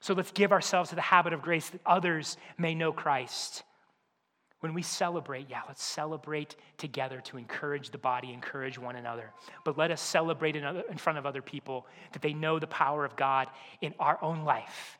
So 0.00 0.14
let's 0.14 0.30
give 0.30 0.52
ourselves 0.52 0.90
to 0.90 0.94
the 0.94 1.00
habit 1.00 1.32
of 1.32 1.42
grace 1.42 1.68
that 1.70 1.80
others 1.84 2.36
may 2.56 2.74
know 2.74 2.92
Christ. 2.92 3.64
When 4.60 4.74
we 4.74 4.82
celebrate, 4.82 5.48
yeah, 5.48 5.60
let's 5.68 5.84
celebrate 5.84 6.56
together 6.78 7.20
to 7.26 7.36
encourage 7.36 7.90
the 7.90 7.98
body, 7.98 8.32
encourage 8.32 8.76
one 8.76 8.96
another. 8.96 9.30
But 9.64 9.78
let 9.78 9.92
us 9.92 10.00
celebrate 10.00 10.56
in, 10.56 10.98
front 10.98 11.18
of 11.18 11.26
other 11.26 11.42
people 11.42 11.86
that 12.12 12.22
they 12.22 12.32
know 12.32 12.58
the 12.58 12.66
power 12.66 13.04
of 13.04 13.14
God 13.14 13.48
in 13.80 13.94
our 14.00 14.18
own 14.20 14.42
life. 14.42 14.98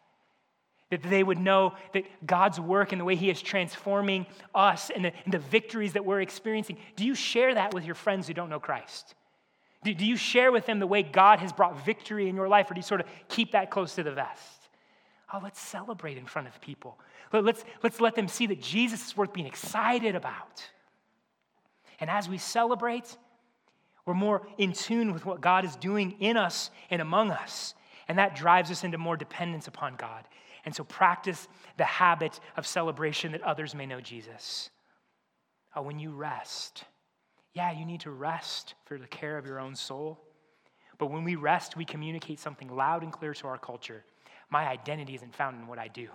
That 0.90 1.02
they 1.02 1.24
would 1.24 1.38
know 1.38 1.74
that 1.92 2.04
God's 2.24 2.60
work 2.60 2.92
and 2.92 3.00
the 3.00 3.04
way 3.04 3.16
He 3.16 3.30
is 3.30 3.42
transforming 3.42 4.26
us 4.54 4.90
and 4.94 5.06
the, 5.06 5.12
and 5.24 5.34
the 5.34 5.38
victories 5.38 5.94
that 5.94 6.04
we're 6.04 6.20
experiencing. 6.20 6.78
Do 6.94 7.04
you 7.04 7.16
share 7.16 7.54
that 7.54 7.74
with 7.74 7.84
your 7.84 7.96
friends 7.96 8.28
who 8.28 8.34
don't 8.34 8.48
know 8.48 8.60
Christ? 8.60 9.16
Do, 9.82 9.92
do 9.92 10.06
you 10.06 10.16
share 10.16 10.52
with 10.52 10.66
them 10.66 10.78
the 10.78 10.86
way 10.86 11.02
God 11.02 11.40
has 11.40 11.52
brought 11.52 11.84
victory 11.84 12.28
in 12.28 12.36
your 12.36 12.48
life, 12.48 12.70
or 12.70 12.74
do 12.74 12.78
you 12.78 12.84
sort 12.84 13.00
of 13.00 13.08
keep 13.28 13.52
that 13.52 13.70
close 13.70 13.96
to 13.96 14.04
the 14.04 14.12
vest? 14.12 14.57
Oh, 15.32 15.40
let's 15.42 15.60
celebrate 15.60 16.16
in 16.16 16.26
front 16.26 16.48
of 16.48 16.60
people. 16.60 16.98
Let's, 17.32 17.64
let's 17.82 18.00
let 18.00 18.14
them 18.14 18.28
see 18.28 18.46
that 18.46 18.60
Jesus 18.62 19.06
is 19.06 19.16
worth 19.16 19.32
being 19.32 19.46
excited 19.46 20.14
about. 20.14 20.62
And 22.00 22.08
as 22.08 22.28
we 22.28 22.38
celebrate, 22.38 23.16
we're 24.06 24.14
more 24.14 24.46
in 24.56 24.72
tune 24.72 25.12
with 25.12 25.26
what 25.26 25.40
God 25.42 25.64
is 25.66 25.76
doing 25.76 26.16
in 26.20 26.36
us 26.36 26.70
and 26.88 27.02
among 27.02 27.30
us. 27.30 27.74
And 28.08 28.18
that 28.18 28.36
drives 28.36 28.70
us 28.70 28.84
into 28.84 28.96
more 28.96 29.16
dependence 29.18 29.68
upon 29.68 29.96
God. 29.96 30.24
And 30.64 30.74
so 30.74 30.84
practice 30.84 31.46
the 31.76 31.84
habit 31.84 32.40
of 32.56 32.66
celebration 32.66 33.32
that 33.32 33.42
others 33.42 33.74
may 33.74 33.84
know 33.84 34.00
Jesus. 34.00 34.70
Oh, 35.76 35.82
when 35.82 35.98
you 35.98 36.10
rest, 36.10 36.84
yeah, 37.52 37.70
you 37.70 37.84
need 37.84 38.00
to 38.00 38.10
rest 38.10 38.74
for 38.86 38.98
the 38.98 39.06
care 39.06 39.36
of 39.36 39.44
your 39.44 39.60
own 39.60 39.74
soul. 39.74 40.18
But 40.96 41.10
when 41.10 41.24
we 41.24 41.36
rest, 41.36 41.76
we 41.76 41.84
communicate 41.84 42.40
something 42.40 42.68
loud 42.68 43.02
and 43.02 43.12
clear 43.12 43.34
to 43.34 43.46
our 43.46 43.58
culture. 43.58 44.04
My 44.50 44.66
identity 44.66 45.14
isn't 45.14 45.34
found 45.34 45.60
in 45.60 45.66
what 45.66 45.78
I 45.78 45.88
do. 45.88 46.08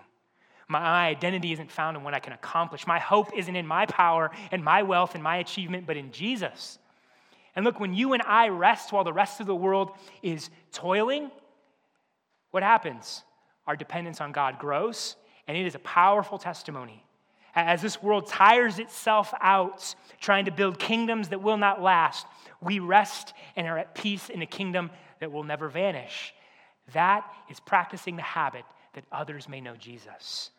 My 0.67 1.07
identity 1.07 1.51
isn't 1.51 1.71
found 1.71 1.97
in 1.97 2.03
what 2.03 2.13
I 2.13 2.19
can 2.19 2.33
accomplish. 2.33 2.87
My 2.87 2.99
hope 2.99 3.31
isn't 3.37 3.55
in 3.55 3.67
my 3.67 3.85
power 3.85 4.31
and 4.51 4.63
my 4.63 4.83
wealth 4.83 5.13
and 5.13 5.23
my 5.23 5.37
achievement, 5.37 5.85
but 5.85 5.97
in 5.97 6.11
Jesus. 6.11 6.79
And 7.55 7.65
look, 7.65 7.79
when 7.79 7.93
you 7.93 8.13
and 8.13 8.23
I 8.23 8.47
rest 8.47 8.91
while 8.91 9.03
the 9.03 9.13
rest 9.13 9.39
of 9.39 9.45
the 9.45 9.55
world 9.55 9.91
is 10.21 10.49
toiling, 10.71 11.29
what 12.51 12.63
happens? 12.63 13.23
Our 13.67 13.75
dependence 13.75 14.21
on 14.21 14.31
God 14.31 14.57
grows, 14.57 15.15
and 15.47 15.57
it 15.57 15.65
is 15.65 15.75
a 15.75 15.79
powerful 15.79 16.37
testimony. 16.37 17.03
As 17.55 17.81
this 17.81 18.01
world 18.01 18.27
tires 18.27 18.79
itself 18.79 19.33
out 19.39 19.93
trying 20.19 20.45
to 20.45 20.51
build 20.51 20.79
kingdoms 20.79 21.29
that 21.29 21.43
will 21.43 21.57
not 21.57 21.81
last, 21.81 22.25
we 22.61 22.79
rest 22.79 23.33
and 23.55 23.67
are 23.67 23.77
at 23.77 23.93
peace 23.93 24.29
in 24.29 24.41
a 24.41 24.47
kingdom 24.47 24.89
that 25.19 25.31
will 25.31 25.43
never 25.43 25.69
vanish. 25.69 26.33
That 26.91 27.25
is 27.49 27.59
practicing 27.59 28.17
the 28.17 28.21
habit 28.21 28.65
that 28.93 29.05
others 29.11 29.47
may 29.47 29.61
know 29.61 29.75
Jesus. 29.75 30.51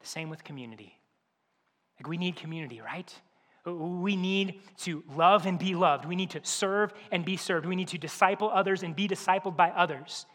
The 0.00 0.06
same 0.06 0.30
with 0.30 0.42
community. 0.44 0.98
Like 1.98 2.08
we 2.08 2.16
need 2.16 2.36
community, 2.36 2.80
right? 2.80 3.14
We 3.64 4.16
need 4.16 4.60
to 4.78 5.04
love 5.14 5.46
and 5.46 5.58
be 5.58 5.74
loved. 5.74 6.06
We 6.06 6.16
need 6.16 6.30
to 6.30 6.40
serve 6.42 6.92
and 7.12 7.24
be 7.24 7.36
served. 7.36 7.66
We 7.66 7.76
need 7.76 7.88
to 7.88 7.98
disciple 7.98 8.50
others 8.50 8.82
and 8.82 8.96
be 8.96 9.06
discipled 9.06 9.56
by 9.56 9.70
others. 9.70 10.26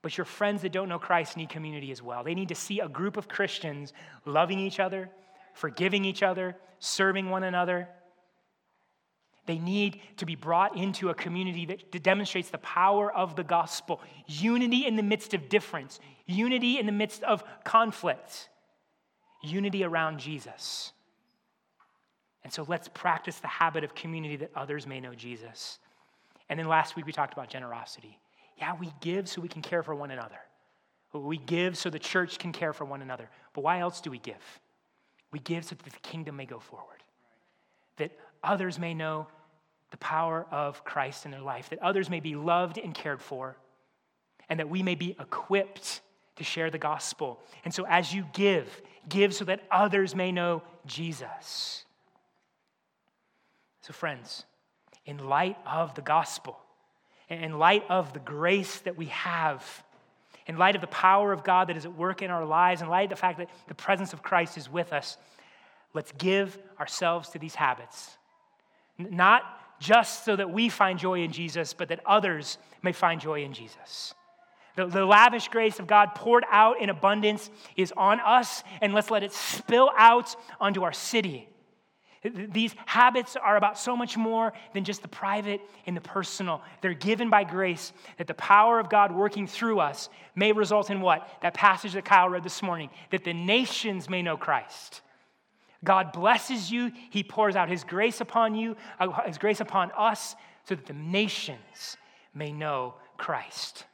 But 0.00 0.16
your 0.16 0.24
friends 0.24 0.62
that 0.62 0.72
don't 0.72 0.88
know 0.88 0.98
Christ 0.98 1.36
need 1.36 1.48
community 1.48 1.90
as 1.90 2.02
well. 2.02 2.24
They 2.24 2.34
need 2.34 2.48
to 2.48 2.54
see 2.54 2.80
a 2.80 2.88
group 2.88 3.16
of 3.16 3.28
Christians 3.28 3.92
loving 4.24 4.58
each 4.58 4.80
other, 4.80 5.10
forgiving 5.54 6.04
each 6.04 6.22
other, 6.22 6.56
serving 6.78 7.30
one 7.30 7.42
another. 7.42 7.88
They 9.46 9.58
need 9.58 10.00
to 10.18 10.26
be 10.26 10.36
brought 10.36 10.76
into 10.76 11.08
a 11.10 11.14
community 11.14 11.66
that 11.66 12.02
demonstrates 12.02 12.50
the 12.50 12.58
power 12.58 13.12
of 13.12 13.34
the 13.34 13.42
gospel 13.42 14.00
unity 14.26 14.86
in 14.86 14.96
the 14.96 15.02
midst 15.02 15.34
of 15.34 15.48
difference, 15.48 15.98
unity 16.26 16.78
in 16.78 16.86
the 16.86 16.92
midst 16.92 17.22
of 17.24 17.42
conflict 17.64 18.48
unity 19.42 19.84
around 19.84 20.20
Jesus. 20.20 20.92
And 22.44 22.52
so 22.52 22.64
let's 22.66 22.88
practice 22.88 23.38
the 23.38 23.48
habit 23.48 23.84
of 23.84 23.94
community 23.94 24.36
that 24.36 24.50
others 24.54 24.86
may 24.86 25.00
know 25.00 25.14
Jesus. 25.14 25.78
And 26.48 26.58
then 26.58 26.66
last 26.66 26.96
week 26.96 27.06
we 27.06 27.12
talked 27.12 27.32
about 27.32 27.48
generosity. 27.48 28.18
Yeah, 28.56 28.74
we 28.78 28.92
give 29.00 29.28
so 29.28 29.40
we 29.40 29.48
can 29.48 29.62
care 29.62 29.82
for 29.82 29.94
one 29.94 30.10
another. 30.10 30.38
We 31.12 31.36
give 31.36 31.76
so 31.76 31.90
the 31.90 31.98
church 31.98 32.38
can 32.38 32.52
care 32.52 32.72
for 32.72 32.84
one 32.84 33.02
another. 33.02 33.28
But 33.52 33.62
why 33.62 33.80
else 33.80 34.00
do 34.00 34.10
we 34.10 34.18
give? 34.18 34.60
We 35.30 35.40
give 35.40 35.64
so 35.64 35.74
that 35.74 35.92
the 35.92 35.98
kingdom 36.00 36.36
may 36.36 36.46
go 36.46 36.58
forward, 36.58 37.02
that 37.96 38.12
others 38.42 38.78
may 38.78 38.94
know 38.94 39.26
the 39.90 39.96
power 39.98 40.46
of 40.50 40.84
Christ 40.84 41.24
in 41.24 41.30
their 41.30 41.40
life, 41.40 41.70
that 41.70 41.78
others 41.80 42.10
may 42.10 42.20
be 42.20 42.34
loved 42.34 42.78
and 42.78 42.94
cared 42.94 43.20
for, 43.20 43.56
and 44.48 44.58
that 44.58 44.68
we 44.68 44.82
may 44.82 44.94
be 44.94 45.16
equipped 45.20 46.00
to 46.36 46.44
share 46.44 46.70
the 46.70 46.78
gospel. 46.78 47.40
And 47.64 47.72
so 47.72 47.84
as 47.86 48.12
you 48.12 48.26
give, 48.32 48.82
give 49.08 49.34
so 49.34 49.44
that 49.44 49.60
others 49.70 50.14
may 50.14 50.32
know 50.32 50.62
Jesus. 50.86 51.84
So, 53.82 53.92
friends, 53.92 54.44
in 55.04 55.18
light 55.18 55.58
of 55.66 55.94
the 55.94 56.02
gospel, 56.02 56.58
in 57.28 57.58
light 57.58 57.84
of 57.88 58.12
the 58.12 58.20
grace 58.20 58.78
that 58.80 58.96
we 58.96 59.06
have, 59.06 59.84
in 60.46 60.56
light 60.56 60.74
of 60.74 60.80
the 60.80 60.86
power 60.86 61.32
of 61.32 61.44
God 61.44 61.68
that 61.68 61.76
is 61.76 61.84
at 61.84 61.96
work 61.96 62.22
in 62.22 62.30
our 62.30 62.44
lives, 62.44 62.80
in 62.80 62.88
light 62.88 63.04
of 63.04 63.10
the 63.10 63.16
fact 63.16 63.38
that 63.38 63.50
the 63.68 63.74
presence 63.74 64.12
of 64.12 64.22
Christ 64.22 64.56
is 64.56 64.70
with 64.70 64.92
us, 64.92 65.16
let's 65.94 66.12
give 66.12 66.58
ourselves 66.78 67.30
to 67.30 67.38
these 67.38 67.54
habits. 67.54 68.16
Not 68.98 69.42
just 69.80 70.24
so 70.24 70.36
that 70.36 70.50
we 70.50 70.68
find 70.68 70.98
joy 70.98 71.22
in 71.22 71.32
Jesus, 71.32 71.74
but 71.74 71.88
that 71.88 72.00
others 72.06 72.58
may 72.82 72.92
find 72.92 73.20
joy 73.20 73.42
in 73.42 73.52
Jesus. 73.52 74.14
The, 74.76 74.86
the, 74.86 75.04
lavish 75.04 75.48
grace 75.48 75.78
of 75.78 75.86
God 75.86 76.14
poured 76.14 76.44
out 76.50 76.80
in 76.80 76.88
abundance 76.88 77.50
is 77.76 77.92
on 77.96 78.20
us, 78.20 78.62
and 78.80 78.94
let's 78.94 79.10
let 79.10 79.22
it 79.22 79.32
spill 79.32 79.90
out 79.98 80.34
onto 80.60 80.82
our 80.82 80.92
city. 80.92 81.48
These 82.24 82.74
habits 82.86 83.34
are 83.34 83.56
about 83.56 83.76
so 83.76 83.96
much 83.96 84.16
more 84.16 84.52
than 84.74 84.84
just 84.84 85.02
the 85.02 85.08
private 85.08 85.60
and 85.86 85.96
the 85.96 86.00
personal. 86.00 86.62
They're 86.80 86.94
given 86.94 87.30
by 87.30 87.42
grace 87.42 87.92
that 88.16 88.28
the 88.28 88.34
power 88.34 88.78
of 88.78 88.88
God 88.88 89.12
working 89.12 89.48
through 89.48 89.80
us 89.80 90.08
may 90.36 90.52
result 90.52 90.88
in 90.88 91.00
what? 91.00 91.28
That 91.42 91.52
passage 91.52 91.94
that 91.94 92.04
Kyle 92.04 92.28
read 92.28 92.44
this 92.44 92.62
morning 92.62 92.90
that 93.10 93.24
the 93.24 93.34
nations 93.34 94.08
may 94.08 94.22
know 94.22 94.36
Christ. 94.36 95.02
God 95.84 96.12
blesses 96.12 96.70
you, 96.70 96.92
He 97.10 97.22
pours 97.22 97.56
out 97.56 97.68
His 97.68 97.84
grace 97.84 98.20
upon 98.20 98.54
you, 98.54 98.76
uh, 99.00 99.22
His 99.26 99.38
grace 99.38 99.60
upon 99.60 99.90
us, 99.96 100.36
so 100.64 100.74
that 100.74 100.86
the 100.86 100.92
nations 100.92 101.96
may 102.34 102.52
know 102.52 102.94
Christ. 103.16 103.84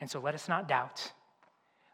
And 0.00 0.10
so 0.10 0.20
let 0.20 0.34
us 0.34 0.48
not 0.48 0.68
doubt. 0.68 1.12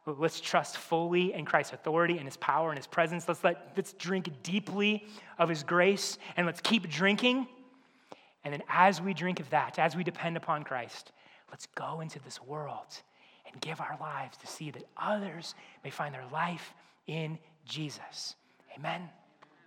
Let's 0.06 0.40
trust 0.40 0.76
fully 0.76 1.32
in 1.34 1.44
Christ's 1.44 1.74
authority 1.74 2.16
and 2.16 2.24
his 2.24 2.36
power 2.38 2.70
and 2.70 2.78
his 2.78 2.86
presence. 2.86 3.28
Let's, 3.28 3.44
let, 3.44 3.72
let's 3.76 3.92
drink 3.92 4.30
deeply 4.42 5.04
of 5.38 5.48
his 5.48 5.62
grace 5.62 6.18
and 6.36 6.46
let's 6.46 6.60
keep 6.60 6.88
drinking. 6.88 7.46
And 8.42 8.52
then, 8.52 8.62
as 8.68 9.00
we 9.00 9.12
drink 9.12 9.40
of 9.40 9.50
that, 9.50 9.78
as 9.78 9.94
we 9.94 10.02
depend 10.02 10.36
upon 10.36 10.64
Christ, 10.64 11.12
let's 11.50 11.66
go 11.74 12.00
into 12.00 12.18
this 12.20 12.42
world 12.42 13.02
and 13.52 13.60
give 13.60 13.80
our 13.80 13.96
lives 14.00 14.36
to 14.38 14.46
see 14.46 14.70
that 14.70 14.84
others 14.96 15.54
may 15.84 15.90
find 15.90 16.14
their 16.14 16.26
life 16.32 16.72
in 17.06 17.38
Jesus. 17.66 18.34
Amen. 18.76 19.10